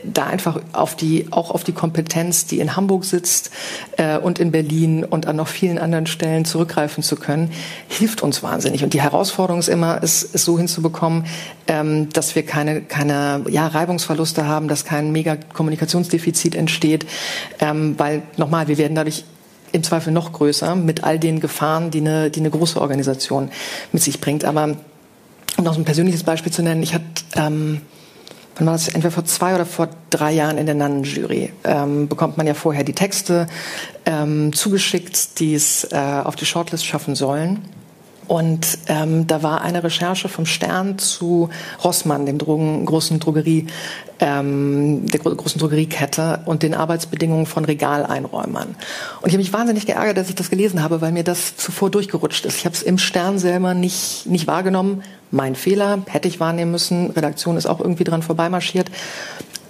da 0.04 0.26
einfach 0.26 0.62
auf 0.72 0.96
die, 0.96 1.28
auch 1.32 1.52
auf 1.52 1.64
die 1.64 1.74
Kompetenz, 1.74 2.46
die 2.46 2.60
in 2.60 2.76
Hamburg 2.76 3.04
sitzt 3.04 3.52
äh, 3.98 4.18
und 4.18 4.40
in 4.40 4.52
Berlin 4.52 5.04
und 5.04 5.28
an 5.28 5.36
noch 5.36 5.48
vielen 5.48 5.78
anderen 5.78 6.08
Stellen 6.08 6.46
zurückgreifen 6.46 7.04
zu 7.04 7.16
können, 7.16 7.52
hilft 7.90 8.24
uns 8.24 8.44
wahnsinnig. 8.44 8.84
Und 8.84 8.94
die 8.94 9.02
Herausforderung 9.02 9.60
ist 9.60 9.68
immer, 9.68 10.00
es, 10.02 10.28
es 10.32 10.46
so 10.46 10.58
hinzubekommen, 10.58 11.26
ähm, 11.68 12.10
dass 12.10 12.36
wir 12.36 12.46
keine, 12.46 12.82
keine 12.82 13.44
ja, 13.50 13.68
Reibungsverluste 13.68 14.48
haben, 14.48 14.68
dass 14.68 14.86
kein 14.86 15.12
mega 15.12 15.36
Kommunikationsdefizit 15.36 16.56
entsteht, 16.56 17.06
ähm, 17.60 17.96
weil 17.98 18.24
nochmal, 18.38 18.68
wir 18.70 18.78
werden 18.78 18.96
dadurch 18.96 19.26
im 19.74 19.84
Zweifel 19.84 20.14
noch 20.14 20.32
größer 20.32 20.76
mit 20.76 21.04
all 21.04 21.20
den 21.20 21.40
Gefahren, 21.40 21.92
die 21.92 22.00
eine, 22.00 22.30
die 22.30 22.40
eine 22.40 22.52
große 22.52 22.80
Organisation 22.80 23.50
mit 23.92 24.02
sich 24.02 24.22
bringt. 24.22 24.46
Aber 24.46 24.78
um 25.58 25.64
noch 25.64 25.78
ein 25.78 25.84
persönliches 25.84 26.24
Beispiel 26.24 26.54
zu 26.54 26.64
nennen, 26.64 26.84
ich 26.84 26.94
hatte 26.94 27.06
ähm, 27.36 27.82
wann 28.56 28.68
war 28.68 28.74
das, 28.74 28.88
entweder 28.88 29.12
vor 29.12 29.26
zwei 29.26 29.56
oder 29.56 29.66
vor 29.66 29.90
drei 30.10 30.32
Jahren 30.32 30.58
in 30.58 30.66
der 30.66 30.76
Nannenjury, 30.76 31.52
ähm, 31.64 32.08
bekommt 32.08 32.38
man 32.38 32.48
ja 32.48 32.54
vorher 32.54 32.84
die 32.84 32.94
Texte 32.94 33.48
ähm, 34.06 34.54
zugeschickt, 34.54 35.40
die 35.40 35.56
es 35.56 35.88
äh, 35.92 35.98
auf 36.24 36.36
die 36.36 36.46
Shortlist 36.46 36.86
schaffen 36.86 37.16
sollen. 37.16 37.60
Und 38.28 38.78
ähm, 38.88 39.28
da 39.28 39.44
war 39.44 39.62
eine 39.62 39.84
Recherche 39.84 40.30
vom 40.30 40.46
Stern 40.46 40.98
zu 40.98 41.50
Rossmann, 41.84 42.26
dem 42.26 42.38
Drogen, 42.38 42.86
großen 42.86 43.20
Drogerie, 43.20 43.68
ähm, 44.20 45.06
der 45.08 45.20
großen 45.20 45.60
Drogeriekette 45.60 46.40
und 46.46 46.64
den 46.64 46.74
Arbeitsbedingungen 46.74 47.46
von 47.46 47.66
Regaleinräumern. 47.66 48.70
Und 49.22 49.28
ich 49.28 49.34
habe 49.34 49.44
mich 49.44 49.52
wahnsinnig 49.52 49.86
geärgert, 49.86 50.18
dass 50.18 50.30
ich 50.30 50.36
das 50.36 50.50
gelesen 50.50 50.82
habe, 50.82 51.02
weil 51.02 51.12
mir 51.12 51.24
das 51.24 51.58
zuvor 51.58 51.90
durchgerutscht 51.90 52.46
ist. 52.46 52.58
Ich 52.58 52.66
habe 52.66 52.76
es 52.76 52.82
im 52.82 52.98
Stern 52.98 53.40
selber 53.40 53.74
nicht, 53.74 54.26
nicht 54.26 54.48
wahrgenommen. 54.48 55.04
Mein 55.34 55.56
Fehler, 55.56 56.04
hätte 56.08 56.28
ich 56.28 56.40
wahrnehmen 56.40 56.70
müssen. 56.70 57.10
Redaktion 57.10 57.58
ist 57.58 57.66
auch 57.66 57.80
irgendwie 57.80 58.04
dran 58.04 58.22
vorbeimarschiert. 58.22 58.92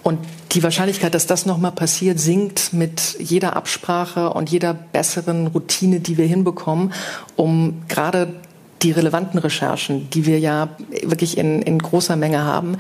Und 0.04 0.20
die 0.52 0.62
Wahrscheinlichkeit, 0.62 1.16
dass 1.16 1.26
das 1.26 1.46
nochmal 1.46 1.72
passiert, 1.72 2.20
sinkt 2.20 2.74
mit 2.74 3.16
jeder 3.18 3.56
Absprache 3.56 4.32
und 4.32 4.52
jeder 4.52 4.74
besseren 4.74 5.48
Routine, 5.48 6.02
die 6.02 6.18
wir 6.18 6.26
hinbekommen, 6.26 6.92
um 7.38 7.82
gerade 7.88 8.34
die 8.84 8.92
relevanten 8.92 9.40
Recherchen, 9.40 10.10
die 10.10 10.26
wir 10.26 10.40
ja 10.40 10.70
wirklich 11.04 11.38
in, 11.38 11.62
in 11.62 11.80
großer 11.80 12.16
Menge 12.16 12.44
haben, 12.44 12.78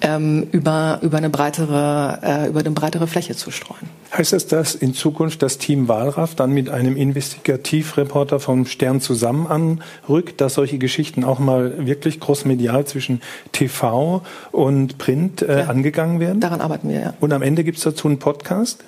ähm, 0.00 0.48
über, 0.50 0.98
über, 1.02 1.18
eine 1.18 1.30
breitere, 1.30 2.18
äh, 2.22 2.48
über 2.48 2.60
eine 2.60 2.72
breitere 2.72 3.06
Fläche 3.06 3.36
zu 3.36 3.50
streuen. 3.50 3.88
Heißt 4.16 4.32
das, 4.32 4.46
dass 4.46 4.74
in 4.74 4.94
Zukunft 4.94 5.42
das 5.42 5.58
Team 5.58 5.88
Wahlraff 5.88 6.34
dann 6.34 6.50
mit 6.50 6.68
einem 6.68 6.96
Investigativreporter 6.96 8.40
vom 8.40 8.66
Stern 8.66 9.00
zusammen 9.00 9.46
anrückt, 9.46 10.40
dass 10.40 10.54
solche 10.54 10.78
Geschichten 10.78 11.24
auch 11.24 11.38
mal 11.38 11.86
wirklich 11.86 12.20
großmedial 12.20 12.84
zwischen 12.84 13.22
TV 13.52 14.22
und 14.50 14.98
Print 14.98 15.42
äh, 15.42 15.60
ja, 15.60 15.66
angegangen 15.66 16.20
werden? 16.20 16.40
Daran 16.40 16.60
arbeiten 16.60 16.88
wir, 16.88 17.00
ja. 17.00 17.14
Und 17.20 17.32
am 17.32 17.42
Ende 17.42 17.64
gibt 17.64 17.78
es 17.78 17.84
dazu 17.84 18.08
einen 18.08 18.18
Podcast? 18.18 18.82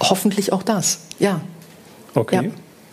Hoffentlich 0.00 0.52
auch 0.52 0.62
das, 0.62 1.00
ja. 1.18 1.40
Okay. 2.14 2.46
Ja. 2.46 2.50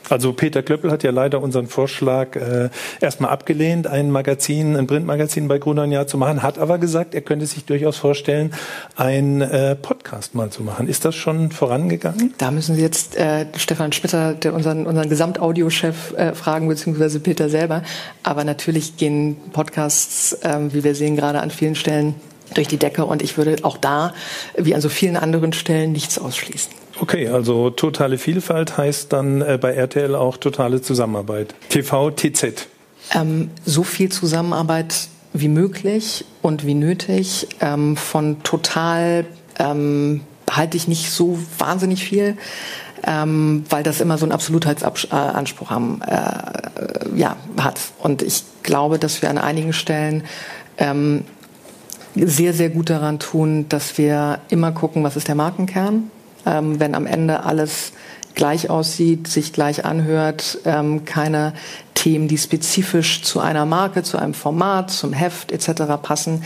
Also 0.10 0.34
Peter 0.34 0.64
Klöppel 0.64 0.92
hat 0.92 1.04
ja 1.04 1.12
leider 1.12 1.42
unseren 1.42 1.68
Vorschlag 1.68 2.36
äh, 2.36 2.70
erstmal 3.00 3.32
abgelehnt, 3.32 3.88
ein 3.88 4.12
Magazin, 4.12 4.76
ein 4.76 4.88
Printmagazin 4.88 5.48
bei 5.48 5.60
Gruner 5.60 5.86
Jahr 5.86 6.08
zu 6.08 6.18
machen, 6.18 6.44
hat 6.44 6.58
aber 6.58 6.78
gesagt, 6.78 7.16
er 7.16 7.22
könnte 7.22 7.46
sich 7.46 7.66
durchaus 7.66 7.98
vorstellen, 7.98 8.54
ein 8.96 9.42
äh, 9.42 9.76
Podcast 9.76 10.36
mal 10.36 10.50
zu 10.50 10.64
machen. 10.64 10.88
Ist 10.88 11.06
das 11.06 11.16
schon 11.16 11.52
vorangegangen? 11.52 12.34
Da 12.38 12.52
müssen 12.52 12.76
Sie 12.76 12.82
jetzt 12.82 13.16
äh, 13.16 13.46
Stefan 13.56 13.92
Spitter, 13.92 14.34
der 14.34 14.54
unseren, 14.54 14.86
unseren 14.86 15.10
Gesamtaudiochef, 15.10 16.14
äh, 16.14 16.34
fragen, 16.34 16.68
beziehungsweise 16.68 17.20
Peter 17.20 17.50
selber. 17.50 17.84
Aber 18.24 18.44
natürlich 18.44 18.98
gehen 18.98 19.38
Podcasts, 19.54 20.34
äh, 20.34 20.58
wie 20.72 20.84
wir 20.84 20.96
sehen, 20.96 21.16
gerade 21.16 21.40
an 21.42 21.52
vielen 21.52 21.76
Stellen 21.76 22.16
durch 22.54 22.68
die 22.68 22.78
Decke 22.78 23.06
und 23.06 23.22
ich 23.22 23.38
würde 23.38 23.58
auch 23.64 23.78
da, 23.78 24.14
wie 24.58 24.74
an 24.74 24.82
so 24.82 24.90
vielen 24.90 25.18
anderen 25.18 25.54
Stellen, 25.54 25.92
nichts 25.92 26.18
ausschließen. 26.18 26.72
Okay, 27.02 27.30
also 27.30 27.70
totale 27.70 28.18
Vielfalt 28.18 28.78
heißt 28.78 29.14
dann 29.14 29.42
äh, 29.42 29.58
bei 29.60 29.74
RTL 29.74 30.16
auch 30.16 30.38
totale 30.38 30.82
Zusammenarbeit. 30.82 31.56
TV, 31.70 32.12
TZ. 32.12 32.68
Ähm, 33.14 33.52
so 33.66 33.84
viel 33.84 34.12
Zusammenarbeit 34.12 35.08
wie 35.32 35.48
möglich 35.48 36.26
und 36.42 36.66
wie 36.66 36.74
nötig. 36.74 37.48
Ähm, 37.62 37.96
von 37.96 38.44
total 38.44 39.26
ähm, 39.58 40.22
halte 40.52 40.76
ich 40.76 40.88
nicht 40.88 41.12
so 41.12 41.40
wahnsinnig 41.58 42.04
viel, 42.04 42.38
ähm, 43.08 43.64
weil 43.70 43.84
das 43.84 44.02
immer 44.02 44.18
so 44.18 44.26
einen 44.26 44.34
Absolutheitsanspruch 44.34 45.70
haben, 45.70 46.02
äh, 46.02 47.18
ja, 47.18 47.38
hat. 47.62 47.80
Und 48.00 48.22
ich 48.22 48.44
glaube, 48.62 49.00
dass 49.00 49.22
wir 49.22 49.30
an 49.30 49.38
einigen 49.38 49.72
Stellen 49.72 50.24
ähm, 50.78 51.24
sehr, 52.16 52.54
sehr 52.54 52.70
gut 52.70 52.90
daran 52.90 53.20
tun, 53.20 53.68
dass 53.70 53.98
wir 53.98 54.40
immer 54.50 54.74
gucken, 54.74 55.04
was 55.04 55.16
ist 55.16 55.30
der 55.30 55.36
Markenkern 55.36 56.12
ähm, 56.50 56.80
wenn 56.80 56.96
am 56.96 57.06
Ende 57.06 57.44
alles 57.44 57.94
gleich 58.36 58.70
aussieht, 58.70 59.28
sich 59.28 59.54
gleich 59.54 59.86
anhört, 59.86 60.60
ähm, 60.66 61.06
keine 61.06 61.54
Themen, 61.94 62.28
die 62.28 62.38
spezifisch 62.38 63.22
zu 63.24 63.40
einer 63.42 63.66
Marke, 63.66 64.04
zu 64.04 64.18
einem 64.18 64.34
Format, 64.34 64.92
zum 64.92 65.12
Heft 65.12 65.52
etc. 65.52 65.84
passen, 66.02 66.44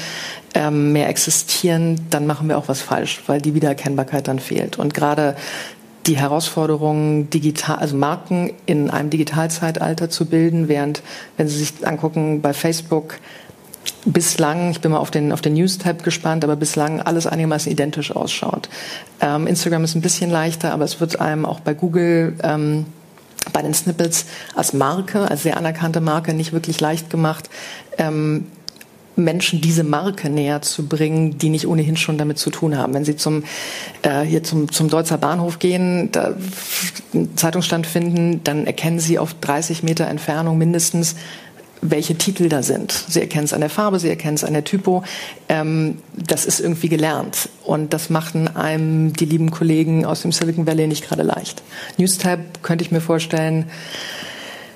ähm, 0.56 0.91
mehr 0.93 1.10
existieren, 1.10 1.99
dann 2.10 2.26
machen 2.26 2.49
wir 2.49 2.58
auch 2.58 2.68
was 2.68 2.82
falsch, 2.82 3.22
weil 3.28 3.41
die 3.41 3.54
Wiedererkennbarkeit 3.54 4.28
dann 4.28 4.39
fehlt. 4.39 4.80
Und 4.80 4.93
gerade 4.93 5.36
die 6.08 6.18
Herausforderung, 6.18 7.30
digital, 7.30 7.78
also 7.78 7.95
Marken 7.95 8.51
in 8.66 8.89
einem 8.89 9.10
Digitalzeitalter 9.10 10.10
zu 10.10 10.26
bilden, 10.26 10.68
während, 10.68 11.01
wenn 11.38 11.47
Sie 11.47 11.60
sich 11.60 11.88
angucken, 11.88 12.41
bei 12.41 12.54
Facebook 12.54 13.20
bislang, 14.06 14.72
ich 14.72 14.82
bin 14.82 14.91
mal 14.91 14.97
auf 14.97 15.12
den, 15.12 15.32
auf 15.32 15.41
den 15.41 15.54
News-Tab 15.54 16.04
gespannt, 16.04 16.43
aber 16.43 16.56
bislang 16.56 17.01
alles 17.01 17.28
einigermaßen 17.28 17.72
identisch 17.72 18.16
ausschaut. 18.16 18.70
Ähm, 19.22 19.47
Instagram 19.47 19.84
ist 19.84 19.95
ein 19.95 20.01
bisschen 20.01 20.30
leichter, 20.30 20.74
aber 20.74 20.86
es 20.86 20.99
wird 20.99 21.20
einem 21.20 21.45
auch 21.45 21.60
bei 21.60 21.74
Google 21.74 22.36
ähm, 22.43 22.86
bei 23.51 23.62
den 23.62 23.74
Snippets 23.74 24.26
als 24.56 24.74
Marke, 24.74 25.30
als 25.30 25.43
sehr 25.43 25.58
anerkannte 25.58 25.99
Marke, 26.01 26.34
nicht 26.34 26.54
wirklich 26.54 26.80
leicht 26.80 27.10
gemacht, 27.10 27.49
ähm, 27.97 28.45
Menschen 29.16 29.62
diese 29.62 29.84
Marke 29.84 30.30
näher 30.30 30.62
zu 30.62 30.88
bringen, 30.88 31.38
die 31.38 31.49
nicht 31.49 31.68
ohnehin 31.68 31.97
schon 31.97 32.18
damit 32.18 32.39
zu 32.39 32.49
tun 32.49 32.78
haben. 32.78 32.93
Wenn 32.95 33.06
Sie 33.06 33.16
zum 33.16 33.43
äh, 34.01 34.22
hier 34.22 34.43
zum 34.43 34.72
zum 34.72 34.89
Deutzer 34.89 35.20
Bahnhof 35.20 35.60
gehen, 35.60 36.10
da 36.12 36.34
einen 37.14 37.38
Zeitungsstand 37.38 37.86
finden, 37.86 38.43
dann 38.43 38.66
erkennen 38.66 38.99
Sie 38.99 39.20
auf 39.20 39.36
30 39.36 39.84
Meter 39.84 40.08
Entfernung 40.08 40.58
mindestens 40.58 41.16
welche 41.89 42.15
Titel 42.15 42.49
da 42.49 42.63
sind. 42.63 42.91
Sie 43.07 43.19
erkennen 43.19 43.45
es 43.45 43.53
an 43.53 43.61
der 43.61 43.69
Farbe, 43.69 43.99
sie 43.99 44.09
erkennen 44.09 44.36
es 44.36 44.43
an 44.43 44.53
der 44.53 44.63
Typo. 44.63 45.03
Ähm, 45.49 45.99
das 46.15 46.45
ist 46.45 46.59
irgendwie 46.59 46.89
gelernt. 46.89 47.49
Und 47.63 47.93
das 47.93 48.09
machten 48.09 48.47
einem 48.47 49.13
die 49.13 49.25
lieben 49.25 49.51
Kollegen 49.51 50.05
aus 50.05 50.21
dem 50.21 50.31
Silicon 50.31 50.65
Valley 50.65 50.88
nicht 50.88 51.07
gerade 51.07 51.23
leicht. 51.23 51.61
Newstab 51.97 52.39
könnte 52.63 52.84
ich 52.84 52.91
mir 52.91 53.01
vorstellen, 53.01 53.69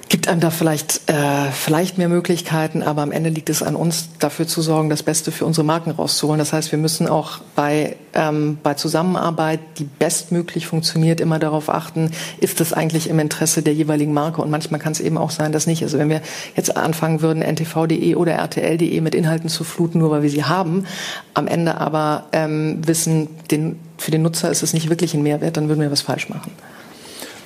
gibt 0.09 0.27
einem 0.27 0.39
da 0.39 0.51
vielleicht, 0.51 1.09
äh, 1.09 1.51
vielleicht 1.51 1.97
mehr 1.97 2.09
Möglichkeiten, 2.09 2.83
aber 2.83 3.01
am 3.01 3.11
Ende 3.11 3.29
liegt 3.29 3.49
es 3.49 3.63
an 3.63 3.75
uns, 3.75 4.09
dafür 4.19 4.47
zu 4.47 4.61
sorgen, 4.61 4.89
das 4.89 5.03
Beste 5.03 5.31
für 5.31 5.45
unsere 5.45 5.65
Marken 5.65 5.91
rauszuholen. 5.91 6.39
Das 6.39 6.53
heißt, 6.53 6.71
wir 6.71 6.79
müssen 6.79 7.07
auch 7.07 7.39
bei, 7.55 7.95
ähm, 8.13 8.57
bei 8.61 8.75
Zusammenarbeit, 8.75 9.59
die 9.79 9.85
bestmöglich 9.85 10.67
funktioniert, 10.67 11.19
immer 11.19 11.39
darauf 11.39 11.69
achten, 11.69 12.11
ist 12.39 12.61
es 12.61 12.73
eigentlich 12.73 13.09
im 13.09 13.19
Interesse 13.19 13.61
der 13.61 13.73
jeweiligen 13.73 14.13
Marke? 14.13 14.41
Und 14.41 14.51
manchmal 14.51 14.79
kann 14.79 14.91
es 14.91 14.99
eben 14.99 15.17
auch 15.17 15.31
sein, 15.31 15.51
dass 15.51 15.67
nicht. 15.67 15.83
Also 15.83 15.97
wenn 15.97 16.09
wir 16.09 16.21
jetzt 16.55 16.77
anfangen 16.77 17.21
würden, 17.21 17.41
ntv.de 17.41 18.15
oder 18.15 18.37
rtl.de 18.37 19.01
mit 19.01 19.15
Inhalten 19.15 19.49
zu 19.49 19.63
fluten, 19.63 19.99
nur 19.99 20.11
weil 20.11 20.21
wir 20.21 20.29
sie 20.29 20.43
haben, 20.43 20.85
am 21.33 21.47
Ende 21.47 21.77
aber 21.77 22.25
ähm, 22.31 22.81
wissen, 22.85 23.27
den, 23.51 23.79
für 23.97 24.11
den 24.11 24.21
Nutzer 24.21 24.51
ist 24.51 24.63
es 24.63 24.73
nicht 24.73 24.89
wirklich 24.89 25.13
ein 25.13 25.23
Mehrwert, 25.23 25.57
dann 25.57 25.69
würden 25.69 25.81
wir 25.81 25.91
was 25.91 26.01
falsch 26.01 26.29
machen. 26.29 26.51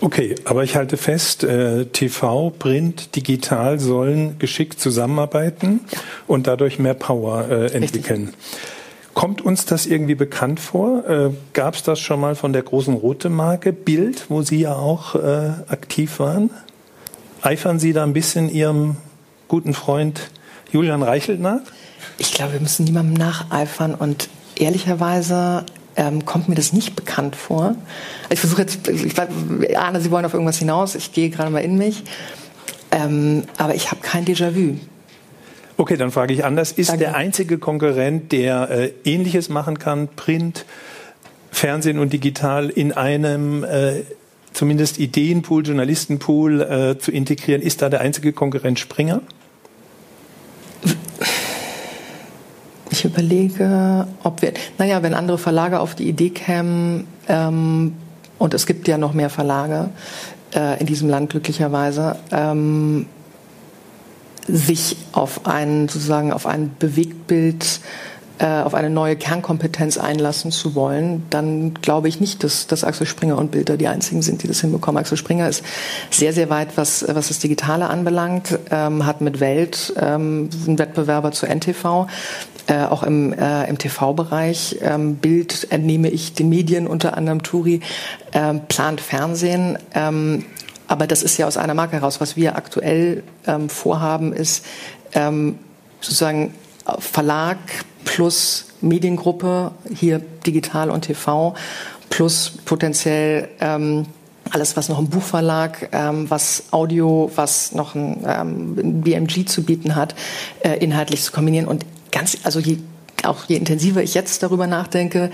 Okay, 0.01 0.35
aber 0.45 0.63
ich 0.63 0.75
halte 0.75 0.97
fest, 0.97 1.43
äh, 1.43 1.85
TV, 1.85 2.49
Print, 2.49 3.15
digital 3.15 3.79
sollen 3.79 4.39
geschickt 4.39 4.79
zusammenarbeiten 4.79 5.81
ja. 5.91 5.99
und 6.25 6.47
dadurch 6.47 6.79
mehr 6.79 6.95
Power 6.95 7.47
äh, 7.49 7.71
entwickeln. 7.71 8.25
Richtig. 8.25 8.35
Kommt 9.13 9.41
uns 9.41 9.65
das 9.65 9.85
irgendwie 9.85 10.15
bekannt 10.15 10.59
vor? 10.59 11.07
Äh, 11.07 11.29
Gab 11.53 11.75
es 11.75 11.83
das 11.83 11.99
schon 11.99 12.19
mal 12.19 12.33
von 12.33 12.51
der 12.51 12.63
großen 12.63 12.95
rote 12.95 13.29
Marke 13.29 13.73
Bild, 13.73 14.25
wo 14.29 14.41
Sie 14.41 14.61
ja 14.61 14.73
auch 14.73 15.15
äh, 15.15 15.51
aktiv 15.67 16.19
waren? 16.19 16.49
Eifern 17.43 17.77
Sie 17.77 17.93
da 17.93 18.03
ein 18.03 18.13
bisschen 18.13 18.49
Ihrem 18.49 18.97
guten 19.47 19.73
Freund 19.75 20.31
Julian 20.71 21.03
Reichelt 21.03 21.41
nach? 21.41 21.61
Ich 22.17 22.33
glaube, 22.33 22.53
wir 22.53 22.59
müssen 22.59 22.85
niemandem 22.85 23.13
nacheifern 23.13 23.93
und 23.93 24.29
ehrlicherweise 24.55 25.65
ähm, 25.95 26.25
kommt 26.25 26.49
mir 26.49 26.55
das 26.55 26.73
nicht 26.73 26.95
bekannt 26.95 27.35
vor. 27.35 27.75
Ich 28.29 28.39
versuche 28.39 28.61
jetzt, 28.61 28.87
ich 28.87 29.17
ahne, 29.77 30.01
Sie 30.01 30.11
wollen 30.11 30.25
auf 30.25 30.33
irgendwas 30.33 30.57
hinaus, 30.57 30.95
ich 30.95 31.11
gehe 31.13 31.29
gerade 31.29 31.49
mal 31.49 31.59
in 31.59 31.77
mich, 31.77 32.03
ähm, 32.91 33.43
aber 33.57 33.75
ich 33.75 33.91
habe 33.91 34.01
kein 34.01 34.25
Déjà-vu. 34.25 34.77
Okay, 35.77 35.97
dann 35.97 36.11
frage 36.11 36.33
ich 36.33 36.45
anders. 36.45 36.71
Ist 36.71 36.89
Danke. 36.89 37.05
der 37.05 37.15
einzige 37.15 37.57
Konkurrent, 37.57 38.31
der 38.31 38.69
äh, 38.69 38.91
Ähnliches 39.03 39.49
machen 39.49 39.79
kann, 39.79 40.09
Print, 40.09 40.65
Fernsehen 41.49 41.97
und 41.99 42.13
digital 42.13 42.69
in 42.69 42.91
einem 42.91 43.63
äh, 43.63 44.03
zumindest 44.53 44.99
Ideenpool, 44.99 45.65
Journalistenpool 45.65 46.61
äh, 46.61 46.99
zu 46.99 47.11
integrieren, 47.11 47.61
ist 47.61 47.81
da 47.81 47.89
der 47.89 48.01
einzige 48.01 48.33
Konkurrent 48.33 48.79
Springer? 48.79 49.21
Ich 52.91 53.05
überlege, 53.05 54.05
ob 54.21 54.41
wir, 54.41 54.53
naja, 54.77 55.01
wenn 55.01 55.13
andere 55.13 55.37
Verlage 55.37 55.79
auf 55.79 55.95
die 55.95 56.09
Idee 56.09 56.29
kämen, 56.29 57.07
ähm, 57.27 57.93
und 58.37 58.53
es 58.53 58.65
gibt 58.65 58.87
ja 58.87 58.97
noch 58.97 59.13
mehr 59.13 59.29
Verlage 59.29 59.91
äh, 60.53 60.79
in 60.79 60.87
diesem 60.87 61.07
Land 61.09 61.29
glücklicherweise, 61.29 62.17
ähm, 62.31 63.05
sich 64.47 64.97
auf 65.13 65.45
ein 65.45 65.87
sozusagen 65.87 66.33
auf 66.33 66.45
ein 66.45 66.71
Bewegtbild 66.79 67.79
äh, 68.41 68.63
auf 68.63 68.73
eine 68.73 68.89
neue 68.89 69.15
Kernkompetenz 69.15 69.99
einlassen 69.99 70.51
zu 70.51 70.73
wollen, 70.73 71.23
dann 71.29 71.75
glaube 71.75 72.07
ich 72.07 72.19
nicht, 72.19 72.43
dass, 72.43 72.65
dass 72.65 72.83
Axel 72.83 73.05
Springer 73.05 73.37
und 73.37 73.51
Bilder 73.51 73.77
die 73.77 73.87
einzigen 73.87 74.23
sind, 74.23 74.41
die 74.41 74.47
das 74.47 74.61
hinbekommen. 74.61 74.99
Axel 74.99 75.15
Springer 75.15 75.47
ist 75.47 75.63
sehr, 76.09 76.33
sehr 76.33 76.49
weit, 76.49 76.69
was, 76.75 77.05
was 77.07 77.27
das 77.27 77.37
Digitale 77.37 77.87
anbelangt, 77.87 78.57
ähm, 78.71 79.05
hat 79.05 79.21
mit 79.21 79.39
Welt 79.39 79.93
ähm, 79.95 80.49
einen 80.65 80.79
Wettbewerber 80.79 81.31
zu 81.31 81.45
NTV. 81.45 82.07
Äh, 82.65 82.85
auch 82.85 83.03
im, 83.03 83.33
äh, 83.33 83.67
im 83.69 83.77
TV-Bereich. 83.77 84.77
Ähm, 84.81 85.15
Bild 85.15 85.67
entnehme 85.71 86.09
ich 86.09 86.33
den 86.33 86.49
Medien, 86.49 86.87
unter 86.87 87.17
anderem 87.17 87.43
Turi, 87.43 87.81
äh, 88.31 88.55
plant 88.55 89.01
Fernsehen. 89.01 89.77
Ähm, 89.93 90.45
aber 90.87 91.05
das 91.05 91.21
ist 91.21 91.37
ja 91.37 91.45
aus 91.45 91.57
einer 91.57 91.75
Marke 91.75 91.97
heraus. 91.97 92.21
Was 92.21 92.35
wir 92.35 92.55
aktuell 92.55 93.23
ähm, 93.45 93.69
vorhaben, 93.69 94.33
ist 94.33 94.65
ähm, 95.13 95.59
sozusagen 96.01 96.53
Verlag 96.99 97.57
plus 98.05 98.65
Mediengruppe, 98.81 99.71
hier 99.93 100.19
digital 100.45 100.89
und 100.89 101.01
TV, 101.01 101.53
plus 102.09 102.53
potenziell 102.65 103.47
ähm, 103.59 104.05
alles, 104.49 104.75
was 104.75 104.89
noch 104.89 104.99
ein 104.99 105.07
Buchverlag, 105.07 105.89
ähm, 105.91 106.29
was 106.29 106.63
Audio, 106.71 107.31
was 107.35 107.73
noch 107.73 107.95
ein 107.95 108.23
ähm, 108.25 109.01
BMG 109.01 109.45
zu 109.45 109.63
bieten 109.63 109.95
hat, 109.95 110.15
äh, 110.61 110.77
inhaltlich 110.77 111.21
zu 111.23 111.31
kombinieren 111.31 111.67
und 111.67 111.85
ganz, 112.11 112.37
also 112.43 112.59
je, 112.59 112.79
auch 113.23 113.45
je 113.45 113.55
intensiver 113.55 114.03
ich 114.03 114.13
jetzt 114.13 114.43
darüber 114.43 114.67
nachdenke, 114.67 115.31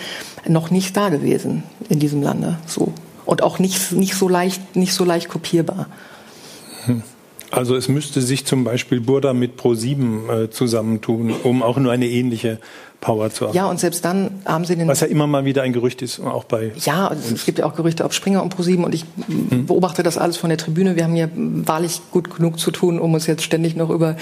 noch 0.48 0.72
nicht 0.72 0.96
da 0.96 1.10
gewesen 1.10 1.64
in 1.90 2.00
diesem 2.00 2.22
Lande, 2.22 2.60
so. 2.68 2.94
Und 3.26 3.44
auch 3.44 3.60
nicht, 3.60 3.92
nicht 3.92 4.16
so 4.16 4.30
leicht, 4.30 4.76
nicht 4.78 4.94
so 4.94 5.04
leicht 5.04 5.28
kopierbar. 5.28 5.88
Hm. 6.86 7.04
Also 7.52 7.76
es 7.76 7.88
müsste 7.88 8.22
sich 8.22 8.46
zum 8.46 8.64
Beispiel 8.64 9.00
Burda 9.00 9.34
mit 9.34 9.60
Pro7 9.60 10.44
äh, 10.46 10.50
zusammentun, 10.50 11.34
um 11.44 11.64
auch 11.64 11.78
nur 11.78 11.92
eine 11.92 12.08
ähnliche 12.08 12.60
Power 13.00 13.30
zu 13.30 13.48
haben. 13.48 13.56
Ja, 13.56 13.68
und 13.68 13.80
selbst 13.80 14.04
dann 14.06 14.42
haben 14.46 14.66
sie 14.66 14.76
den. 14.76 14.88
Was 14.88 15.02
ja 15.02 15.08
immer 15.08 15.28
mal 15.28 15.46
wieder 15.46 15.62
ein 15.62 15.72
Gerücht 15.72 16.02
ist, 16.02 16.20
auch 16.20 16.46
bei. 16.46 16.72
Ja, 16.84 17.12
es 17.12 17.46
gibt 17.46 17.60
ja 17.60 17.66
auch 17.66 17.76
Gerüchte 17.76 18.04
auf 18.04 18.14
Springer 18.14 18.42
und 18.42 18.56
Pro7 18.56 18.84
und 18.84 18.94
ich 18.94 19.06
hm. 19.28 19.68
beobachte 19.68 20.02
das 20.02 20.18
alles 20.18 20.38
von 20.38 20.50
der 20.50 20.58
Tribüne. 20.58 20.96
Wir 20.96 21.04
haben 21.04 21.16
ja 21.16 21.28
wahrlich 21.36 22.02
gut 22.12 22.36
genug 22.36 22.60
zu 22.60 22.72
tun, 22.72 23.00
um 23.00 23.14
uns 23.14 23.28
jetzt 23.28 23.44
ständig 23.44 23.76
noch 23.76 23.92
über, 23.92 24.18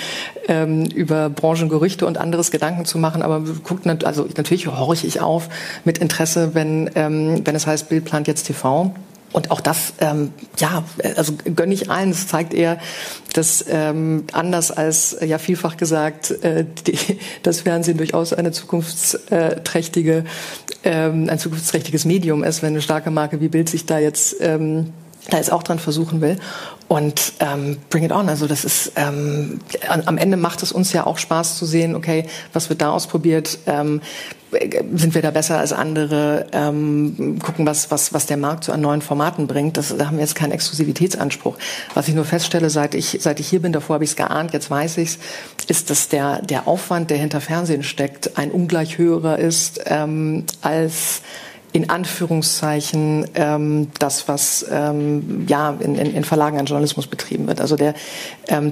ähm, 0.47 0.85
über 0.85 1.29
Branchengerüchte 1.29 2.05
und 2.05 2.17
anderes 2.17 2.51
Gedanken 2.51 2.85
zu 2.85 2.97
machen. 2.97 3.21
Aber 3.21 3.43
guckt, 3.63 3.87
also 4.05 4.27
natürlich 4.35 4.67
horche 4.67 5.07
ich 5.07 5.21
auf 5.21 5.47
mit 5.85 5.99
Interesse, 5.99 6.51
wenn, 6.53 6.89
ähm, 6.95 7.41
wenn 7.45 7.55
es 7.55 7.65
heißt, 7.65 7.87
Bild 7.87 8.03
plant 8.03 8.27
jetzt 8.27 8.43
TV. 8.43 8.93
Und 9.31 9.51
auch 9.51 9.59
das, 9.59 9.93
ähm, 9.99 10.31
ja, 10.57 10.83
also 11.17 11.33
gönne 11.55 11.73
ich 11.73 11.89
allen. 11.91 12.11
Das 12.11 12.27
zeigt 12.27 12.53
eher, 12.53 12.79
dass 13.33 13.65
ähm, 13.67 14.25
anders 14.31 14.71
als 14.71 15.13
äh, 15.13 15.25
ja 15.25 15.39
vielfach 15.39 15.75
gesagt, 15.77 16.31
äh, 16.43 16.65
die, 16.87 16.97
das 17.43 17.61
Fernsehen 17.61 17.97
durchaus 17.97 18.31
eine 18.31 18.51
zukunftsträchtige, 18.51 20.23
ähm, 20.83 21.29
ein 21.29 21.37
zukunftsträchtiges 21.37 22.05
Medium 22.05 22.43
ist, 22.43 22.61
wenn 22.61 22.69
eine 22.69 22.81
starke 22.81 23.11
Marke 23.11 23.41
wie 23.41 23.49
Bild 23.49 23.67
sich 23.67 23.85
da 23.85 23.99
jetzt 23.99 24.37
ähm, 24.39 24.93
da 25.29 25.37
jetzt 25.37 25.51
auch 25.51 25.63
dran 25.63 25.79
versuchen 25.79 26.21
will. 26.21 26.37
Und 26.87 27.33
ähm, 27.39 27.77
bring 27.89 28.03
it 28.03 28.11
on. 28.11 28.29
Also 28.29 28.47
das 28.47 28.63
ist 28.63 28.91
ähm, 28.95 29.59
am 29.87 30.17
Ende 30.17 30.37
macht 30.37 30.61
es 30.61 30.71
uns 30.71 30.93
ja 30.93 31.07
auch 31.07 31.17
Spaß 31.17 31.57
zu 31.57 31.65
sehen, 31.65 31.95
okay, 31.95 32.25
was 32.53 32.69
wird 32.69 32.81
da 32.81 32.91
ausprobiert? 32.91 33.57
Ähm, 33.65 34.01
sind 34.95 35.15
wir 35.15 35.21
da 35.21 35.31
besser 35.31 35.59
als 35.59 35.73
andere? 35.73 36.47
Ähm, 36.51 37.39
gucken, 37.43 37.65
was, 37.65 37.91
was, 37.91 38.13
was 38.13 38.25
der 38.25 38.37
Markt 38.37 38.65
so 38.65 38.71
an 38.71 38.81
neuen 38.81 39.01
Formaten 39.01 39.47
bringt. 39.47 39.77
Das, 39.77 39.95
da 39.95 40.07
haben 40.07 40.17
wir 40.17 40.23
jetzt 40.23 40.35
keinen 40.35 40.51
Exklusivitätsanspruch. 40.51 41.57
Was 41.93 42.07
ich 42.07 42.15
nur 42.15 42.25
feststelle, 42.25 42.69
seit 42.69 42.95
ich, 42.95 43.17
seit 43.21 43.39
ich 43.39 43.47
hier 43.47 43.61
bin, 43.61 43.73
davor 43.73 43.95
habe 43.95 44.03
ich 44.03 44.11
es 44.11 44.15
geahnt, 44.15 44.53
jetzt 44.53 44.69
weiß 44.69 44.97
ich 44.97 45.09
es, 45.09 45.65
ist, 45.67 45.89
dass 45.89 46.09
der, 46.09 46.41
der 46.41 46.67
Aufwand, 46.67 47.09
der 47.09 47.17
hinter 47.17 47.41
Fernsehen 47.41 47.83
steckt, 47.83 48.37
ein 48.37 48.51
ungleich 48.51 48.97
höherer 48.97 49.39
ist 49.39 49.81
ähm, 49.85 50.45
als 50.61 51.21
in 51.75 51.89
Anführungszeichen 51.89 53.27
ähm, 53.35 53.89
das, 53.99 54.29
was 54.29 54.65
ähm, 54.71 55.45
ja 55.49 55.75
in, 55.81 55.95
in, 55.95 56.15
in 56.15 56.23
Verlagen 56.23 56.57
an 56.57 56.67
Journalismus 56.67 57.07
betrieben 57.07 57.47
wird. 57.47 57.59
Also 57.59 57.75
der 57.75 57.95
ähm, 58.47 58.71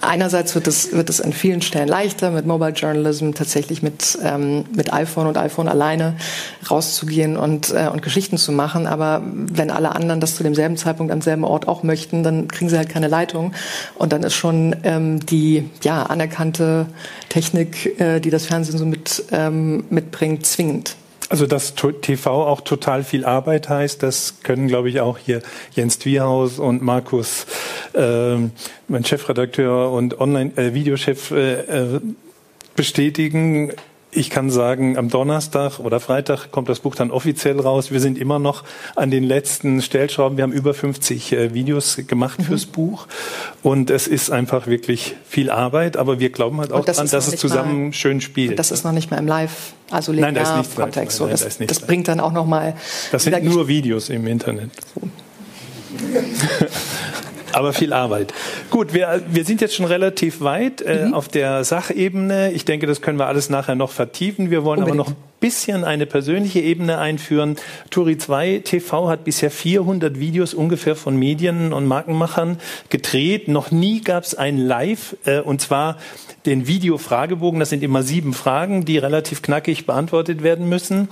einerseits 0.00 0.54
wird 0.54 0.68
es 0.68 0.92
wird 0.92 1.10
es 1.10 1.20
an 1.20 1.32
vielen 1.32 1.62
Stellen 1.62 1.88
leichter 1.88 2.30
mit 2.30 2.46
Mobile 2.46 2.70
Journalism 2.70 3.32
tatsächlich 3.32 3.82
mit 3.82 4.16
ähm, 4.22 4.66
mit 4.72 4.92
iPhone 4.92 5.26
und 5.26 5.36
iPhone 5.36 5.66
alleine 5.66 6.14
rauszugehen 6.70 7.36
und 7.36 7.72
äh, 7.72 7.88
und 7.92 8.02
Geschichten 8.02 8.36
zu 8.38 8.52
machen. 8.52 8.86
Aber 8.86 9.22
wenn 9.24 9.72
alle 9.72 9.92
anderen 9.92 10.20
das 10.20 10.36
zu 10.36 10.44
demselben 10.44 10.76
Zeitpunkt 10.76 11.12
am 11.12 11.22
selben 11.22 11.42
Ort 11.42 11.66
auch 11.66 11.82
möchten, 11.82 12.22
dann 12.22 12.46
kriegen 12.46 12.70
sie 12.70 12.78
halt 12.78 12.88
keine 12.88 13.08
Leitung 13.08 13.52
und 13.96 14.12
dann 14.12 14.22
ist 14.22 14.34
schon 14.34 14.76
ähm, 14.84 15.18
die 15.26 15.68
ja 15.82 16.04
anerkannte 16.04 16.86
Technik, 17.30 17.98
äh, 18.00 18.20
die 18.20 18.30
das 18.30 18.46
Fernsehen 18.46 18.78
so 18.78 18.86
mit 18.86 19.24
ähm, 19.32 19.82
mitbringt, 19.90 20.46
zwingend. 20.46 20.94
Also 21.30 21.46
dass 21.46 21.76
TV 21.76 22.28
auch 22.28 22.60
total 22.60 23.04
viel 23.04 23.24
Arbeit 23.24 23.68
heißt, 23.68 24.02
das 24.02 24.42
können, 24.42 24.66
glaube 24.66 24.90
ich, 24.90 25.00
auch 25.00 25.16
hier 25.16 25.42
Jens 25.76 26.00
Twierhaus 26.00 26.58
und 26.58 26.82
Markus, 26.82 27.46
äh, 27.94 28.34
mein 28.88 29.04
Chefredakteur 29.04 29.92
und 29.92 30.20
Online-Videochef, 30.20 31.30
äh, 31.30 31.52
äh, 31.60 32.00
bestätigen 32.74 33.72
ich 34.12 34.30
kann 34.30 34.50
sagen, 34.50 34.98
am 34.98 35.08
Donnerstag 35.08 35.78
oder 35.78 36.00
Freitag 36.00 36.50
kommt 36.50 36.68
das 36.68 36.80
Buch 36.80 36.94
dann 36.94 37.10
offiziell 37.10 37.60
raus. 37.60 37.90
Wir 37.90 38.00
sind 38.00 38.18
immer 38.18 38.38
noch 38.38 38.64
an 38.96 39.10
den 39.10 39.24
letzten 39.24 39.82
Stellschrauben. 39.82 40.36
Wir 40.36 40.42
haben 40.42 40.52
über 40.52 40.74
50 40.74 41.32
äh, 41.32 41.54
Videos 41.54 42.00
gemacht 42.06 42.40
mhm. 42.40 42.44
fürs 42.44 42.66
Buch. 42.66 43.06
Und 43.62 43.90
es 43.90 44.06
ist 44.06 44.30
einfach 44.30 44.66
wirklich 44.66 45.16
viel 45.28 45.50
Arbeit. 45.50 45.96
Aber 45.96 46.18
wir 46.18 46.30
glauben 46.30 46.58
halt 46.58 46.72
auch 46.72 46.84
daran, 46.84 47.08
dass 47.08 47.28
es 47.28 47.36
zusammen 47.36 47.86
mal, 47.86 47.92
schön 47.92 48.20
spielt. 48.20 48.58
Das 48.58 48.70
ist 48.70 48.84
noch 48.84 48.92
nicht 48.92 49.10
mehr 49.10 49.20
im 49.20 49.26
Live, 49.26 49.72
also 49.90 50.12
Nein, 50.12 50.34
da 50.34 50.60
ist 50.60 50.74
Kontext. 50.74 51.16
So, 51.16 51.26
das, 51.28 51.58
da 51.58 51.64
das 51.64 51.80
bringt 51.80 52.08
dann 52.08 52.20
auch 52.20 52.32
noch 52.32 52.46
mal. 52.46 52.74
Das 53.12 53.24
sind 53.24 53.42
nur 53.44 53.68
Videos 53.68 54.08
im 54.08 54.26
Internet. 54.26 54.70
So. 54.94 55.08
aber 57.52 57.72
viel 57.72 57.92
Arbeit. 57.92 58.32
Gut, 58.70 58.94
wir, 58.94 59.22
wir 59.28 59.44
sind 59.44 59.60
jetzt 59.60 59.74
schon 59.74 59.86
relativ 59.86 60.40
weit 60.40 60.80
äh, 60.82 61.06
mhm. 61.06 61.14
auf 61.14 61.28
der 61.28 61.64
Sachebene. 61.64 62.52
Ich 62.52 62.64
denke, 62.64 62.86
das 62.86 63.00
können 63.00 63.18
wir 63.18 63.26
alles 63.26 63.50
nachher 63.50 63.74
noch 63.74 63.90
vertiefen. 63.90 64.50
Wir 64.50 64.64
wollen 64.64 64.80
Unbedingt. 64.80 65.00
aber 65.00 65.10
noch 65.10 65.29
bisschen 65.40 65.84
eine 65.84 66.06
persönliche 66.06 66.60
Ebene 66.60 66.98
einführen. 66.98 67.56
Turi 67.90 68.18
2 68.18 68.60
TV 68.64 69.08
hat 69.08 69.24
bisher 69.24 69.50
400 69.50 70.20
Videos 70.20 70.54
ungefähr 70.54 70.94
von 70.94 71.16
Medien 71.16 71.72
und 71.72 71.86
Markenmachern 71.86 72.58
gedreht. 72.90 73.48
Noch 73.48 73.70
nie 73.70 74.02
gab 74.02 74.24
es 74.24 74.34
ein 74.34 74.58
Live, 74.58 75.16
äh, 75.24 75.40
und 75.40 75.60
zwar 75.60 75.96
den 76.46 76.66
Video-Fragebogen. 76.66 77.60
Das 77.60 77.70
sind 77.70 77.82
immer 77.82 78.02
sieben 78.02 78.32
Fragen, 78.32 78.84
die 78.84 78.98
relativ 78.98 79.42
knackig 79.42 79.86
beantwortet 79.86 80.42
werden 80.42 80.68
müssen. 80.68 81.08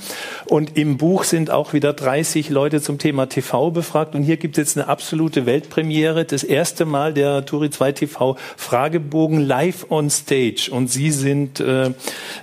Und 0.46 0.76
im 0.76 0.96
Buch 0.96 1.24
sind 1.24 1.50
auch 1.50 1.72
wieder 1.72 1.92
30 1.92 2.48
Leute 2.50 2.80
zum 2.80 2.98
Thema 2.98 3.26
TV 3.26 3.70
befragt. 3.70 4.14
Und 4.14 4.22
hier 4.22 4.36
gibt 4.36 4.56
es 4.56 4.62
jetzt 4.62 4.78
eine 4.78 4.88
absolute 4.88 5.46
Weltpremiere. 5.46 6.24
Das 6.24 6.44
erste 6.44 6.84
Mal 6.84 7.12
der 7.12 7.44
Turi 7.44 7.70
2 7.70 7.92
TV 7.92 8.36
Fragebogen 8.56 9.40
live 9.40 9.86
on 9.90 10.10
stage. 10.10 10.70
Und 10.70 10.88
Sie 10.88 11.10
sind 11.10 11.60
äh, 11.60 11.90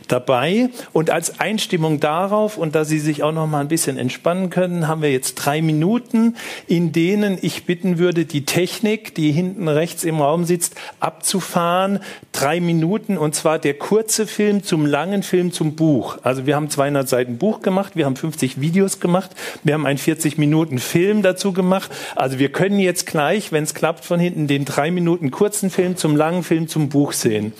dabei. 0.08 0.70
Und 0.94 1.10
als 1.10 1.40
Einstimmung 1.76 2.00
darauf, 2.00 2.58
und 2.58 2.74
da 2.74 2.86
Sie 2.86 3.00
sich 3.00 3.22
auch 3.22 3.34
noch 3.34 3.48
mal 3.48 3.60
ein 3.60 3.68
bisschen 3.68 3.98
entspannen 3.98 4.50
können, 4.50 4.88
haben 4.88 5.02
wir 5.02 5.12
jetzt 5.12 5.36
drei 5.36 5.62
Minuten, 5.62 6.38
in 6.68 6.94
denen 6.94 7.38
ich 7.42 7.66
bitten 7.66 7.98
würde, 7.98 8.24
die 8.24 8.46
Technik, 8.46 9.14
die 9.14 9.34
hinten 9.34 9.68
rechts 9.68 10.06
im 10.06 10.22
Raum 10.22 10.46
sitzt, 10.46 10.76
abzufahren. 11.02 12.00
Drei 12.32 12.62
Minuten 12.62 13.18
und 13.18 13.36
zwar 13.36 13.60
der 13.60 13.74
kurze 13.74 14.26
Film 14.26 14.64
zum 14.64 14.86
langen 14.86 15.22
Film 15.22 15.52
zum 15.52 15.76
Buch. 15.76 16.18
Also 16.24 16.46
wir 16.46 16.56
haben 16.56 16.70
200 16.70 17.10
Seiten 17.10 17.38
Buch 17.38 17.62
gemacht, 17.62 17.98
wir 17.98 18.06
haben 18.06 18.16
50 18.16 18.62
Videos 18.62 19.02
gemacht, 19.02 19.32
wir 19.66 19.74
haben 19.74 19.86
einen 19.86 19.98
40 19.98 20.38
Minuten 20.38 20.80
Film 20.80 21.24
dazu 21.24 21.52
gemacht. 21.52 21.92
Also 22.16 22.40
wir 22.40 22.54
können 22.54 22.80
jetzt 22.80 23.06
gleich, 23.06 23.52
wenn 23.52 23.66
es 23.66 23.74
klappt, 23.74 24.06
von 24.06 24.18
hinten 24.22 24.48
den 24.48 24.64
drei 24.64 24.92
Minuten 24.92 25.30
kurzen 25.30 25.70
Film 25.70 25.98
zum 25.98 26.16
langen 26.16 26.44
Film 26.44 26.70
zum 26.70 26.88
Buch 26.88 27.12
sehen. 27.12 27.52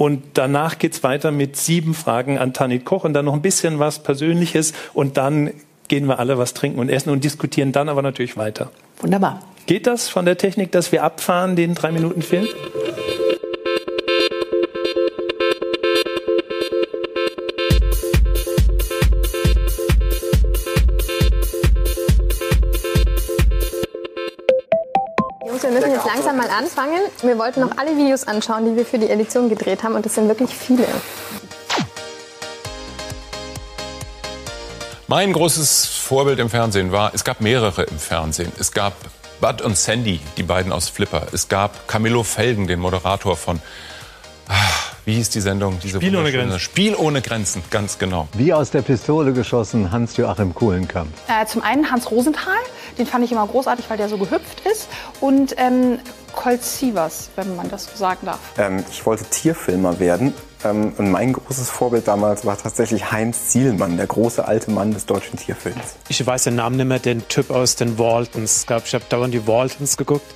Und 0.00 0.22
danach 0.32 0.78
geht's 0.78 1.02
weiter 1.02 1.30
mit 1.30 1.56
sieben 1.56 1.92
Fragen 1.92 2.38
an 2.38 2.54
Tanit 2.54 2.86
Koch 2.86 3.04
und 3.04 3.12
dann 3.12 3.26
noch 3.26 3.34
ein 3.34 3.42
bisschen 3.42 3.80
was 3.80 4.02
Persönliches 4.02 4.72
und 4.94 5.18
dann 5.18 5.50
gehen 5.88 6.06
wir 6.06 6.18
alle 6.18 6.38
was 6.38 6.54
trinken 6.54 6.78
und 6.78 6.88
essen 6.88 7.10
und 7.10 7.22
diskutieren 7.22 7.70
dann 7.70 7.90
aber 7.90 8.00
natürlich 8.00 8.38
weiter. 8.38 8.70
Wunderbar. 9.02 9.42
Geht 9.66 9.86
das 9.86 10.08
von 10.08 10.24
der 10.24 10.38
Technik, 10.38 10.72
dass 10.72 10.90
wir 10.90 11.04
abfahren, 11.04 11.54
den 11.54 11.74
drei 11.74 11.92
Minuten 11.92 12.22
Film? 12.22 12.48
Langsam 26.12 26.36
mal 26.36 26.50
anfangen. 26.50 27.00
Wir 27.22 27.38
wollten 27.38 27.60
noch 27.60 27.76
alle 27.78 27.96
Videos 27.96 28.24
anschauen, 28.26 28.64
die 28.64 28.76
wir 28.76 28.84
für 28.84 28.98
die 28.98 29.08
Edition 29.08 29.48
gedreht 29.48 29.84
haben 29.84 29.94
und 29.94 30.04
das 30.04 30.14
sind 30.14 30.28
wirklich 30.28 30.50
viele. 30.50 30.86
Mein 35.06 35.32
großes 35.32 35.86
Vorbild 35.86 36.38
im 36.38 36.50
Fernsehen 36.50 36.92
war, 36.92 37.12
es 37.14 37.24
gab 37.24 37.40
mehrere 37.40 37.82
im 37.82 37.98
Fernsehen. 37.98 38.52
Es 38.58 38.72
gab 38.72 38.94
Bud 39.40 39.62
und 39.62 39.76
Sandy, 39.76 40.20
die 40.36 40.42
beiden 40.42 40.72
aus 40.72 40.88
Flipper. 40.88 41.26
Es 41.32 41.48
gab 41.48 41.88
Camillo 41.88 42.22
Felgen, 42.22 42.66
den 42.66 42.80
Moderator 42.80 43.36
von 43.36 43.60
ah, 44.48 44.54
wie 45.04 45.14
hieß 45.14 45.30
die 45.30 45.40
Sendung? 45.40 45.78
Diese 45.82 45.98
Spiel 45.98 46.16
ohne 46.16 46.30
Grenzen. 46.30 46.60
Spiel 46.60 46.94
ohne 46.94 47.22
Grenzen, 47.22 47.62
ganz 47.70 47.98
genau. 47.98 48.28
Wie 48.34 48.52
aus 48.52 48.70
der 48.70 48.82
Pistole 48.82 49.32
geschossen, 49.32 49.90
Hans-Joachim 49.90 50.54
Kuhlenkamp. 50.54 51.10
Äh, 51.26 51.46
zum 51.46 51.62
einen 51.62 51.90
Hans 51.90 52.10
Rosenthal, 52.10 52.58
den 53.00 53.06
fand 53.06 53.24
ich 53.24 53.32
immer 53.32 53.46
großartig, 53.46 53.88
weil 53.88 53.96
der 53.96 54.08
so 54.08 54.18
gehüpft 54.18 54.60
ist. 54.70 54.88
Und 55.20 55.54
ähm, 55.58 55.98
Colt 56.32 56.62
Sievers, 56.62 57.30
wenn 57.34 57.56
man 57.56 57.68
das 57.70 57.84
so 57.86 57.96
sagen 57.96 58.26
darf. 58.26 58.38
Ähm, 58.58 58.84
ich 58.90 59.04
wollte 59.06 59.24
Tierfilmer 59.24 59.98
werden. 59.98 60.34
Ähm, 60.62 60.92
und 60.98 61.10
mein 61.10 61.32
großes 61.32 61.70
Vorbild 61.70 62.06
damals 62.06 62.44
war 62.44 62.58
tatsächlich 62.58 63.10
Heinz 63.10 63.48
Zielmann, 63.48 63.96
der 63.96 64.06
große 64.06 64.46
alte 64.46 64.70
Mann 64.70 64.92
des 64.92 65.06
deutschen 65.06 65.38
Tierfilms. 65.38 65.96
Ich 66.08 66.24
weiß 66.24 66.44
den 66.44 66.56
Namen 66.56 66.76
nicht 66.76 66.86
mehr, 66.86 66.98
den 66.98 67.26
Typ 67.28 67.50
aus 67.50 67.76
den 67.76 67.98
Waltons. 67.98 68.66
Ich 68.84 68.94
habe 68.94 69.04
dauernd 69.08 69.32
die 69.32 69.46
Waltons 69.46 69.96
geguckt 69.96 70.30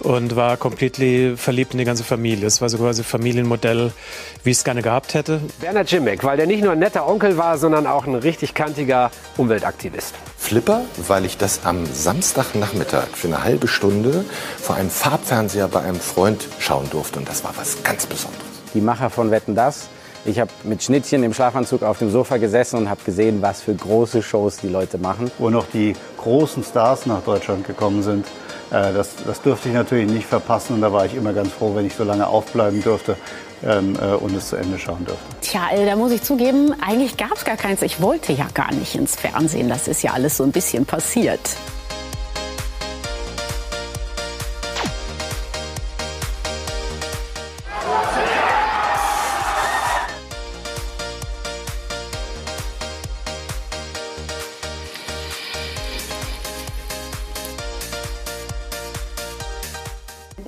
und 0.00 0.36
war 0.36 0.56
komplett 0.56 0.96
verliebt 1.38 1.72
in 1.72 1.78
die 1.78 1.84
ganze 1.84 2.04
Familie. 2.04 2.46
Es 2.46 2.60
war 2.60 2.68
so 2.68 2.78
quasi 2.78 3.02
Familienmodell, 3.02 3.92
wie 4.44 4.50
ich 4.50 4.58
es 4.58 4.64
gerne 4.64 4.82
gehabt 4.82 5.14
hätte. 5.14 5.40
Werner 5.60 5.82
Jimmick, 5.82 6.22
weil 6.22 6.36
der 6.36 6.46
nicht 6.46 6.62
nur 6.62 6.72
ein 6.72 6.78
netter 6.78 7.08
Onkel 7.08 7.36
war, 7.36 7.58
sondern 7.58 7.88
auch 7.88 8.06
ein 8.06 8.14
richtig 8.14 8.54
kantiger 8.54 9.10
Umweltaktivist. 9.36 10.14
Flipper, 10.48 10.80
weil 11.06 11.26
ich 11.26 11.36
das 11.36 11.66
am 11.66 11.84
Samstagnachmittag 11.84 13.08
für 13.12 13.28
eine 13.28 13.44
halbe 13.44 13.68
Stunde 13.68 14.24
vor 14.56 14.76
einem 14.76 14.88
Farbfernseher 14.88 15.68
bei 15.68 15.80
einem 15.80 16.00
Freund 16.00 16.48
schauen 16.58 16.88
durfte. 16.88 17.18
Und 17.18 17.28
das 17.28 17.44
war 17.44 17.52
was 17.58 17.82
ganz 17.82 18.06
Besonderes. 18.06 18.46
Die 18.72 18.80
Macher 18.80 19.10
von 19.10 19.30
Wetten, 19.30 19.54
das 19.54 19.90
ich 20.24 20.40
habe 20.40 20.50
mit 20.64 20.82
Schnittchen 20.82 21.22
im 21.22 21.32
Schlafanzug 21.32 21.82
auf 21.82 21.98
dem 21.98 22.10
Sofa 22.10 22.38
gesessen 22.38 22.76
und 22.76 22.90
habe 22.90 23.00
gesehen, 23.04 23.40
was 23.40 23.62
für 23.62 23.74
große 23.74 24.22
Shows 24.22 24.56
die 24.56 24.68
Leute 24.68 24.98
machen. 24.98 25.30
Wo 25.38 25.50
noch 25.50 25.66
die 25.72 25.94
großen 26.16 26.64
Stars 26.64 27.06
nach 27.06 27.22
Deutschland 27.22 27.66
gekommen 27.66 28.02
sind. 28.02 28.26
Äh, 28.70 28.92
das, 28.92 29.10
das 29.26 29.40
durfte 29.42 29.68
ich 29.68 29.74
natürlich 29.74 30.10
nicht 30.10 30.26
verpassen 30.26 30.74
und 30.74 30.80
da 30.80 30.92
war 30.92 31.06
ich 31.06 31.14
immer 31.14 31.32
ganz 31.32 31.52
froh, 31.52 31.74
wenn 31.74 31.86
ich 31.86 31.94
so 31.94 32.04
lange 32.04 32.26
aufbleiben 32.26 32.82
durfte 32.82 33.16
ähm, 33.64 33.96
äh, 34.00 34.14
und 34.14 34.34
es 34.34 34.48
zu 34.48 34.56
Ende 34.56 34.78
schauen 34.78 35.04
durfte. 35.04 35.24
Tja, 35.40 35.68
da 35.84 35.96
muss 35.96 36.12
ich 36.12 36.22
zugeben, 36.22 36.74
eigentlich 36.80 37.16
gab 37.16 37.32
es 37.32 37.44
gar 37.44 37.56
keins. 37.56 37.82
Ich 37.82 38.00
wollte 38.00 38.32
ja 38.32 38.46
gar 38.54 38.72
nicht 38.72 38.94
ins 38.94 39.16
Fernsehen. 39.16 39.68
Das 39.68 39.88
ist 39.88 40.02
ja 40.02 40.12
alles 40.12 40.36
so 40.36 40.44
ein 40.44 40.52
bisschen 40.52 40.86
passiert. 40.86 41.40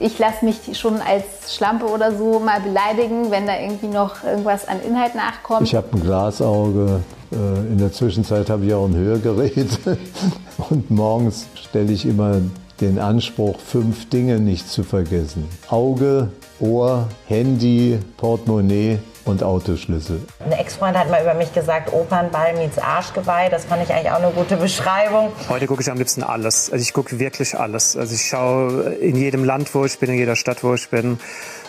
Ich 0.00 0.18
lasse 0.18 0.44
mich 0.44 0.56
schon 0.78 0.96
als 0.96 1.54
Schlampe 1.54 1.86
oder 1.86 2.16
so 2.16 2.40
mal 2.40 2.60
beleidigen, 2.60 3.30
wenn 3.30 3.46
da 3.46 3.60
irgendwie 3.60 3.88
noch 3.88 4.24
irgendwas 4.24 4.66
an 4.66 4.80
Inhalt 4.80 5.14
nachkommt. 5.14 5.62
Ich 5.62 5.74
habe 5.74 5.88
ein 5.92 6.02
Glasauge. 6.02 7.00
Äh, 7.30 7.36
in 7.72 7.78
der 7.78 7.92
Zwischenzeit 7.92 8.48
habe 8.48 8.64
ich 8.64 8.72
auch 8.72 8.86
ein 8.86 8.96
Hörgerät. 8.96 9.78
Und 10.70 10.90
morgens 10.90 11.46
stelle 11.54 11.92
ich 11.92 12.06
immer 12.06 12.40
den 12.80 12.98
Anspruch, 12.98 13.60
fünf 13.60 14.08
Dinge 14.08 14.40
nicht 14.40 14.68
zu 14.70 14.84
vergessen. 14.84 15.46
Auge, 15.68 16.30
Ohr, 16.60 17.06
Handy, 17.26 17.98
Portemonnaie 18.16 18.98
und 19.30 19.42
Autoschlüssel. 19.42 20.20
Eine 20.44 20.58
Ex-Freund 20.58 20.96
hat 20.96 21.10
mal 21.10 21.22
über 21.22 21.34
mich 21.34 21.52
gesagt, 21.54 21.92
Opernball 21.92 22.54
meets 22.54 22.78
Arschgeweih. 22.78 23.48
Das 23.48 23.64
fand 23.64 23.82
ich 23.82 23.92
eigentlich 23.92 24.10
auch 24.10 24.22
eine 24.22 24.30
gute 24.32 24.56
Beschreibung. 24.56 25.32
Heute 25.48 25.66
gucke 25.66 25.82
ich 25.82 25.90
am 25.90 25.98
liebsten 25.98 26.22
alles. 26.22 26.70
Also 26.70 26.82
ich 26.82 26.92
gucke 26.92 27.18
wirklich 27.18 27.58
alles. 27.58 27.96
Also 27.96 28.14
ich 28.14 28.26
schaue 28.26 28.92
in 28.94 29.16
jedem 29.16 29.44
Land, 29.44 29.74
wo 29.74 29.84
ich 29.84 29.98
bin, 29.98 30.10
in 30.10 30.16
jeder 30.16 30.36
Stadt, 30.36 30.62
wo 30.62 30.74
ich 30.74 30.88
bin, 30.88 31.18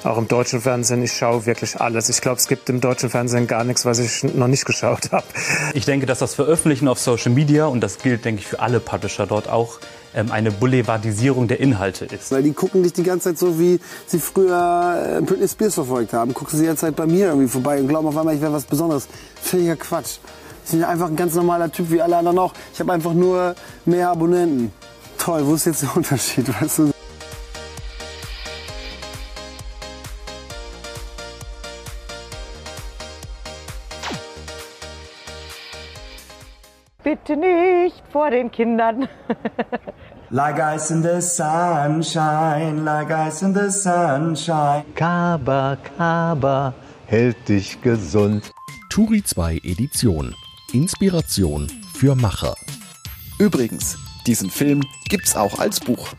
auch 0.03 0.17
im 0.17 0.27
deutschen 0.27 0.61
Fernsehen. 0.61 1.03
Ich 1.03 1.13
schaue 1.13 1.45
wirklich 1.45 1.79
alles. 1.79 2.09
Ich 2.09 2.21
glaube, 2.21 2.37
es 2.37 2.47
gibt 2.47 2.69
im 2.69 2.81
deutschen 2.81 3.09
Fernsehen 3.09 3.47
gar 3.47 3.63
nichts, 3.63 3.85
was 3.85 3.99
ich 3.99 4.23
noch 4.23 4.47
nicht 4.47 4.65
geschaut 4.65 5.11
habe. 5.11 5.25
Ich 5.73 5.85
denke, 5.85 6.05
dass 6.05 6.19
das 6.19 6.33
Veröffentlichen 6.33 6.87
auf 6.87 6.99
Social 6.99 7.31
Media, 7.31 7.65
und 7.67 7.81
das 7.81 7.99
gilt, 7.99 8.25
denke 8.25 8.41
ich, 8.41 8.47
für 8.47 8.59
alle 8.59 8.79
Publisher 8.79 9.27
dort 9.27 9.49
auch, 9.49 9.79
eine 10.13 10.51
Boulevardisierung 10.51 11.47
der 11.47 11.59
Inhalte 11.59 12.05
ist. 12.05 12.31
Weil 12.31 12.43
die 12.43 12.53
gucken 12.53 12.83
dich 12.83 12.93
die 12.93 13.03
ganze 13.03 13.29
Zeit 13.29 13.37
so, 13.37 13.59
wie 13.59 13.79
sie 14.07 14.19
früher 14.19 15.17
äh, 15.19 15.21
Britney 15.21 15.47
Spears 15.47 15.75
verfolgt 15.75 16.13
haben. 16.13 16.33
Gucken 16.33 16.57
sie 16.57 16.65
jetzt 16.65 16.83
halt 16.83 16.95
bei 16.95 17.05
mir 17.05 17.27
irgendwie 17.27 17.47
vorbei 17.47 17.79
und 17.79 17.87
glauben 17.87 18.07
auf 18.07 18.17
einmal, 18.17 18.35
ich 18.35 18.41
wäre 18.41 18.53
was 18.53 18.63
Besonderes. 18.63 19.07
Völliger 19.41 19.75
Quatsch. 19.75 20.17
Ich 20.65 20.71
bin 20.71 20.83
einfach 20.83 21.07
ein 21.07 21.15
ganz 21.15 21.33
normaler 21.33 21.71
Typ 21.71 21.89
wie 21.91 22.01
alle 22.01 22.17
anderen 22.17 22.39
auch. 22.39 22.53
Ich 22.73 22.79
habe 22.79 22.91
einfach 22.93 23.13
nur 23.13 23.55
mehr 23.85 24.09
Abonnenten. 24.09 24.71
Toll, 25.17 25.45
wo 25.45 25.55
ist 25.55 25.65
jetzt 25.65 25.83
der 25.83 25.89
Unterschied? 25.95 26.47
Weißt 26.61 26.79
du? 26.79 26.90
Vor 38.21 38.29
den 38.29 38.51
Kindern. 38.51 39.07
like 40.29 40.59
ice 40.59 40.91
in 40.91 41.01
the 41.01 41.19
sunshine, 41.19 42.85
like 42.85 43.09
ice 43.09 43.41
in 43.41 43.51
the 43.51 43.71
sunshine. 43.71 44.83
Kaba, 44.93 45.75
Kaba, 45.97 46.75
hält 47.07 47.49
dich 47.49 47.81
gesund. 47.81 48.51
Turi 48.91 49.23
2 49.23 49.61
Edition. 49.63 50.35
Inspiration 50.71 51.67
für 51.95 52.13
Macher. 52.13 52.53
Übrigens, 53.39 53.97
diesen 54.27 54.51
Film 54.51 54.83
gibt's 55.09 55.35
auch 55.35 55.57
als 55.57 55.79
Buch. 55.79 56.09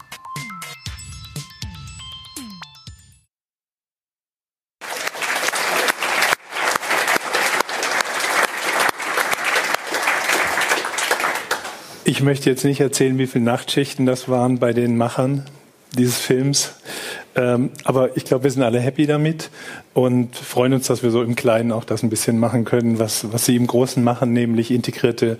Ich 12.22 12.24
möchte 12.24 12.48
jetzt 12.48 12.64
nicht 12.64 12.78
erzählen, 12.78 13.18
wie 13.18 13.26
viele 13.26 13.42
Nachtschichten 13.42 14.06
das 14.06 14.28
waren 14.28 14.60
bei 14.60 14.72
den 14.72 14.96
Machern 14.96 15.44
dieses 15.98 16.18
Films. 16.18 16.74
Ähm, 17.34 17.70
aber 17.82 18.16
ich 18.16 18.24
glaube, 18.24 18.44
wir 18.44 18.50
sind 18.52 18.62
alle 18.62 18.78
happy 18.78 19.06
damit 19.06 19.50
und 19.92 20.36
freuen 20.36 20.72
uns, 20.72 20.86
dass 20.86 21.02
wir 21.02 21.10
so 21.10 21.24
im 21.24 21.34
Kleinen 21.34 21.72
auch 21.72 21.82
das 21.82 22.04
ein 22.04 22.10
bisschen 22.10 22.38
machen 22.38 22.64
können, 22.64 23.00
was, 23.00 23.32
was 23.32 23.44
sie 23.44 23.56
im 23.56 23.66
Großen 23.66 24.04
machen, 24.04 24.32
nämlich 24.32 24.70
integrierte 24.70 25.36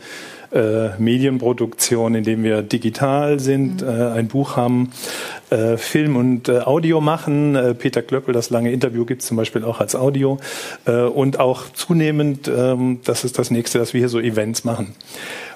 äh, 0.53 0.89
Medienproduktion, 0.99 2.17
indem 2.17 2.43
wir 2.43 2.63
digital 2.63 3.39
sind, 3.39 3.83
mhm. 3.83 3.89
äh, 3.89 4.09
ein 4.09 4.27
Buch 4.27 4.57
haben, 4.57 4.91
äh, 5.51 5.77
Film 5.77 6.17
und 6.17 6.49
äh, 6.49 6.63
Audio 6.63 7.01
machen. 7.01 7.55
Äh, 7.55 7.75
Peter 7.75 8.03
Klöppel, 8.03 8.35
das 8.35 8.51
lange 8.51 8.73
Interview 8.73 9.05
gibt 9.05 9.23
es 9.23 9.29
zum 9.29 9.37
Beispiel 9.37 9.63
auch 9.63 9.79
als 9.79 9.95
Audio. 9.95 10.39
Äh, 10.85 11.03
und 11.03 11.39
auch 11.39 11.71
zunehmend, 11.73 12.49
ähm, 12.49 13.01
das 13.05 13.23
ist 13.23 13.39
das 13.39 13.53
nächste, 13.53 13.79
dass 13.79 13.95
wir 13.95 14.01
hier 14.01 14.09
so 14.09 14.19
Events 14.19 14.65
machen. 14.65 14.97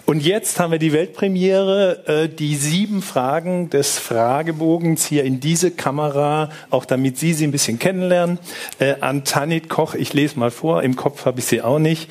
Und 0.06 0.24
jetzt 0.24 0.60
haben 0.60 0.70
wir 0.70 0.78
die 0.78 0.92
Weltpremiere, 0.92 2.06
äh, 2.06 2.28
die 2.28 2.54
sieben 2.54 3.02
Fragen 3.02 3.70
des 3.70 3.98
Fragebogens 3.98 5.04
hier 5.04 5.24
in 5.24 5.40
diese 5.40 5.72
Kamera, 5.72 6.50
auch 6.70 6.84
damit 6.84 7.18
Sie 7.18 7.32
sie 7.32 7.44
ein 7.44 7.50
bisschen 7.50 7.80
kennenlernen, 7.80 8.38
äh, 8.78 8.94
an 9.00 9.24
Tanit 9.24 9.68
Koch. 9.68 9.94
Ich 9.94 10.12
lese 10.12 10.38
mal 10.38 10.52
vor, 10.52 10.84
im 10.84 10.94
Kopf 10.94 11.26
habe 11.26 11.40
ich 11.40 11.46
sie 11.46 11.60
auch 11.60 11.80
nicht. 11.80 12.08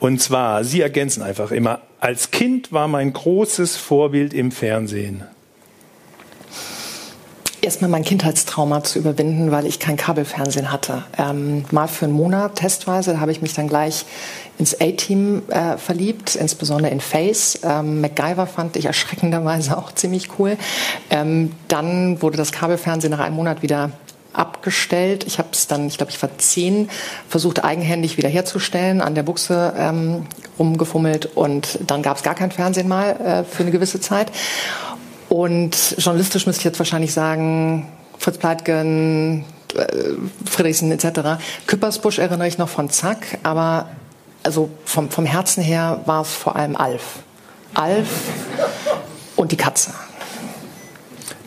Und 0.00 0.20
zwar, 0.20 0.64
Sie 0.64 0.80
ergänzen 0.80 1.22
einfach 1.22 1.52
immer, 1.52 1.82
als 2.00 2.32
Kind 2.32 2.72
war 2.72 2.88
mein 2.88 3.12
großes 3.12 3.76
Vorbild 3.76 4.34
im 4.34 4.50
Fernsehen. 4.50 5.22
Erstmal 7.64 7.90
mein 7.90 8.02
Kindheitstrauma 8.02 8.82
zu 8.82 8.98
überwinden, 8.98 9.52
weil 9.52 9.66
ich 9.66 9.78
kein 9.78 9.96
Kabelfernsehen 9.96 10.72
hatte. 10.72 11.04
Ähm, 11.16 11.64
mal 11.70 11.86
für 11.86 12.06
einen 12.06 12.14
Monat 12.14 12.56
testweise, 12.56 13.12
da 13.12 13.20
habe 13.20 13.30
ich 13.30 13.40
mich 13.40 13.54
dann 13.54 13.68
gleich 13.68 14.04
ins 14.58 14.80
A-Team 14.80 15.42
äh, 15.48 15.76
verliebt, 15.76 16.34
insbesondere 16.34 16.90
in 16.90 17.00
Face. 17.00 17.60
Ähm, 17.62 18.00
MacGyver 18.00 18.48
fand 18.48 18.74
ich 18.74 18.86
erschreckenderweise 18.86 19.78
auch 19.78 19.92
ziemlich 19.92 20.40
cool. 20.40 20.56
Ähm, 21.08 21.52
dann 21.68 22.20
wurde 22.20 22.36
das 22.36 22.50
Kabelfernsehen 22.50 23.12
nach 23.12 23.20
einem 23.20 23.36
Monat 23.36 23.62
wieder 23.62 23.92
abgestellt. 24.32 25.22
Ich 25.28 25.38
habe 25.38 25.50
es 25.52 25.68
dann, 25.68 25.86
ich 25.86 25.98
glaube, 25.98 26.10
ich 26.10 26.20
war 26.20 26.36
zehn, 26.38 26.90
versucht 27.28 27.62
eigenhändig 27.62 28.16
wiederherzustellen, 28.16 29.00
an 29.00 29.14
der 29.14 29.22
Buchse 29.22 29.72
ähm, 29.78 30.26
rumgefummelt 30.58 31.26
und 31.36 31.78
dann 31.86 32.02
gab 32.02 32.16
es 32.16 32.24
gar 32.24 32.34
kein 32.34 32.50
Fernsehen 32.50 32.88
mal 32.88 33.10
äh, 33.20 33.44
für 33.44 33.62
eine 33.62 33.70
gewisse 33.70 34.00
Zeit. 34.00 34.32
Und 35.32 35.94
journalistisch 35.96 36.44
müsste 36.44 36.60
ich 36.60 36.64
jetzt 36.66 36.78
wahrscheinlich 36.78 37.14
sagen, 37.14 37.88
Fritz 38.18 38.36
Pleitgen, 38.36 39.46
äh, 39.74 39.86
Friedrichsen 40.44 40.92
etc. 40.92 41.42
Küppersbusch 41.66 42.18
erinnere 42.18 42.48
ich 42.48 42.58
noch 42.58 42.68
von 42.68 42.90
Zack, 42.90 43.38
aber 43.42 43.88
also 44.42 44.68
vom, 44.84 45.08
vom 45.08 45.24
Herzen 45.24 45.62
her 45.62 46.02
war 46.04 46.20
es 46.20 46.34
vor 46.34 46.54
allem 46.54 46.76
Alf. 46.76 47.20
Alf 47.72 48.08
und 49.34 49.52
die 49.52 49.56
Katze. 49.56 49.94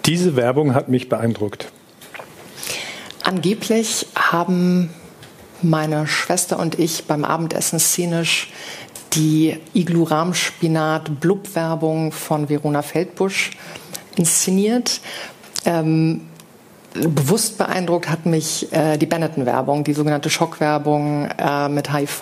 Diese 0.07 0.35
Werbung 0.35 0.73
hat 0.73 0.89
mich 0.89 1.07
beeindruckt. 1.07 1.71
Angeblich 3.21 4.07
haben 4.15 4.89
meine 5.61 6.07
Schwester 6.07 6.57
und 6.57 6.79
ich 6.79 7.05
beim 7.05 7.23
Abendessen 7.23 7.77
szenisch 7.77 8.51
die 9.15 9.57
Iglu-Rahmspinat-Blub-Werbung 9.73 12.11
von 12.11 12.49
Verona 12.49 12.81
Feldbusch 12.81 13.51
inszeniert. 14.15 14.99
Ähm, 15.65 16.21
bewusst 16.93 17.57
beeindruckt 17.57 18.09
hat 18.09 18.25
mich 18.25 18.71
äh, 18.71 18.97
die 18.97 19.05
Benetton-Werbung, 19.05 19.83
die 19.83 19.93
sogenannte 19.93 20.29
Schockwerbung 20.29 21.27
äh, 21.37 21.69
mit 21.69 21.93
HIV 21.93 22.21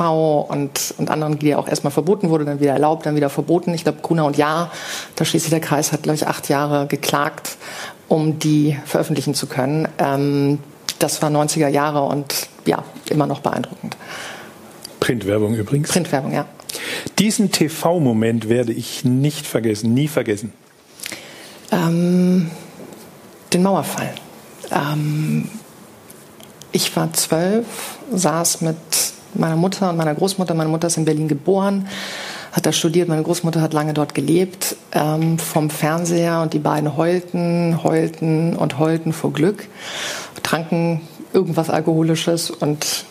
und, 0.50 0.96
und 0.98 1.12
anderen, 1.12 1.40
die 1.40 1.50
ja 1.50 1.58
auch 1.58 1.68
erstmal 1.68 1.92
verboten 1.92 2.30
wurde, 2.30 2.46
dann 2.46 2.60
wieder 2.60 2.74
erlaubt, 2.74 3.06
dann 3.06 3.16
wieder 3.16 3.30
verboten. 3.30 3.74
Ich 3.74 3.84
glaube, 3.84 4.00
Gruner 4.02 4.26
und 4.26 4.38
Ja, 4.38 4.72
da 5.16 5.26
schließt 5.26 5.46
sich 5.46 5.52
der 5.52 5.60
Kreis, 5.60 5.92
hat, 5.92 6.04
glaube 6.04 6.16
ich, 6.16 6.28
acht 6.28 6.50
Jahre 6.50 6.88
geklagt, 6.88 7.58
um 8.08 8.40
die 8.40 8.78
veröffentlichen 8.86 9.36
zu 9.36 9.48
können. 9.48 9.88
Ähm, 10.00 10.60
das 11.00 11.22
war 11.22 11.30
90er 11.30 11.68
Jahre 11.68 12.04
und 12.04 12.48
ja, 12.66 12.84
immer 13.10 13.28
noch 13.28 13.42
beeindruckend. 13.42 13.98
Printwerbung 15.00 15.54
übrigens. 15.54 15.90
Printwerbung, 15.90 16.32
ja. 16.32 16.46
Diesen 17.20 17.52
TV-Moment 17.52 18.50
werde 18.50 18.74
ich 18.74 19.06
nicht 19.06 19.46
vergessen, 19.46 19.94
nie 19.94 20.08
vergessen. 20.08 20.54
Ähm, 21.72 22.50
den 23.52 23.64
Mauerfall. 23.64 24.14
Ähm, 24.72 25.50
ich 26.72 26.96
war 26.96 27.12
zwölf, 27.14 27.66
saß 28.12 28.62
mit 28.62 28.78
meiner 29.36 29.56
Mutter 29.56 29.90
und 29.90 29.98
meiner 29.98 30.16
Großmutter. 30.16 30.54
Meine 30.54 30.70
Mutter 30.70 30.88
ist 30.88 30.98
in 30.98 31.06
Berlin 31.06 31.28
geboren, 31.28 31.88
hat 32.52 32.66
da 32.66 32.72
studiert. 32.72 33.10
Meine 33.10 33.24
Großmutter 33.24 33.62
hat 33.62 33.74
lange 33.74 33.94
dort 33.94 34.14
gelebt. 34.16 34.76
Ähm, 34.92 35.40
vom 35.40 35.70
Fernseher 35.70 36.42
und 36.42 36.54
die 36.54 36.60
beiden 36.60 36.98
heulten, 36.98 37.84
heulten 37.84 38.56
und 38.56 38.80
heulten 38.80 39.14
vor 39.14 39.34
Glück, 39.34 39.68
tranken 40.42 41.02
irgendwas 41.34 41.70
Alkoholisches 41.70 42.52
und 42.52 43.06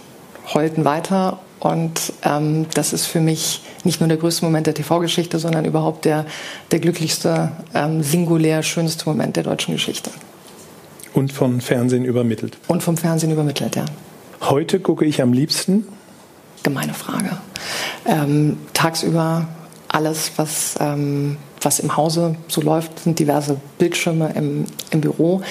heulten 0.54 0.84
weiter. 0.84 1.38
Und 1.62 2.12
ähm, 2.24 2.66
das 2.74 2.92
ist 2.92 3.06
für 3.06 3.20
mich 3.20 3.62
nicht 3.84 4.00
nur 4.00 4.08
der 4.08 4.16
größte 4.16 4.44
Moment 4.44 4.66
der 4.66 4.74
TV-Geschichte, 4.74 5.38
sondern 5.38 5.64
überhaupt 5.64 6.04
der, 6.04 6.26
der 6.72 6.80
glücklichste, 6.80 7.52
ähm, 7.72 8.02
singulär 8.02 8.64
schönste 8.64 9.08
Moment 9.08 9.36
der 9.36 9.44
deutschen 9.44 9.72
Geschichte. 9.72 10.10
Und 11.14 11.32
vom 11.32 11.60
Fernsehen 11.60 12.04
übermittelt. 12.04 12.58
Und 12.66 12.82
vom 12.82 12.96
Fernsehen 12.96 13.30
übermittelt, 13.30 13.76
ja. 13.76 13.84
Heute 14.40 14.80
gucke 14.80 15.04
ich 15.04 15.22
am 15.22 15.32
liebsten? 15.32 15.86
Gemeine 16.64 16.94
Frage. 16.94 17.36
Ähm, 18.06 18.58
tagsüber 18.72 19.46
alles, 19.86 20.32
was, 20.34 20.74
ähm, 20.80 21.36
was 21.60 21.78
im 21.78 21.96
Hause 21.96 22.34
so 22.48 22.60
läuft, 22.60 23.04
sind 23.04 23.20
diverse 23.20 23.60
Bildschirme 23.78 24.32
im, 24.34 24.64
im 24.90 25.00
Büro. 25.00 25.42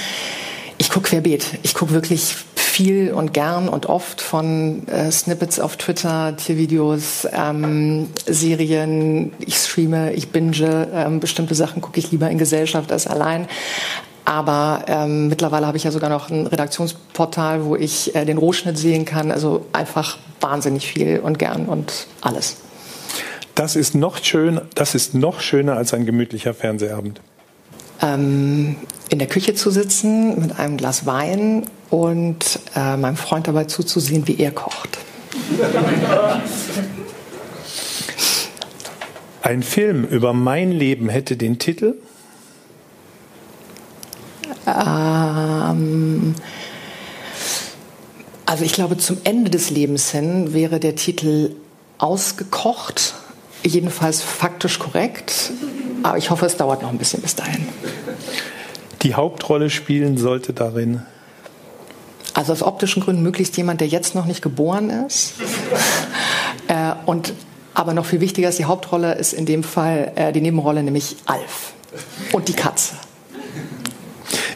Ich 0.77 0.89
gucke 0.89 1.07
querbeet. 1.07 1.59
Ich 1.63 1.73
gucke 1.73 1.93
wirklich 1.93 2.35
viel 2.71 3.11
und 3.11 3.33
gern 3.33 3.67
und 3.67 3.87
oft 3.87 4.21
von 4.21 4.87
äh, 4.87 5.11
Snippets 5.11 5.59
auf 5.59 5.75
Twitter, 5.75 6.35
Tiervideos, 6.37 7.27
ähm, 7.31 8.07
Serien. 8.25 9.33
Ich 9.39 9.55
streame, 9.55 10.13
ich 10.13 10.29
binge. 10.29 10.87
Ähm, 10.93 11.19
bestimmte 11.19 11.53
Sachen 11.53 11.81
gucke 11.81 11.99
ich 11.99 12.11
lieber 12.11 12.29
in 12.29 12.37
Gesellschaft 12.37 12.91
als 12.91 13.07
allein. 13.07 13.47
Aber 14.23 14.85
ähm, 14.87 15.27
mittlerweile 15.27 15.67
habe 15.67 15.75
ich 15.75 15.83
ja 15.83 15.91
sogar 15.91 16.09
noch 16.09 16.29
ein 16.29 16.47
Redaktionsportal, 16.47 17.65
wo 17.65 17.75
ich 17.75 18.15
äh, 18.15 18.23
den 18.23 18.37
Rohschnitt 18.37 18.77
sehen 18.77 19.03
kann. 19.03 19.31
Also 19.31 19.65
einfach 19.73 20.17
wahnsinnig 20.39 20.87
viel 20.87 21.19
und 21.19 21.39
gern 21.39 21.65
und 21.65 22.07
alles. 22.21 22.55
Das 23.53 23.75
ist 23.75 23.95
noch 23.95 24.23
schön, 24.23 24.61
das 24.75 24.95
ist 24.95 25.13
noch 25.13 25.41
schöner 25.41 25.75
als 25.75 25.93
ein 25.93 26.05
gemütlicher 26.05 26.53
Fernsehabend. 26.53 27.19
Ähm, 28.01 28.75
in 29.09 29.19
der 29.19 29.27
Küche 29.27 29.53
zu 29.53 29.71
sitzen 29.71 30.39
mit 30.39 30.57
einem 30.57 30.77
Glas 30.77 31.05
Wein 31.05 31.65
und 31.89 32.59
äh, 32.75 32.97
meinem 32.97 33.17
Freund 33.17 33.47
dabei 33.47 33.65
zuzusehen, 33.65 34.27
wie 34.27 34.39
er 34.39 34.51
kocht. 34.51 34.97
Ein 39.41 39.63
Film 39.63 40.05
über 40.05 40.33
mein 40.33 40.71
Leben 40.71 41.09
hätte 41.09 41.35
den 41.35 41.59
Titel 41.59 41.95
Ähm, 44.67 46.35
also 48.45 48.63
ich 48.63 48.73
glaube, 48.73 48.97
zum 48.97 49.17
Ende 49.23 49.49
des 49.49 49.69
Lebens 49.69 50.11
hin 50.11 50.53
wäre 50.53 50.79
der 50.79 50.95
Titel 50.95 51.55
ausgekocht, 51.97 53.15
jedenfalls 53.63 54.21
faktisch 54.21 54.79
korrekt. 54.79 55.51
Aber 56.03 56.17
ich 56.17 56.29
hoffe, 56.29 56.45
es 56.45 56.57
dauert 56.57 56.81
noch 56.81 56.89
ein 56.89 56.97
bisschen 56.97 57.21
bis 57.21 57.35
dahin. 57.35 57.67
Die 59.01 59.15
Hauptrolle 59.15 59.69
spielen 59.69 60.17
sollte 60.17 60.53
darin. 60.53 61.01
Also 62.33 62.53
aus 62.53 62.63
optischen 62.63 63.03
Gründen 63.03 63.23
möglichst 63.23 63.57
jemand, 63.57 63.81
der 63.81 63.87
jetzt 63.87 64.15
noch 64.15 64.25
nicht 64.25 64.41
geboren 64.41 64.89
ist. 64.89 65.33
äh, 66.67 66.93
und 67.05 67.33
aber 67.73 67.93
noch 67.93 68.05
viel 68.05 68.19
wichtiger 68.19 68.49
ist, 68.49 68.59
die 68.59 68.65
Hauptrolle 68.65 69.15
ist 69.15 69.33
in 69.33 69.45
dem 69.45 69.63
Fall 69.63 70.11
äh, 70.15 70.31
die 70.31 70.41
Nebenrolle, 70.41 70.83
nämlich 70.83 71.17
Alf 71.25 71.73
und 72.31 72.47
die 72.47 72.53
Katze. 72.53 72.95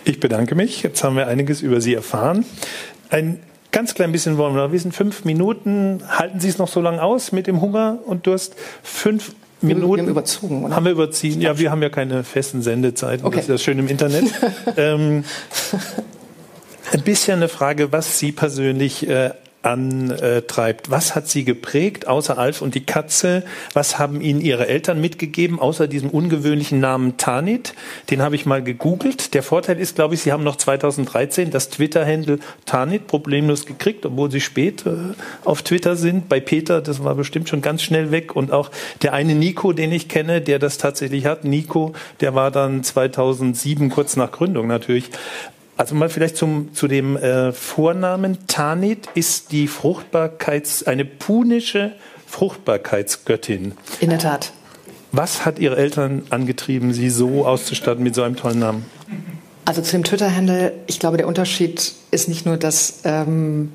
Ich 0.03 0.19
bedanke 0.19 0.55
mich. 0.55 0.83
Jetzt 0.83 1.03
haben 1.03 1.15
wir 1.15 1.27
einiges 1.27 1.61
über 1.61 1.81
Sie 1.81 1.93
erfahren. 1.93 2.45
Ein 3.09 3.39
ganz 3.71 3.93
klein 3.95 4.11
bisschen 4.11 4.37
wollen 4.37 4.55
wir 4.55 4.65
noch 4.65 4.71
wissen. 4.71 4.91
Fünf 4.91 5.25
Minuten. 5.25 6.03
Halten 6.07 6.39
Sie 6.39 6.49
es 6.49 6.57
noch 6.57 6.67
so 6.67 6.81
lange 6.81 7.01
aus 7.01 7.31
mit 7.31 7.47
dem 7.47 7.61
Hunger 7.61 7.99
und 8.05 8.27
Durst? 8.27 8.55
Fünf 8.83 9.33
Minuten. 9.67 9.95
Wir 9.95 10.03
haben 10.03 10.09
überzogen, 10.09 10.65
oder? 10.65 10.75
Haben 10.75 10.85
wir 10.85 10.91
überziehen? 10.91 11.41
Ja, 11.41 11.57
wir 11.57 11.71
haben 11.71 11.81
ja 11.81 11.89
keine 11.89 12.23
festen 12.23 12.61
Sendezeiten. 12.61 13.25
Okay. 13.25 13.37
Das 13.37 13.45
ist 13.45 13.49
ja 13.49 13.57
schön 13.57 13.79
im 13.79 13.87
Internet. 13.87 14.25
ähm, 14.77 15.23
ein 16.91 17.01
bisschen 17.01 17.37
eine 17.37 17.49
Frage, 17.49 17.91
was 17.91 18.19
Sie 18.19 18.31
persönlich 18.31 19.07
äh, 19.07 19.31
antreibt. 19.65 20.91
Was 20.91 21.15
hat 21.15 21.27
Sie 21.27 21.43
geprägt, 21.43 22.07
außer 22.07 22.37
Alf 22.37 22.61
und 22.61 22.75
die 22.75 22.85
Katze? 22.85 23.43
Was 23.73 23.97
haben 23.97 24.21
Ihnen 24.21 24.41
Ihre 24.41 24.67
Eltern 24.67 25.01
mitgegeben, 25.01 25.59
außer 25.59 25.87
diesem 25.87 26.09
ungewöhnlichen 26.09 26.79
Namen 26.79 27.17
Tanit? 27.17 27.73
Den 28.09 28.21
habe 28.21 28.35
ich 28.35 28.45
mal 28.45 28.63
gegoogelt. 28.63 29.33
Der 29.33 29.43
Vorteil 29.43 29.79
ist, 29.79 29.95
glaube 29.95 30.13
ich, 30.13 30.21
Sie 30.21 30.31
haben 30.31 30.43
noch 30.43 30.55
2013 30.55 31.49
das 31.49 31.69
Twitter-Handle 31.69 32.39
Tanit 32.65 33.07
problemlos 33.07 33.65
gekriegt, 33.65 34.05
obwohl 34.05 34.29
Sie 34.31 34.41
spät 34.41 34.85
äh, 34.85 34.91
auf 35.43 35.63
Twitter 35.63 35.95
sind. 35.95 36.29
Bei 36.29 36.39
Peter, 36.39 36.81
das 36.81 37.03
war 37.03 37.15
bestimmt 37.15 37.49
schon 37.49 37.61
ganz 37.61 37.81
schnell 37.81 38.11
weg. 38.11 38.35
Und 38.35 38.51
auch 38.51 38.69
der 39.01 39.13
eine 39.13 39.33
Nico, 39.33 39.73
den 39.73 39.91
ich 39.91 40.09
kenne, 40.09 40.41
der 40.41 40.59
das 40.59 40.77
tatsächlich 40.77 41.25
hat, 41.25 41.43
Nico, 41.43 41.93
der 42.19 42.35
war 42.35 42.51
dann 42.51 42.83
2007, 42.83 43.89
kurz 43.89 44.15
nach 44.15 44.31
Gründung 44.31 44.67
natürlich, 44.67 45.09
also 45.77 45.95
mal 45.95 46.09
vielleicht 46.09 46.37
zum, 46.37 46.73
zu 46.73 46.87
dem 46.87 47.17
äh, 47.17 47.51
Vornamen. 47.51 48.37
Tanit 48.47 49.09
ist 49.13 49.51
die 49.51 49.67
Fruchtbarkeits, 49.67 50.83
eine 50.83 51.05
punische 51.05 51.93
Fruchtbarkeitsgöttin. 52.27 53.73
In 53.99 54.09
der 54.09 54.19
Tat. 54.19 54.51
Was 55.11 55.45
hat 55.45 55.59
Ihre 55.59 55.77
Eltern 55.77 56.23
angetrieben, 56.29 56.93
Sie 56.93 57.09
so 57.09 57.45
auszustatten 57.45 58.03
mit 58.03 58.15
so 58.15 58.23
einem 58.23 58.35
tollen 58.35 58.59
Namen? 58.59 58.85
Also 59.63 59.81
zu 59.81 59.93
dem 59.93 60.03
Twitter-Handle, 60.03 60.73
ich 60.87 60.99
glaube, 60.99 61.17
der 61.17 61.27
Unterschied 61.27 61.93
ist 62.11 62.27
nicht 62.27 62.45
nur, 62.45 62.57
dass 62.57 63.01
ähm, 63.03 63.71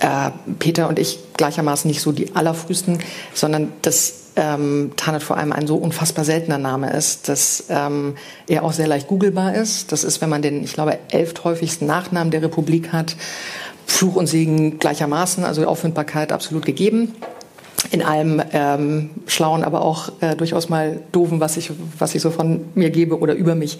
äh, 0.00 0.30
Peter 0.58 0.88
und 0.88 0.98
ich 0.98 1.18
gleichermaßen 1.36 1.88
nicht 1.88 2.00
so 2.00 2.12
die 2.12 2.34
allerfrühsten, 2.34 2.98
sondern 3.32 3.72
dass 3.82 4.19
ähm, 4.36 4.92
Tanit 4.96 5.22
vor 5.22 5.36
allem 5.36 5.52
ein 5.52 5.66
so 5.66 5.76
unfassbar 5.76 6.24
seltener 6.24 6.58
Name 6.58 6.92
ist, 6.92 7.28
dass 7.28 7.64
ähm, 7.68 8.14
er 8.46 8.64
auch 8.64 8.72
sehr 8.72 8.86
leicht 8.86 9.08
googelbar 9.08 9.54
ist. 9.54 9.92
Das 9.92 10.04
ist, 10.04 10.20
wenn 10.20 10.28
man 10.28 10.42
den, 10.42 10.64
ich 10.64 10.72
glaube, 10.72 10.98
elfthäufigsten 11.10 11.86
Nachnamen 11.86 12.30
der 12.30 12.42
Republik 12.42 12.92
hat, 12.92 13.16
Fluch 13.86 14.16
und 14.16 14.26
Segen 14.26 14.78
gleichermaßen, 14.78 15.44
also 15.44 15.66
Auffindbarkeit 15.66 16.32
absolut 16.32 16.64
gegeben 16.64 17.14
in 17.90 18.02
allem 18.02 18.42
ähm, 18.52 19.10
Schlauen, 19.26 19.64
aber 19.64 19.82
auch 19.82 20.12
äh, 20.20 20.36
durchaus 20.36 20.68
mal 20.68 21.00
Doofen, 21.12 21.40
was 21.40 21.56
ich, 21.56 21.72
was 21.98 22.14
ich 22.14 22.22
so 22.22 22.30
von 22.30 22.64
mir 22.74 22.90
gebe 22.90 23.18
oder 23.18 23.34
über 23.34 23.54
mich 23.54 23.78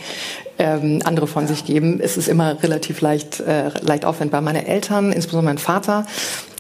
ähm, 0.58 1.00
andere 1.04 1.26
von 1.26 1.46
sich 1.46 1.64
geben. 1.64 2.00
Es 2.02 2.16
ist 2.16 2.26
immer 2.26 2.62
relativ 2.62 3.00
leicht, 3.02 3.40
äh, 3.40 3.68
leicht 3.80 4.04
aufwendbar. 4.04 4.40
Meine 4.40 4.66
Eltern, 4.66 5.12
insbesondere 5.12 5.52
mein 5.52 5.58
Vater, 5.58 6.06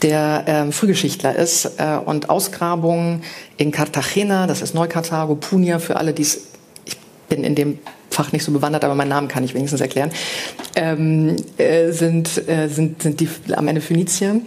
der 0.02 0.44
ähm, 0.46 0.72
Frühgeschichtler 0.72 1.34
ist 1.34 1.72
äh, 1.78 1.96
und 2.04 2.30
Ausgrabungen 2.30 3.22
in 3.56 3.72
Cartagena, 3.72 4.46
das 4.46 4.62
ist 4.62 4.74
Neukarthago, 4.74 5.34
Punia, 5.34 5.78
für 5.78 5.96
alle, 5.96 6.12
die 6.12 6.22
es, 6.22 6.42
ich 6.84 6.96
bin 7.28 7.42
in 7.42 7.54
dem 7.54 7.78
Fach 8.10 8.32
nicht 8.32 8.44
so 8.44 8.52
bewandert, 8.52 8.84
aber 8.84 8.94
meinen 8.94 9.08
Namen 9.08 9.28
kann 9.28 9.44
ich 9.44 9.54
wenigstens 9.54 9.80
erklären, 9.80 10.10
ähm, 10.76 11.36
äh, 11.56 11.90
sind, 11.90 12.48
äh, 12.48 12.68
sind, 12.68 13.02
sind 13.02 13.20
die 13.20 13.28
am 13.54 13.66
Ende 13.66 13.80
Phönizier 13.80 14.40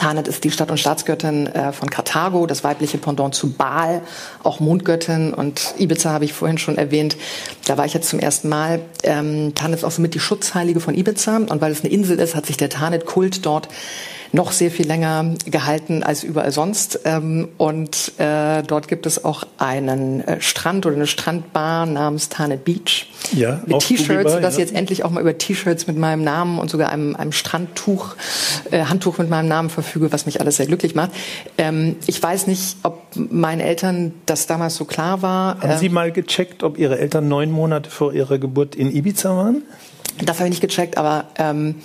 Tanit 0.00 0.28
ist 0.28 0.44
die 0.44 0.50
Stadt- 0.50 0.70
und 0.70 0.78
Staatsgöttin 0.78 1.46
äh, 1.48 1.72
von 1.72 1.90
Karthago, 1.90 2.46
das 2.46 2.64
weibliche 2.64 2.96
Pendant 2.96 3.34
zu 3.34 3.52
Baal, 3.52 4.00
auch 4.42 4.58
Mondgöttin. 4.58 5.34
Und 5.34 5.74
Ibiza 5.78 6.10
habe 6.10 6.24
ich 6.24 6.32
vorhin 6.32 6.56
schon 6.56 6.78
erwähnt. 6.78 7.18
Da 7.66 7.76
war 7.76 7.84
ich 7.84 7.92
jetzt 7.92 8.08
zum 8.08 8.18
ersten 8.18 8.48
Mal. 8.48 8.80
Ähm, 9.02 9.54
Tanit 9.54 9.80
ist 9.80 9.84
auch 9.84 9.90
somit 9.90 10.14
die 10.14 10.20
Schutzheilige 10.20 10.80
von 10.80 10.94
Ibiza. 10.94 11.36
Und 11.36 11.60
weil 11.60 11.70
es 11.70 11.84
eine 11.84 11.92
Insel 11.92 12.18
ist, 12.18 12.34
hat 12.34 12.46
sich 12.46 12.56
der 12.56 12.70
Tanit-Kult 12.70 13.44
dort 13.44 13.68
noch 14.32 14.52
sehr 14.52 14.70
viel 14.70 14.86
länger 14.86 15.34
gehalten 15.46 16.02
als 16.02 16.22
überall 16.22 16.52
sonst. 16.52 17.00
Ähm, 17.04 17.48
und 17.58 18.12
äh, 18.18 18.62
dort 18.62 18.88
gibt 18.88 19.06
es 19.06 19.24
auch 19.24 19.44
einen 19.58 20.26
äh, 20.26 20.40
Strand 20.40 20.86
oder 20.86 20.96
eine 20.96 21.06
Strandbar 21.06 21.86
namens 21.86 22.28
Tanit 22.28 22.64
Beach. 22.64 23.06
Ja, 23.32 23.60
mit 23.66 23.80
T-Shirts, 23.80 24.32
sodass 24.32 24.54
ja. 24.54 24.60
jetzt 24.60 24.74
endlich 24.74 25.04
auch 25.04 25.10
mal 25.10 25.20
über 25.20 25.36
T-Shirts 25.36 25.86
mit 25.86 25.96
meinem 25.96 26.24
Namen 26.24 26.58
und 26.58 26.70
sogar 26.70 26.90
einem, 26.90 27.16
einem 27.16 27.32
Strandtuch, 27.32 28.14
äh, 28.70 28.84
Handtuch 28.84 29.18
mit 29.18 29.28
meinem 29.28 29.48
Namen 29.48 29.70
verfüge, 29.70 30.12
was 30.12 30.26
mich 30.26 30.40
alles 30.40 30.56
sehr 30.56 30.66
glücklich 30.66 30.94
macht. 30.94 31.10
Ähm, 31.58 31.96
ich 32.06 32.22
weiß 32.22 32.46
nicht, 32.46 32.76
ob 32.82 33.02
meinen 33.14 33.60
Eltern 33.60 34.14
das 34.26 34.46
damals 34.46 34.76
so 34.76 34.84
klar 34.84 35.22
war. 35.22 35.60
Haben 35.60 35.78
Sie 35.78 35.88
mal 35.88 36.12
gecheckt, 36.12 36.62
ob 36.62 36.78
Ihre 36.78 36.98
Eltern 36.98 37.28
neun 37.28 37.50
Monate 37.50 37.90
vor 37.90 38.12
Ihrer 38.12 38.38
Geburt 38.38 38.74
in 38.74 38.94
Ibiza 38.94 39.36
waren? 39.36 39.62
Das 40.22 40.38
habe 40.38 40.48
ich 40.48 40.60
nicht 40.60 40.60
gecheckt, 40.60 40.96
aber 40.98 41.28
ähm, 41.38 41.76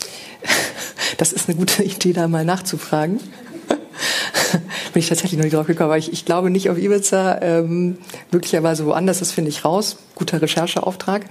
das 1.17 1.33
ist 1.33 1.47
eine 1.47 1.57
gute 1.57 1.83
Idee, 1.83 2.13
da 2.13 2.27
mal 2.27 2.45
nachzufragen. 2.45 3.19
Bin 4.93 4.99
ich 4.99 5.09
tatsächlich 5.09 5.38
noch 5.38 5.43
nicht 5.43 5.55
drauf 5.55 5.67
gekommen, 5.67 5.89
aber 5.89 5.97
ich, 5.97 6.11
ich 6.11 6.25
glaube 6.25 6.49
nicht 6.49 6.69
auf 6.69 6.77
Ibiza, 6.77 7.41
ähm, 7.41 7.97
möglicherweise 8.31 8.86
woanders, 8.86 9.19
das 9.19 9.31
finde 9.31 9.49
ich 9.49 9.65
raus. 9.65 9.97
Guter 10.15 10.41
Rechercheauftrag. 10.41 11.25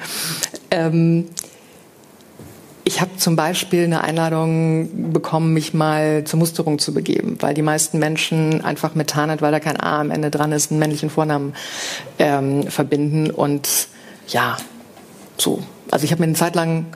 Ähm, 0.70 1.26
ich 2.86 3.00
habe 3.00 3.16
zum 3.16 3.34
Beispiel 3.34 3.84
eine 3.84 4.02
Einladung 4.02 5.12
bekommen, 5.12 5.54
mich 5.54 5.72
mal 5.72 6.24
zur 6.24 6.38
Musterung 6.38 6.78
zu 6.78 6.92
begeben, 6.92 7.38
weil 7.40 7.54
die 7.54 7.62
meisten 7.62 7.98
Menschen 7.98 8.62
einfach 8.62 8.94
mit 8.94 9.08
Tarnet, 9.08 9.40
weil 9.40 9.52
da 9.52 9.60
kein 9.60 9.80
A 9.80 10.00
am 10.00 10.10
Ende 10.10 10.30
dran 10.30 10.52
ist, 10.52 10.70
einen 10.70 10.80
männlichen 10.80 11.08
Vornamen 11.08 11.54
ähm, 12.18 12.64
verbinden. 12.64 13.30
Und 13.30 13.88
ja, 14.28 14.58
so. 15.36 15.62
Also 15.90 16.04
ich 16.04 16.12
habe 16.12 16.20
mir 16.20 16.26
eine 16.26 16.34
Zeit 16.34 16.54
lang 16.54 16.86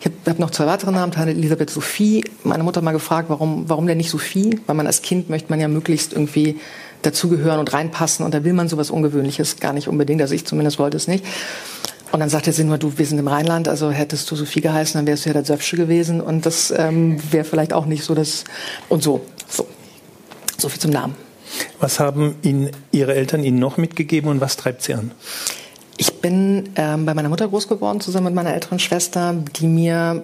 ich 0.00 0.06
habe 0.06 0.14
hab 0.26 0.38
noch 0.38 0.50
zwei 0.50 0.66
weitere 0.66 0.92
Namen, 0.92 1.10
Tante 1.10 1.32
Elisabeth 1.32 1.70
Sophie. 1.70 2.24
Meine 2.44 2.62
Mutter 2.62 2.80
mal 2.82 2.92
gefragt, 2.92 3.30
warum, 3.30 3.68
warum 3.68 3.86
denn 3.86 3.96
nicht 3.96 4.10
Sophie? 4.10 4.60
Weil 4.66 4.76
man 4.76 4.86
als 4.86 5.02
Kind 5.02 5.28
möchte 5.28 5.50
man 5.50 5.60
ja 5.60 5.66
möglichst 5.66 6.12
irgendwie 6.12 6.60
dazugehören 7.02 7.58
und 7.58 7.72
reinpassen 7.72 8.24
und 8.24 8.32
da 8.32 8.44
will 8.44 8.52
man 8.52 8.68
sowas 8.68 8.90
Ungewöhnliches 8.90 9.58
gar 9.58 9.72
nicht 9.72 9.88
unbedingt. 9.88 10.20
Also 10.20 10.34
ich 10.34 10.44
zumindest 10.44 10.78
wollte 10.78 10.96
es 10.96 11.08
nicht. 11.08 11.24
Und 12.10 12.20
dann 12.20 12.28
sagte 12.28 12.52
sie 12.52 12.64
nur, 12.64 12.78
du, 12.78 12.96
wir 12.96 13.06
sind 13.06 13.18
im 13.18 13.28
Rheinland, 13.28 13.68
also 13.68 13.90
hättest 13.90 14.30
du 14.30 14.36
Sophie 14.36 14.60
geheißen, 14.60 14.98
dann 14.98 15.06
wärst 15.06 15.24
du 15.24 15.30
ja 15.30 15.34
der 15.34 15.44
Söpfsche 15.44 15.76
gewesen 15.76 16.20
und 16.20 16.46
das 16.46 16.72
ähm, 16.76 17.18
wäre 17.30 17.44
vielleicht 17.44 17.72
auch 17.72 17.84
nicht 17.84 18.04
so 18.04 18.14
das 18.14 18.44
und 18.88 19.02
so. 19.02 19.20
So. 19.48 19.66
So 20.56 20.68
viel 20.68 20.80
zum 20.80 20.90
Namen. 20.90 21.14
Was 21.80 22.00
haben 22.00 22.36
Ihnen 22.42 22.70
Ihre 22.92 23.14
Eltern 23.14 23.44
Ihnen 23.44 23.58
noch 23.58 23.76
mitgegeben 23.76 24.30
und 24.30 24.40
was 24.40 24.56
treibt 24.56 24.82
Sie 24.82 24.94
an? 24.94 25.10
Ich 25.98 26.14
bin 26.20 26.70
ähm, 26.76 27.04
bei 27.04 27.12
meiner 27.12 27.28
Mutter 27.28 27.48
groß 27.48 27.68
geworden, 27.68 28.00
zusammen 28.00 28.26
mit 28.26 28.34
meiner 28.34 28.54
älteren 28.54 28.78
Schwester, 28.78 29.34
die 29.56 29.66
mir 29.66 30.22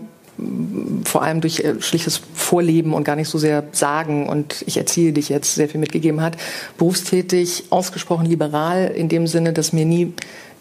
vor 1.04 1.22
allem 1.22 1.40
durch 1.40 1.62
schlichtes 1.80 2.20
Vorleben 2.34 2.92
und 2.92 3.04
gar 3.04 3.16
nicht 3.16 3.28
so 3.28 3.38
sehr 3.38 3.64
sagen 3.72 4.28
und 4.28 4.64
ich 4.66 4.76
erziehe 4.76 5.12
dich 5.12 5.28
jetzt 5.28 5.54
sehr 5.54 5.68
viel 5.68 5.80
mitgegeben 5.80 6.20
hat. 6.22 6.36
Berufstätig, 6.76 7.64
ausgesprochen 7.70 8.26
liberal 8.26 8.86
in 8.88 9.08
dem 9.08 9.26
Sinne, 9.26 9.52
dass 9.52 9.72
mir 9.72 9.84
nie 9.84 10.12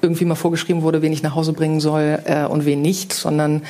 irgendwie 0.02 0.26
mal 0.26 0.36
vorgeschrieben 0.36 0.82
wurde, 0.84 1.02
wen 1.02 1.14
ich 1.14 1.24
nach 1.24 1.34
Hause 1.34 1.54
bringen 1.54 1.80
soll 1.80 2.20
äh, 2.26 2.46
und 2.46 2.66
wen 2.66 2.82
nicht, 2.82 3.14
sondern 3.14 3.64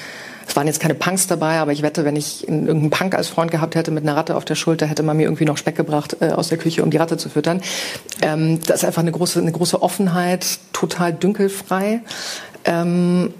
es 0.48 0.56
waren 0.56 0.68
jetzt 0.68 0.80
keine 0.80 0.96
Punks 0.96 1.28
dabei, 1.28 1.60
aber 1.60 1.72
ich 1.72 1.82
wette, 1.82 2.06
wenn 2.06 2.16
ich 2.16 2.48
irgendeinen 2.48 2.89
Punk 2.89 3.16
als 3.16 3.28
Freund 3.28 3.52
gehabt 3.52 3.76
hätte 3.76 3.91
mit 3.91 4.04
einer 4.04 4.16
Ratte 4.16 4.36
auf 4.36 4.46
der 4.46 4.56
Schulter, 4.56 4.86
hätte 4.86 5.04
man 5.04 5.18
mir 5.18 5.24
irgendwie 5.24 5.46
noch 5.46 5.58
Speck 5.58 5.76
gebracht 5.76 6.18
äh, 6.20 6.30
aus 6.30 6.50
der 6.50 6.58
Küche, 6.58 6.84
um 6.84 6.91
die 6.91 6.98
Ratte 6.98 7.18
zu 7.18 7.30
füttern. 7.30 7.62
Ähm, 8.22 8.60
das 8.66 8.78
ist 8.78 8.86
einfach 8.86 9.02
eine 9.02 9.12
große, 9.12 9.39
eine 9.39 9.52
große 9.52 9.82
Offenheit, 9.82 10.60
total 10.74 11.14
dünkelfrei. 11.14 12.02
Ähm, 12.66 13.34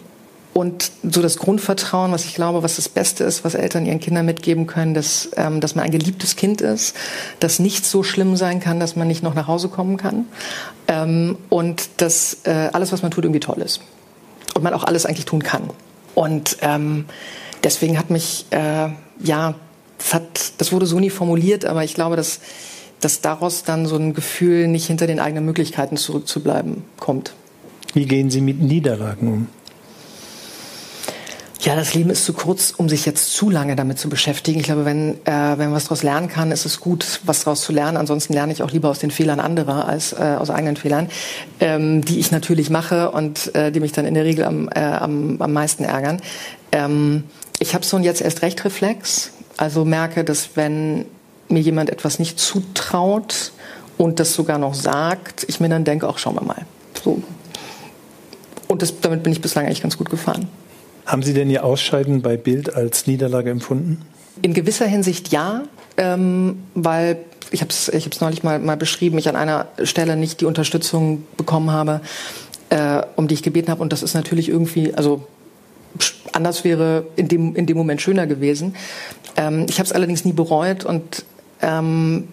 und 0.54 0.92
so 1.02 1.22
das 1.22 1.38
Grundvertrauen, 1.38 2.12
was 2.12 2.26
ich 2.26 2.36
glaube, 2.36 2.62
was 2.62 2.76
das 2.76 2.88
Beste 2.88 3.24
ist, 3.24 3.44
was 3.44 3.56
Eltern 3.56 3.88
ihren 3.88 4.00
Kindern 4.00 4.26
mitgeben 4.26 4.68
können, 4.68 4.94
dass, 4.94 5.32
ähm, 5.36 5.62
dass 5.62 5.74
man 5.74 5.86
ein 5.86 5.92
geliebtes 5.92 6.36
Kind 6.36 6.62
ist, 6.62 6.96
dass 7.40 7.58
nichts 7.58 7.90
so 7.90 8.04
schlimm 8.04 8.36
sein 8.38 8.60
kann, 8.60 8.80
dass 8.80 8.96
man 8.96 9.08
nicht 9.08 9.24
noch 9.24 9.34
nach 9.34 9.48
Hause 9.48 9.68
kommen 9.68 9.98
kann 9.98 10.26
ähm, 10.88 11.38
und 11.50 11.90
dass 11.98 12.38
äh, 12.44 12.70
alles, 12.72 12.92
was 12.92 13.02
man 13.02 13.10
tut, 13.10 13.24
irgendwie 13.24 13.40
toll 13.40 13.62
ist 13.62 13.82
und 14.54 14.64
man 14.64 14.74
auch 14.74 14.84
alles 14.84 15.08
eigentlich 15.08 15.26
tun 15.26 15.42
kann. 15.42 15.72
Und 16.16 16.58
ähm, 16.62 17.06
deswegen 17.64 17.98
hat 17.98 18.10
mich, 18.10 18.46
äh, 18.52 18.90
ja, 19.24 19.56
das, 19.98 20.14
hat, 20.14 20.54
das 20.58 20.72
wurde 20.72 20.86
so 20.86 21.00
nie 21.00 21.10
formuliert, 21.10 21.66
aber 21.66 21.84
ich 21.84 21.94
glaube, 21.94 22.16
dass, 22.16 22.40
dass 23.00 23.22
daraus 23.22 23.64
dann 23.64 23.86
so 23.86 23.96
ein 23.96 24.14
Gefühl, 24.14 24.68
nicht 24.68 24.88
hinter 24.88 25.08
den 25.08 25.20
eigenen 25.20 25.46
Möglichkeiten 25.46 25.98
zurückzubleiben, 25.98 26.84
kommt. 27.00 27.34
Wie 27.94 28.06
gehen 28.06 28.30
Sie 28.30 28.42
mit 28.42 28.60
Niederlagen 28.60 29.28
um? 29.28 29.48
Ja, 31.64 31.78
das 31.78 31.94
Leben 31.94 32.10
ist 32.10 32.26
zu 32.26 32.34
kurz, 32.34 32.74
um 32.76 32.90
sich 32.90 33.06
jetzt 33.06 33.34
zu 33.34 33.50
lange 33.50 33.78
damit 33.78 33.98
zu 33.98 34.10
beschäftigen. 34.10 34.60
Ich 34.60 34.66
glaube, 34.66 34.84
wenn, 34.84 35.14
äh, 35.24 35.58
wenn 35.58 35.68
man 35.70 35.76
was 35.76 35.86
daraus 35.86 36.04
lernen 36.04 36.28
kann, 36.28 36.52
ist 36.52 36.66
es 36.66 36.82
gut, 36.82 37.22
was 37.24 37.46
daraus 37.46 37.62
zu 37.62 37.72
lernen. 37.72 37.96
Ansonsten 37.96 38.34
lerne 38.34 38.52
ich 38.52 38.62
auch 38.64 38.72
lieber 38.72 38.90
aus 38.90 39.00
den 39.00 39.12
Fehlern 39.12 39.40
anderer 39.40 39.88
als 39.88 40.12
äh, 40.12 40.36
aus 40.38 40.50
eigenen 40.50 40.76
Fehlern, 40.76 41.08
ähm, 41.62 42.04
die 42.04 42.20
ich 42.20 42.32
natürlich 42.32 42.70
mache 42.70 43.12
und 43.12 43.56
äh, 43.56 43.72
die 43.72 43.80
mich 43.80 43.94
dann 43.94 44.06
in 44.06 44.14
der 44.14 44.26
Regel 44.26 44.44
am, 44.44 44.68
äh, 44.76 44.82
am, 44.82 45.42
am 45.42 45.54
meisten 45.54 45.86
ärgern. 45.86 46.22
Ähm, 46.74 47.24
ich 47.60 47.74
habe 47.74 47.86
so 47.86 47.96
einen 47.96 48.04
jetzt 48.04 48.20
erst 48.20 48.42
recht 48.42 48.66
Reflex. 48.66 49.32
Also 49.56 49.86
merke, 49.86 50.26
dass 50.26 50.58
wenn 50.58 51.06
mir 51.48 51.62
jemand 51.62 51.90
etwas 51.90 52.20
nicht 52.20 52.42
zutraut 52.42 53.54
und 53.98 54.20
das 54.20 54.34
sogar 54.34 54.58
noch 54.58 54.74
sagt, 54.74 55.46
ich 55.48 55.62
mir 55.62 55.70
dann 55.70 55.86
denke, 55.86 56.10
auch 56.10 56.18
schauen 56.18 56.36
wir 56.36 56.44
mal. 56.44 56.66
So. 57.02 57.24
Und 58.68 58.82
das, 58.82 59.00
damit 59.00 59.24
bin 59.24 59.32
ich 59.32 59.40
bislang 59.40 59.66
eigentlich 59.66 59.82
ganz 59.82 59.98
gut 59.98 60.10
gefahren. 60.10 60.50
Haben 61.06 61.24
Sie 61.24 61.34
denn 61.34 61.50
Ihr 61.50 61.64
Ausscheiden 61.64 62.22
bei 62.22 62.38
Bild 62.38 62.74
als 62.74 63.08
Niederlage 63.08 63.50
empfunden? 63.50 64.02
In 64.42 64.54
gewisser 64.54 64.86
Hinsicht 64.86 65.32
ja, 65.32 65.64
ähm, 65.98 66.64
weil 66.76 67.18
ich 67.52 67.62
habe 67.62 67.70
es 67.70 67.88
ich 67.90 68.22
neulich 68.22 68.44
mal, 68.44 68.60
mal 68.60 68.78
beschrieben, 68.78 69.18
ich 69.18 69.30
an 69.30 69.36
einer 69.36 69.68
Stelle 69.84 70.16
nicht 70.16 70.42
die 70.42 70.46
Unterstützung 70.46 71.24
bekommen 71.38 71.72
habe, 71.72 72.02
äh, 72.70 73.04
um 73.16 73.28
die 73.28 73.36
ich 73.36 73.44
gebeten 73.44 73.70
habe. 73.70 73.82
Und 73.82 73.94
das 73.94 74.02
ist 74.02 74.16
natürlich 74.16 74.50
irgendwie, 74.50 74.94
also 74.94 75.28
anders 76.32 76.64
wäre 76.64 77.06
in 77.16 77.28
dem, 77.28 77.56
in 77.56 77.68
dem 77.68 77.78
Moment 77.78 78.02
schöner 78.02 78.26
gewesen. 78.26 78.76
Ähm, 79.38 79.68
ich 79.70 79.78
habe 79.78 79.86
es 79.86 79.94
allerdings 79.94 80.26
nie 80.26 80.34
bereut 80.34 80.84
und 80.84 81.26
ähm, 81.62 82.28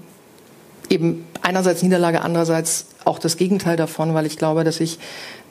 eben 0.88 1.26
einerseits 1.42 1.82
Niederlage, 1.82 2.22
andererseits 2.22 2.86
auch 3.04 3.18
das 3.18 3.36
Gegenteil 3.36 3.76
davon, 3.76 4.14
weil 4.14 4.26
ich 4.26 4.38
glaube, 4.38 4.64
dass 4.64 4.80
ich 4.80 4.98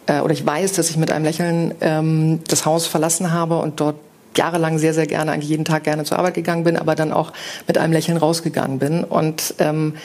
äh, 0.07 0.21
oder 0.21 0.33
ich 0.33 0.45
weiß, 0.45 0.73
dass 0.73 0.89
ich 0.89 0.97
mit 0.97 1.11
einem 1.11 1.25
Lächeln 1.25 1.75
ähm, 1.81 2.39
das 2.47 2.65
Haus 2.65 2.87
verlassen 2.87 3.31
habe 3.31 3.59
und 3.59 3.79
dort 3.79 3.95
jahrelang 4.35 4.77
sehr, 4.77 4.93
sehr 4.93 5.07
gerne, 5.07 5.31
eigentlich 5.31 5.49
jeden 5.49 5.65
Tag 5.65 5.83
gerne 5.83 6.03
zur 6.03 6.19
Arbeit 6.19 6.35
gegangen 6.35 6.63
bin, 6.63 6.77
aber 6.77 6.95
dann 6.95 7.11
auch 7.11 7.33
mit 7.67 7.77
einem 7.77 7.93
Lächeln 7.93 8.17
rausgegangen 8.17 8.79
bin. 8.79 9.03
Und 9.03 9.55
ähm, 9.59 9.95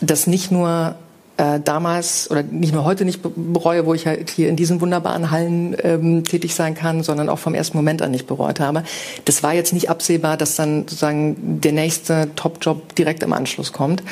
das 0.00 0.26
nicht 0.26 0.50
nur 0.50 0.96
äh, 1.36 1.60
damals 1.60 2.30
oder 2.30 2.42
nicht 2.42 2.72
nur 2.72 2.84
heute 2.84 3.04
nicht 3.04 3.20
bereue, 3.22 3.86
wo 3.86 3.94
ich 3.94 4.06
halt 4.06 4.30
hier 4.30 4.48
in 4.48 4.56
diesen 4.56 4.80
wunderbaren 4.80 5.30
Hallen 5.30 5.76
ähm, 5.82 6.24
tätig 6.24 6.54
sein 6.54 6.74
kann, 6.74 7.02
sondern 7.02 7.28
auch 7.28 7.38
vom 7.38 7.54
ersten 7.54 7.76
Moment 7.76 8.02
an 8.02 8.12
nicht 8.12 8.26
bereut 8.26 8.60
habe. 8.60 8.84
Das 9.24 9.42
war 9.42 9.52
jetzt 9.52 9.72
nicht 9.72 9.90
absehbar, 9.90 10.36
dass 10.36 10.56
dann 10.56 10.82
sozusagen 10.82 11.60
der 11.60 11.72
nächste 11.72 12.28
Top-Job 12.36 12.94
direkt 12.94 13.22
im 13.22 13.32
Anschluss 13.32 13.72
kommt. 13.72 14.02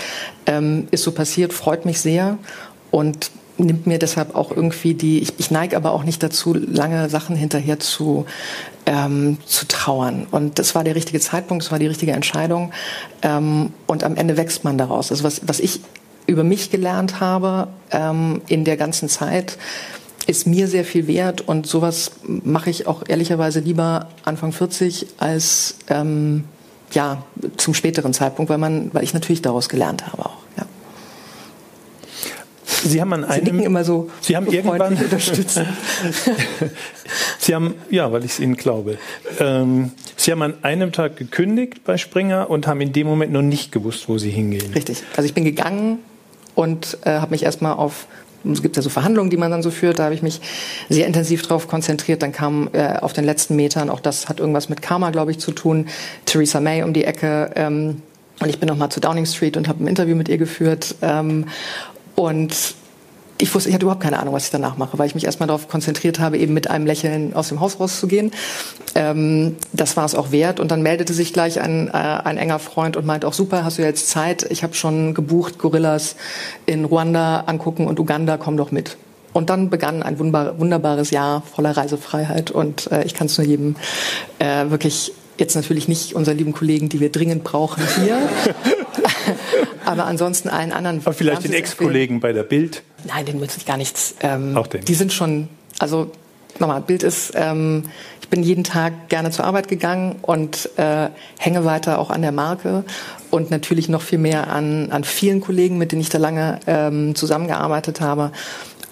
Ähm, 0.47 0.88
ist 0.90 1.05
so 1.05 1.12
passiert, 1.12 1.53
freut 1.53 1.84
mich 1.86 2.01
sehr 2.01 2.38
und 2.90 3.30
nimmt 3.59 3.87
mir 3.87 3.99
deshalb 3.99 4.35
auch 4.35 4.51
irgendwie 4.51 4.95
die, 4.95 5.21
ich, 5.21 5.35
ich 5.39 5.51
neige 5.51 5.77
aber 5.77 5.93
auch 5.93 6.05
nicht 6.05 6.23
dazu, 6.23 6.55
lange 6.55 7.09
Sachen 7.09 7.37
hinterher 7.37 7.79
zu, 7.79 8.27
ähm, 8.87 9.39
zu 9.47 9.67
trauern. 9.67 10.27
Und 10.31 10.59
das 10.59 10.75
war 10.75 10.85
der 10.85 10.95
richtige 10.95 11.21
Zeitpunkt, 11.21 11.65
das 11.65 11.73
war 11.73 11.79
die 11.79 11.87
richtige 11.87 12.13
Entscheidung. 12.13 12.73
Ähm, 13.23 13.73
und 13.87 14.05
am 14.05 14.17
Ende 14.17 14.37
wächst 14.37 14.65
man 14.65 14.79
daraus. 14.79 15.11
Also 15.11 15.25
was, 15.25 15.43
was 15.47 15.61
ich 15.61 15.81
über 16.27 16.45
mich 16.45 16.71
gelernt 16.71 17.21
habe 17.21 17.69
ähm, 17.91 18.43
in 18.49 18.65
der 18.65 18.77
ganzen 18.77 19.09
Zeit, 19.09 19.59
ist 20.27 20.47
mir 20.47 20.69
sehr 20.69 20.85
viel 20.85 21.07
wert 21.07 21.41
und 21.41 21.67
sowas 21.67 22.13
mache 22.23 22.71
ich 22.71 22.87
auch 22.87 23.03
ehrlicherweise 23.09 23.61
lieber 23.61 24.09
Anfang 24.25 24.53
40 24.53 25.07
als 25.19 25.77
ähm, 25.89 26.45
ja 26.93 27.25
zum 27.57 27.75
späteren 27.75 28.15
Zeitpunkt, 28.15 28.51
weil 28.51 28.59
man, 28.59 28.93
weil 28.95 29.03
ich 29.03 29.15
natürlich 29.15 29.43
daraus 29.43 29.69
gelernt 29.69 30.07
habe 30.07 30.27
auch. 30.27 30.39
Ja. 30.57 30.67
Sie 32.85 33.01
haben 33.01 33.12
an 33.12 33.24
einem, 33.24 33.59
Sie 33.59 33.64
immer 33.64 33.85
so 33.85 34.11
Sie 34.20 34.37
haben 34.37 34.47
irgendwann 34.47 34.97
unterstützt. 34.97 35.61
Sie 37.39 37.55
haben, 37.55 37.74
ja, 37.91 38.12
weil 38.12 38.24
ich 38.24 38.33
es 38.33 38.41
Ihnen 38.41 38.57
glaube. 38.57 38.99
Ähm, 39.39 39.93
Sie 40.16 40.30
haben 40.30 40.43
an 40.43 40.55
einem 40.62 40.93
Tag 40.93 41.16
gekündigt 41.16 41.85
bei 41.85 41.97
Springer 41.97 42.51
und 42.51 42.66
haben 42.66 42.80
in 42.80 42.93
dem 42.93 43.07
Moment 43.07 43.33
noch 43.33 43.43
nicht 43.43 43.72
gewusst, 43.72 44.09
wo 44.09 44.18
Sie 44.18 44.30
hingehen. 44.30 44.72
Richtig. 44.74 45.03
Also 45.16 45.26
ich 45.26 45.35
bin 45.35 45.45
gegangen 45.45 45.99
und 46.55 46.99
äh, 47.05 47.11
habe 47.11 47.30
mich 47.30 47.43
erstmal 47.43 47.74
auf 47.74 48.07
es 48.51 48.62
gibt 48.62 48.76
ja 48.76 48.83
so 48.83 48.91
Verhandlungen, 48.91 49.30
die 49.30 49.37
man 49.37 49.51
dann 49.51 49.62
so 49.62 49.70
führt. 49.70 49.99
Da 49.99 50.05
habe 50.05 50.14
ich 50.14 50.22
mich 50.22 50.41
sehr 50.89 51.07
intensiv 51.07 51.43
drauf 51.43 51.68
konzentriert. 51.68 52.22
Dann 52.22 52.33
kam 52.33 52.70
äh, 52.72 52.97
auf 52.97 53.12
den 53.12 53.24
letzten 53.24 53.57
Metern, 53.57 53.89
auch 53.89 54.01
das 54.01 54.28
hat 54.28 54.41
irgendwas 54.41 54.68
mit 54.68 54.83
Karma, 54.83 55.11
glaube 55.11 55.30
ich, 55.30 55.39
zu 55.39 55.53
tun, 55.53 55.87
Theresa 56.26 56.61
May 56.61 56.83
um 56.83 56.93
die 56.93 57.05
Ecke. 57.05 57.53
Ähm, 57.55 58.03
und 58.41 58.49
ich 58.49 58.59
bin 58.59 58.68
noch 58.68 58.76
mal 58.76 58.91
zu 58.91 58.99
Downing 58.99 59.26
Street 59.26 59.57
und 59.57 59.68
habe 59.68 59.85
ein 59.85 59.87
Interview 59.87 60.16
mit 60.16 60.28
ihr 60.28 60.39
geführt. 60.39 60.97
Ähm, 61.01 61.47
und 62.15 62.75
ich 63.43 63.53
wusste, 63.55 63.69
ich 63.69 63.75
hatte 63.75 63.85
überhaupt 63.85 64.03
keine 64.03 64.21
Ahnung, 64.21 64.35
was 64.35 64.45
ich 64.45 64.51
danach 64.51 64.77
mache, 64.77 64.99
weil 64.99 65.09
ich 65.09 65.17
mich 65.17 65.25
erstmal 65.25 65.49
darauf 65.49 65.67
konzentriert 65.67 66.21
habe, 66.21 66.39
eben 66.39 66.55
mit 66.55 66.71
einem 66.71 66.87
Lächeln 66.87 67.35
aus 67.35 67.49
dem 67.49 67.59
Haus 67.59 67.81
rauszugehen. 67.81 68.31
Ähm, 68.95 69.57
das 69.73 69.97
war 69.97 70.05
es 70.05 70.15
auch 70.15 70.31
wert. 70.31 70.61
Und 70.61 70.71
dann 70.71 70.83
meldete 70.83 71.13
sich 71.13 71.33
gleich 71.33 71.61
ein, 71.61 71.89
äh, 71.89 71.93
ein 71.93 72.37
enger 72.39 72.61
Freund 72.61 72.97
und 72.97 73.05
meinte 73.05 73.27
auch, 73.27 73.33
super, 73.33 73.65
hast 73.65 73.79
du 73.79 73.83
jetzt 73.83 74.09
Zeit? 74.09 74.47
Ich 74.51 74.63
habe 74.63 74.75
schon 74.75 75.13
gebucht, 75.13 75.59
Gorillas 75.59 76.15
in 76.67 76.85
Ruanda 76.85 77.41
angucken 77.47 77.89
und 77.89 77.99
Uganda, 77.99 78.37
komm 78.37 78.57
doch 78.57 78.71
mit. 78.71 78.97
Und 79.33 79.51
dann 79.51 79.71
begann 79.71 80.05
ein 80.05 80.21
wunderbares 80.21 81.11
Jahr 81.11 81.43
voller 81.43 81.77
Reisefreiheit. 81.77 82.53
Und 82.53 82.93
äh, 82.93 83.03
ich 83.05 83.15
kann 83.15 83.27
es 83.27 83.39
nur 83.39 83.47
jedem 83.47 83.75
äh, 84.39 84.71
wirklich 84.71 85.13
jetzt 85.39 85.57
natürlich 85.57 85.89
nicht 85.89 86.15
unseren 86.15 86.39
lieben 86.39 86.53
Kollegen, 86.53 86.89
die 86.89 87.01
wir 87.01 87.11
dringend 87.11 87.43
brauchen, 87.43 87.83
hier. 87.97 88.19
Aber 89.85 90.07
ansonsten 90.07 90.49
allen 90.49 90.72
anderen. 90.72 91.01
Aber 91.05 91.12
vielleicht 91.12 91.45
den 91.45 91.53
Ex-Kollegen 91.53 92.20
bei 92.20 92.33
der 92.33 92.43
Bild? 92.43 92.83
Nein, 93.05 93.26
den 93.26 93.39
muss 93.39 93.57
ich 93.57 93.66
gar 93.66 93.76
nichts. 93.76 94.14
Ähm, 94.20 94.57
Auch 94.57 94.66
den. 94.66 94.85
Die 94.85 94.95
sind 94.95 95.12
schon, 95.12 95.49
also 95.78 96.11
nochmal, 96.59 96.80
Bild 96.80 97.03
ist, 97.03 97.33
ähm, 97.35 97.85
ich 98.20 98.28
bin 98.28 98.43
jeden 98.43 98.64
Tag 98.64 99.09
gerne 99.09 99.30
zur 99.30 99.45
Arbeit 99.45 99.68
gegangen 99.68 100.16
und 100.22 100.70
äh, 100.76 101.09
hänge 101.39 101.64
weiter 101.64 101.99
auch 101.99 102.11
an 102.11 102.22
der 102.22 102.33
Marke 102.33 102.85
und 103.30 103.51
natürlich 103.51 103.89
noch 103.89 104.03
viel 104.03 104.18
mehr 104.18 104.51
an, 104.53 104.91
an 104.91 105.05
vielen 105.05 105.41
Kollegen, 105.41 105.78
mit 105.78 105.93
denen 105.93 106.01
ich 106.01 106.09
da 106.09 106.18
lange 106.18 106.61
ähm, 106.66 107.14
zusammengearbeitet 107.14 108.01
habe. 108.01 108.33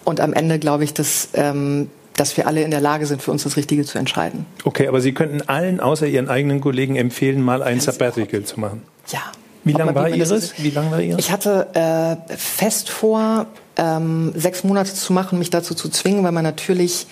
Und 0.05 0.20
am 0.20 0.32
Ende 0.32 0.59
glaube 0.59 0.84
ich, 0.84 0.95
dass, 0.95 1.28
ähm, 1.34 1.91
dass 2.16 2.36
wir 2.36 2.47
alle 2.47 2.62
in 2.62 2.70
der 2.70 2.80
Lage 2.80 3.07
sind, 3.07 3.22
für 3.22 3.30
uns 3.30 3.45
das 3.45 3.57
Richtige 3.57 3.84
zu 3.84 3.99
entscheiden. 3.99 4.47
Okay, 4.64 4.88
aber 4.88 5.01
Sie 5.01 5.12
könnten 5.12 5.43
allen 5.43 5.80
außer 5.80 6.07
Ihren 6.07 6.28
eigenen 6.28 6.61
Kollegen 6.61 6.97
empfehlen, 6.97 7.43
mal 7.43 7.62
ein 7.62 7.80
Sabbatical 7.80 8.45
zu 8.45 8.61
machen. 8.61 8.82
Ja, 9.09 9.20
wie 9.65 9.73
lange 9.73 9.95
war 9.95 10.09
Ihres? 10.09 10.55
Wie 10.59 10.71
lang 10.71 10.91
war 10.91 11.01
Ihres? 11.01 11.19
Ich 11.19 11.31
hatte 11.31 11.69
äh, 11.75 12.37
fest 12.37 12.89
vor, 12.89 13.47
ähm, 13.77 14.33
sechs 14.35 14.65
Monate 14.65 14.95
zu 14.95 15.13
machen, 15.13 15.39
mich 15.39 15.51
dazu 15.51 15.75
zu 15.75 15.89
zwingen, 15.89 16.25
weil 16.25 16.33
man 16.33 16.45
natürlich, 16.45 17.07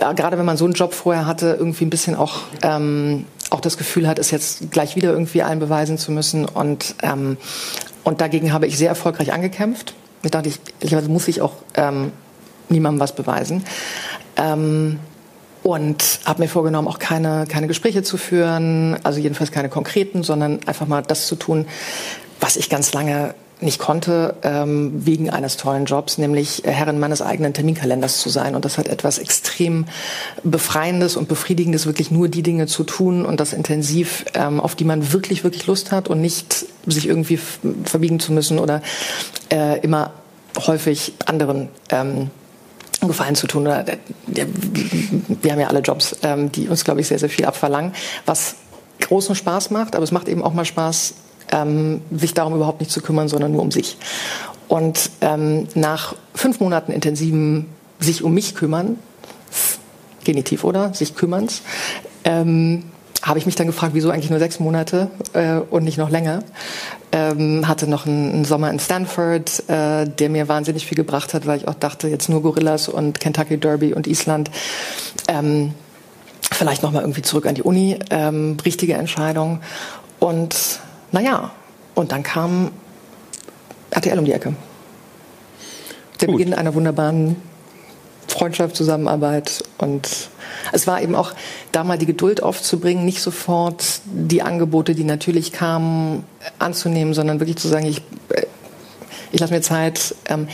äh, 0.00 0.14
gerade 0.14 0.38
wenn 0.38 0.44
man 0.44 0.56
so 0.56 0.64
einen 0.64 0.74
Job 0.74 0.94
vorher 0.94 1.26
hatte, 1.26 1.56
irgendwie 1.58 1.84
ein 1.84 1.90
bisschen 1.90 2.14
auch, 2.14 2.40
ähm, 2.62 3.26
auch 3.50 3.60
das 3.60 3.76
Gefühl 3.78 4.06
hat, 4.08 4.18
es 4.18 4.30
jetzt 4.30 4.70
gleich 4.70 4.96
wieder 4.96 5.10
irgendwie 5.10 5.42
allen 5.42 5.58
beweisen 5.58 5.98
zu 5.98 6.12
müssen. 6.12 6.44
Und, 6.44 6.94
ähm, 7.02 7.36
und 8.04 8.20
dagegen 8.20 8.52
habe 8.52 8.66
ich 8.66 8.76
sehr 8.76 8.88
erfolgreich 8.88 9.32
angekämpft. 9.32 9.94
Ich 10.22 10.30
dachte, 10.30 10.48
ich, 10.48 10.60
ehrlicherweise 10.80 11.08
muss 11.08 11.28
ich 11.28 11.40
auch 11.40 11.54
ähm, 11.74 12.12
niemandem 12.68 13.00
was 13.00 13.14
beweisen. 13.14 13.64
Und 15.62 16.20
habe 16.24 16.42
mir 16.42 16.48
vorgenommen, 16.48 16.88
auch 16.88 16.98
keine, 16.98 17.46
keine 17.48 17.66
Gespräche 17.66 18.02
zu 18.02 18.16
führen, 18.16 18.96
also 19.02 19.20
jedenfalls 19.20 19.50
keine 19.52 19.68
konkreten, 19.68 20.22
sondern 20.22 20.60
einfach 20.66 20.86
mal 20.86 21.02
das 21.02 21.26
zu 21.26 21.36
tun, 21.36 21.66
was 22.40 22.56
ich 22.56 22.70
ganz 22.70 22.92
lange 22.92 23.34
nicht 23.60 23.80
konnte, 23.80 24.36
ähm, 24.42 24.92
wegen 25.04 25.30
eines 25.30 25.56
tollen 25.56 25.84
Jobs, 25.84 26.18
nämlich 26.18 26.62
Herrin 26.64 26.98
meines 27.00 27.22
eigenen 27.22 27.54
Terminkalenders 27.54 28.20
zu 28.20 28.28
sein. 28.28 28.54
Und 28.54 28.64
das 28.64 28.78
hat 28.78 28.88
etwas 28.88 29.18
extrem 29.18 29.86
Befreiendes 30.44 31.16
und 31.16 31.28
Befriedigendes, 31.28 31.86
wirklich 31.86 32.10
nur 32.10 32.28
die 32.28 32.42
Dinge 32.42 32.66
zu 32.66 32.84
tun 32.84 33.24
und 33.26 33.40
das 33.40 33.52
intensiv, 33.52 34.24
ähm, 34.34 34.60
auf 34.60 34.74
die 34.74 34.84
man 34.84 35.12
wirklich, 35.12 35.44
wirklich 35.44 35.66
Lust 35.66 35.90
hat 35.90 36.08
und 36.08 36.20
nicht 36.20 36.66
sich 36.86 37.08
irgendwie 37.08 37.40
verbiegen 37.84 38.20
zu 38.20 38.32
müssen 38.32 38.58
oder 38.58 38.82
äh, 39.50 39.80
immer 39.80 40.12
häufig 40.66 41.14
anderen 41.26 41.68
ähm, 41.90 42.30
Gefallen 43.00 43.34
zu 43.34 43.46
tun. 43.46 43.62
Oder, 43.62 43.84
wir 44.26 45.52
haben 45.52 45.60
ja 45.60 45.68
alle 45.68 45.80
Jobs, 45.80 46.16
ähm, 46.22 46.50
die 46.50 46.68
uns, 46.68 46.84
glaube 46.84 47.00
ich, 47.00 47.08
sehr, 47.08 47.18
sehr 47.18 47.28
viel 47.28 47.44
abverlangen, 47.44 47.92
was 48.26 48.56
großen 49.00 49.34
Spaß 49.34 49.70
macht, 49.70 49.94
aber 49.94 50.04
es 50.04 50.10
macht 50.10 50.28
eben 50.28 50.42
auch 50.42 50.52
mal 50.52 50.64
Spaß, 50.64 51.14
ähm, 51.52 52.02
sich 52.10 52.34
darum 52.34 52.54
überhaupt 52.54 52.80
nicht 52.80 52.90
zu 52.90 53.00
kümmern, 53.00 53.28
sondern 53.28 53.52
nur 53.52 53.62
um 53.62 53.70
sich. 53.70 53.96
Und 54.66 55.10
ähm, 55.20 55.68
nach 55.74 56.14
fünf 56.34 56.60
Monaten 56.60 56.92
intensiven 56.92 57.66
sich 58.00 58.22
um 58.22 58.34
mich 58.34 58.54
kümmern, 58.54 58.98
Genitiv, 60.28 60.64
oder? 60.64 60.92
Sich 60.92 61.14
kümmerns. 61.14 61.62
Habe 63.22 63.38
ich 63.38 63.46
mich 63.46 63.56
dann 63.56 63.66
gefragt, 63.66 63.94
wieso 63.94 64.10
eigentlich 64.10 64.30
nur 64.30 64.38
sechs 64.38 64.60
Monate 64.60 65.10
äh, 65.32 65.56
und 65.56 65.84
nicht 65.84 65.98
noch 65.98 66.10
länger. 66.10 66.40
Ähm, 67.10 67.66
hatte 67.66 67.88
noch 67.88 68.06
einen, 68.06 68.32
einen, 68.32 68.44
Sommer 68.44 68.70
in 68.70 68.78
Stanford, 68.78 69.68
äh, 69.68 70.06
der 70.06 70.28
mir 70.28 70.48
wahnsinnig 70.48 70.86
viel 70.86 70.96
gebracht 70.96 71.34
hat, 71.34 71.46
weil 71.46 71.58
ich 71.58 71.68
auch 71.68 71.74
dachte, 71.74 72.08
jetzt 72.08 72.28
nur 72.28 72.42
Gorillas 72.42 72.88
und 72.88 73.18
Kentucky 73.18 73.58
Derby 73.58 73.92
und 73.94 74.06
Island. 74.06 74.50
Ähm, 75.26 75.74
vielleicht 76.52 76.82
noch 76.82 76.92
mal 76.92 77.00
irgendwie 77.00 77.22
zurück 77.22 77.46
an 77.46 77.54
die 77.54 77.62
Uni. 77.62 77.98
Ähm, 78.10 78.56
richtige 78.64 78.94
Entscheidung. 78.94 79.60
Und 80.20 80.80
naja, 81.10 81.50
und 81.94 82.12
dann 82.12 82.22
kam 82.22 82.70
RTL 83.90 84.18
um 84.18 84.24
die 84.24 84.32
Ecke. 84.32 84.54
Der 86.20 86.28
Gut. 86.28 86.38
Beginn 86.38 86.54
einer 86.54 86.74
wunderbaren 86.74 87.36
Freundschaft, 88.28 88.76
Zusammenarbeit 88.76 89.64
und 89.78 90.28
es 90.72 90.86
war 90.86 91.02
eben 91.02 91.14
auch 91.14 91.32
da 91.72 91.84
mal 91.84 91.98
die 91.98 92.06
Geduld 92.06 92.42
aufzubringen, 92.42 93.04
nicht 93.04 93.20
sofort 93.20 94.00
die 94.04 94.42
Angebote, 94.42 94.94
die 94.94 95.04
natürlich 95.04 95.52
kamen, 95.52 96.24
anzunehmen, 96.58 97.14
sondern 97.14 97.40
wirklich 97.40 97.56
zu 97.56 97.68
sagen, 97.68 97.86
ich, 97.86 98.02
äh, 98.30 98.46
ich 99.32 99.40
lasse 99.40 99.52
mir 99.52 99.62
Zeit. 99.62 100.14
Ähm, 100.28 100.48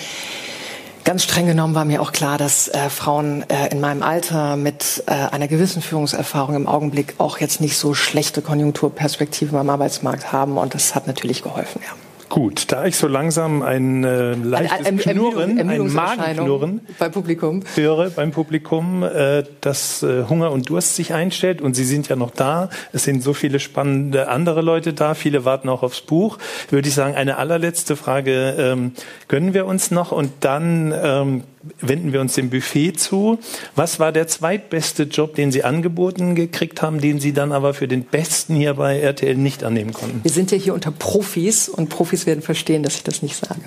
Ganz 1.05 1.23
streng 1.23 1.47
genommen 1.47 1.75
war 1.75 1.85
mir 1.85 2.01
auch 2.01 2.13
klar, 2.13 2.39
dass 2.39 2.69
äh, 2.69 2.89
Frauen 2.89 3.45
äh, 3.51 3.69
in 3.71 3.79
meinem 3.79 4.03
Alter 4.03 4.57
mit 4.57 5.05
äh, 5.07 5.11
einer 5.13 5.49
gewissen 5.49 5.83
Führungserfahrung 5.83 6.55
im 6.55 6.67
Augenblick 6.67 7.17
auch 7.19 7.39
jetzt 7.41 7.61
nicht 7.61 7.77
so 7.77 7.93
schlechte 7.93 8.41
Konjunkturperspektiven 8.41 9.59
am 9.59 9.69
Arbeitsmarkt 9.69 10.33
haben 10.33 10.57
und 10.57 10.73
das 10.73 10.95
hat 10.95 11.07
natürlich 11.07 11.43
geholfen, 11.43 11.83
ja. 11.85 12.04
Gut, 12.35 12.73
da 12.73 12.85
ich 12.85 12.97
so 12.97 13.07
langsam 13.07 13.63
ein 13.63 14.03
äh, 14.03 14.35
leichtes 14.35 14.89
ein, 14.89 14.95
ein, 14.95 14.99
Knurren, 14.99 15.71
ein 15.71 15.87
Magenknurren 15.87 16.81
beim 16.99 17.13
Publikum 17.13 17.63
höre 17.77 18.11
beim 18.11 18.33
Publikum, 18.33 19.05
äh, 19.05 19.45
dass 19.61 20.03
äh, 20.03 20.25
Hunger 20.29 20.51
und 20.51 20.69
Durst 20.69 20.97
sich 20.97 21.15
einstellt 21.15 21.63
und 21.63 21.75
Sie 21.75 21.85
sind 21.85 22.09
ja 22.09 22.17
noch 22.17 22.33
da. 22.33 22.71
Es 22.93 23.05
sind 23.05 23.23
so 23.23 23.35
viele 23.35 23.61
spannende 23.61 24.27
andere 24.27 24.63
Leute 24.63 24.95
da. 24.95 25.15
Viele 25.15 25.45
warten 25.45 25.69
auch 25.69 25.85
aufs 25.85 26.01
Buch. 26.01 26.39
Würde 26.71 26.89
ich 26.89 26.95
sagen, 26.97 27.15
eine 27.15 27.37
allerletzte 27.37 27.95
Frage 27.95 28.57
ähm, 28.59 28.95
gönnen 29.29 29.55
wir 29.55 29.65
uns 29.65 29.93
noch 29.93 30.11
und 30.11 30.33
dann 30.41 30.93
ähm, 30.93 31.45
wenden 31.81 32.13
wir 32.13 32.21
uns 32.21 32.35
dem 32.35 32.51
Buffet 32.51 32.93
zu. 32.93 33.39
Was 33.75 34.01
war 34.01 34.13
der 34.13 34.27
zweitbeste 34.27 35.05
Job, 35.05 35.35
den 35.35 35.53
Sie 35.53 35.65
angeboten 35.65 36.35
gekriegt 36.35 36.83
haben, 36.83 37.01
den 37.01 37.21
Sie 37.21 37.33
dann 37.33 37.53
aber 37.53 37.75
für 37.75 37.89
den 37.89 38.05
besten 38.05 38.55
hier 38.55 38.75
bei 38.75 39.01
RTL 39.01 39.37
nicht 39.37 39.65
annehmen 39.65 39.93
konnten? 39.93 40.21
Wir 40.23 40.31
sind 40.31 40.51
ja 40.51 40.59
hier 40.59 40.75
unter 40.75 40.91
Profis 40.91 41.69
und 41.69 41.89
Profis 41.89 42.27
werden 42.27 42.43
verstehen, 42.43 42.83
dass 42.83 42.97
ich 42.97 43.03
das 43.03 43.23
nicht 43.23 43.37
sage. 43.37 43.61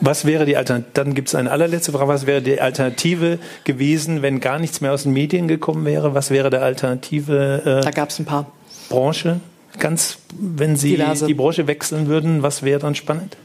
Was 0.00 0.24
wäre 0.24 0.46
die 0.46 0.56
Alternative? 0.56 0.90
Dann 0.94 1.14
gibt 1.14 1.28
es 1.28 1.34
eine 1.34 1.50
allerletzte 1.50 1.92
Frage. 1.92 2.08
Was 2.08 2.26
wäre 2.26 2.42
die 2.42 2.60
Alternative 2.60 3.38
gewesen, 3.64 4.22
wenn 4.22 4.40
gar 4.40 4.58
nichts 4.58 4.80
mehr 4.80 4.92
aus 4.92 5.04
den 5.04 5.12
Medien 5.12 5.48
gekommen 5.48 5.84
wäre? 5.84 6.14
Was 6.14 6.30
wäre 6.30 6.50
der 6.50 6.62
Alternative? 6.62 7.80
Äh, 7.80 7.84
da 7.84 7.90
gab 7.90 8.10
es 8.10 8.18
ein 8.18 8.24
paar. 8.24 8.50
Branche? 8.88 9.40
Ganz, 9.78 10.18
wenn 10.38 10.76
Sie 10.76 10.96
Diverse. 10.96 11.26
die 11.26 11.34
Branche 11.34 11.66
wechseln 11.66 12.08
würden, 12.08 12.42
was 12.42 12.62
wäre 12.62 12.80
dann 12.80 12.94
spannend? 12.94 13.36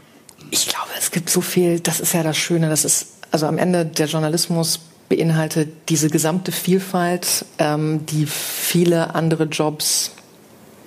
Ich 0.52 0.68
glaube, 0.68 0.90
es 0.98 1.12
gibt 1.12 1.30
so 1.30 1.42
viel. 1.42 1.80
Das 1.80 2.00
ist 2.00 2.14
ja 2.14 2.24
das 2.24 2.38
Schöne. 2.38 2.70
Das 2.70 2.86
ist 2.86 3.15
also 3.36 3.48
am 3.48 3.58
Ende 3.58 3.86
der 3.86 4.06
Journalismus 4.06 4.80
beinhaltet 5.10 5.90
diese 5.90 6.10
gesamte 6.10 6.54
Vielfalt, 6.54 7.44
ähm, 7.58 8.06
die 8.06 8.28
viele 8.28 9.14
andere 9.14 9.44
Jobs 9.44 10.12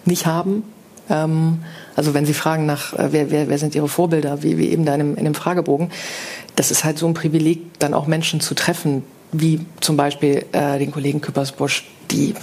nicht 0.07 0.25
haben. 0.25 0.63
Ähm, 1.11 1.59
also 1.95 2.15
wenn 2.15 2.25
Sie 2.25 2.33
fragen 2.33 2.65
nach, 2.65 2.95
äh, 2.95 3.09
wer, 3.13 3.31
wer, 3.31 3.51
wer 3.51 3.59
sind 3.59 3.75
Ihre 3.75 3.91
Vorbilder, 3.91 4.43
wie, 4.43 4.57
wie 4.57 4.71
eben 4.71 4.87
da 4.87 4.95
in 4.95 5.01
dem, 5.01 5.17
in 5.17 5.25
dem 5.25 5.35
Fragebogen, 5.35 5.91
das 6.57 6.71
ist 6.71 6.85
halt 6.85 6.97
so 6.97 7.07
ein 7.07 7.13
Privileg, 7.13 7.79
dann 7.81 7.93
auch 7.93 8.07
Menschen 8.07 8.41
zu 8.41 8.55
treffen, 8.55 9.03
wie 9.33 9.61
zum 9.81 9.97
Beispiel 9.97 10.45
äh, 10.53 10.79
den 10.79 10.91
Kollegen 10.91 11.21
Küppersbusch, 11.21 11.85
die 12.11 12.35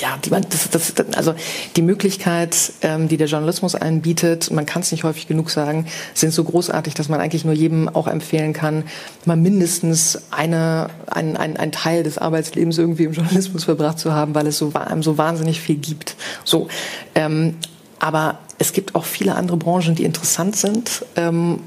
ja, 0.00 0.18
die 0.22 0.30
das, 0.30 0.68
das, 0.70 0.94
also 1.16 1.34
die 1.76 1.82
Möglichkeit, 1.82 2.72
ähm, 2.82 3.08
die 3.08 3.16
der 3.16 3.26
Journalismus 3.26 3.74
einen 3.74 4.02
bietet, 4.02 4.50
man 4.50 4.66
kann 4.66 4.82
es 4.82 4.90
nicht 4.90 5.04
häufig 5.04 5.28
genug 5.28 5.50
sagen, 5.50 5.86
sind 6.14 6.32
so 6.32 6.44
großartig, 6.44 6.94
dass 6.94 7.08
man 7.08 7.20
eigentlich 7.20 7.44
nur 7.44 7.54
jedem 7.54 7.88
auch 7.88 8.08
empfehlen 8.08 8.52
kann, 8.52 8.84
mal 9.24 9.36
mindestens 9.36 10.22
eine, 10.30 10.88
ein, 11.06 11.36
ein, 11.36 11.56
ein 11.56 11.72
Teil 11.72 12.02
des 12.02 12.18
Arbeitslebens 12.18 12.78
irgendwie 12.78 13.04
im 13.04 13.12
Journalismus 13.12 13.64
verbracht 13.64 13.98
zu 13.98 14.12
haben, 14.12 14.34
weil 14.34 14.46
es 14.46 14.58
so, 14.58 14.72
einem 14.74 15.02
so 15.02 15.18
wahnsinnig 15.18 15.60
viel 15.60 15.76
gibt. 15.76 16.16
So, 16.44 16.68
ähm, 17.14 17.56
aber 17.98 18.38
es 18.58 18.72
gibt 18.72 18.94
auch 18.94 19.04
viele 19.04 19.36
andere 19.36 19.56
Branchen, 19.56 19.94
die 19.94 20.04
interessant 20.04 20.56
sind. 20.56 21.04
Ähm, 21.16 21.60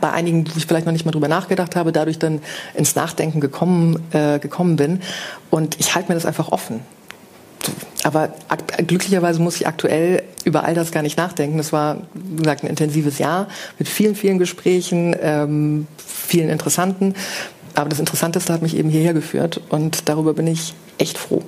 bei 0.00 0.10
einigen, 0.10 0.46
wo 0.46 0.56
ich 0.56 0.66
vielleicht 0.66 0.86
noch 0.86 0.92
nicht 0.92 1.04
mal 1.04 1.12
drüber 1.12 1.28
nachgedacht 1.28 1.76
habe, 1.76 1.92
dadurch 1.92 2.18
dann 2.18 2.40
ins 2.74 2.94
Nachdenken 2.94 3.40
gekommen, 3.40 4.02
äh, 4.12 4.38
gekommen 4.38 4.76
bin. 4.76 5.00
Und 5.50 5.78
ich 5.80 5.94
halte 5.94 6.08
mir 6.08 6.14
das 6.14 6.26
einfach 6.26 6.50
offen. 6.50 6.80
Aber 8.02 8.30
glücklicherweise 8.86 9.40
muss 9.40 9.56
ich 9.56 9.66
aktuell 9.66 10.24
über 10.44 10.64
all 10.64 10.74
das 10.74 10.90
gar 10.90 11.02
nicht 11.02 11.16
nachdenken. 11.16 11.58
Das 11.58 11.72
war, 11.72 11.98
wie 12.14 12.38
gesagt, 12.38 12.64
ein 12.64 12.66
intensives 12.68 13.18
Jahr 13.18 13.46
mit 13.78 13.88
vielen, 13.88 14.16
vielen 14.16 14.38
Gesprächen, 14.38 15.14
ähm, 15.20 15.86
vielen 16.04 16.50
interessanten. 16.50 17.14
Aber 17.74 17.88
das 17.88 18.00
Interessanteste 18.00 18.52
hat 18.52 18.62
mich 18.62 18.76
eben 18.76 18.88
hierher 18.88 19.14
geführt 19.14 19.60
und 19.68 20.08
darüber 20.08 20.34
bin 20.34 20.46
ich 20.46 20.74
echt 20.98 21.16
froh. 21.16 21.42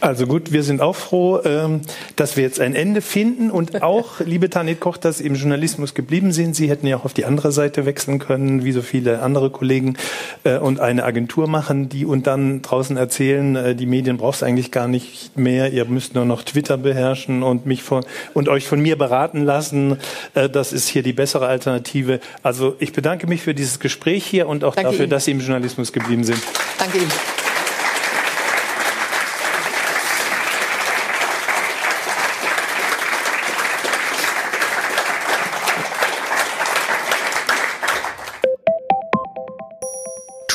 Also 0.00 0.26
gut, 0.26 0.52
wir 0.52 0.62
sind 0.62 0.82
auch 0.82 0.94
froh, 0.94 1.40
ähm, 1.44 1.80
dass 2.16 2.36
wir 2.36 2.44
jetzt 2.44 2.60
ein 2.60 2.74
Ende 2.74 3.00
finden 3.00 3.50
und 3.50 3.82
auch, 3.82 4.20
liebe 4.24 4.50
Tanit 4.50 4.78
Koch, 4.78 4.98
dass 4.98 5.18
Sie 5.18 5.26
im 5.26 5.34
Journalismus 5.34 5.94
geblieben 5.94 6.32
sind. 6.32 6.54
Sie 6.54 6.68
hätten 6.68 6.86
ja 6.86 6.98
auch 6.98 7.04
auf 7.06 7.14
die 7.14 7.24
andere 7.24 7.50
Seite 7.50 7.86
wechseln 7.86 8.18
können, 8.18 8.64
wie 8.64 8.72
so 8.72 8.82
viele 8.82 9.22
andere 9.22 9.50
Kollegen, 9.50 9.96
äh, 10.44 10.58
und 10.58 10.80
eine 10.80 11.04
Agentur 11.04 11.48
machen, 11.48 11.88
die 11.88 12.04
und 12.04 12.26
dann 12.26 12.62
draußen 12.62 12.96
erzählen, 12.96 13.56
äh, 13.56 13.74
die 13.74 13.86
Medien 13.86 14.18
brauchst 14.18 14.42
eigentlich 14.42 14.70
gar 14.70 14.86
nicht 14.86 15.36
mehr, 15.36 15.72
ihr 15.72 15.84
müsst 15.86 16.14
nur 16.14 16.26
noch 16.26 16.42
Twitter 16.42 16.76
beherrschen 16.76 17.42
und 17.42 17.64
mich 17.64 17.82
von 17.82 18.04
und 18.34 18.48
euch 18.48 18.66
von 18.66 18.80
mir 18.80 18.96
beraten 18.96 19.44
lassen. 19.44 19.98
Äh, 20.34 20.50
das 20.50 20.72
ist 20.72 20.88
hier 20.88 21.02
die 21.02 21.14
bessere 21.14 21.46
Alternative. 21.46 22.20
Also 22.42 22.76
ich 22.80 22.92
bedanke 22.92 23.26
mich 23.26 23.42
für 23.42 23.54
dieses 23.54 23.80
Gespräch 23.80 24.26
hier 24.26 24.46
und 24.46 24.62
auch 24.62 24.74
Danke 24.74 24.90
dafür, 24.90 25.04
Ihnen. 25.06 25.10
dass 25.10 25.24
Sie 25.24 25.30
im 25.30 25.40
Journalismus 25.40 25.92
geblieben 25.92 26.24
sind. 26.24 26.38
Danke 26.78 26.98
Ihnen. 26.98 27.45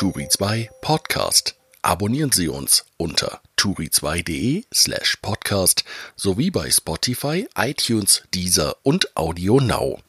Turi 0.02 0.26
2 0.26 0.68
Podcast. 0.80 1.54
Abonnieren 1.80 2.32
Sie 2.32 2.48
uns 2.48 2.84
unter 2.96 3.40
turi2.de 3.56 4.64
slash 4.74 5.18
podcast 5.22 5.84
sowie 6.16 6.50
bei 6.50 6.68
Spotify, 6.72 7.46
iTunes, 7.56 8.24
Deezer 8.34 8.74
und 8.82 9.16
Audio 9.16 9.60
Now. 9.60 10.00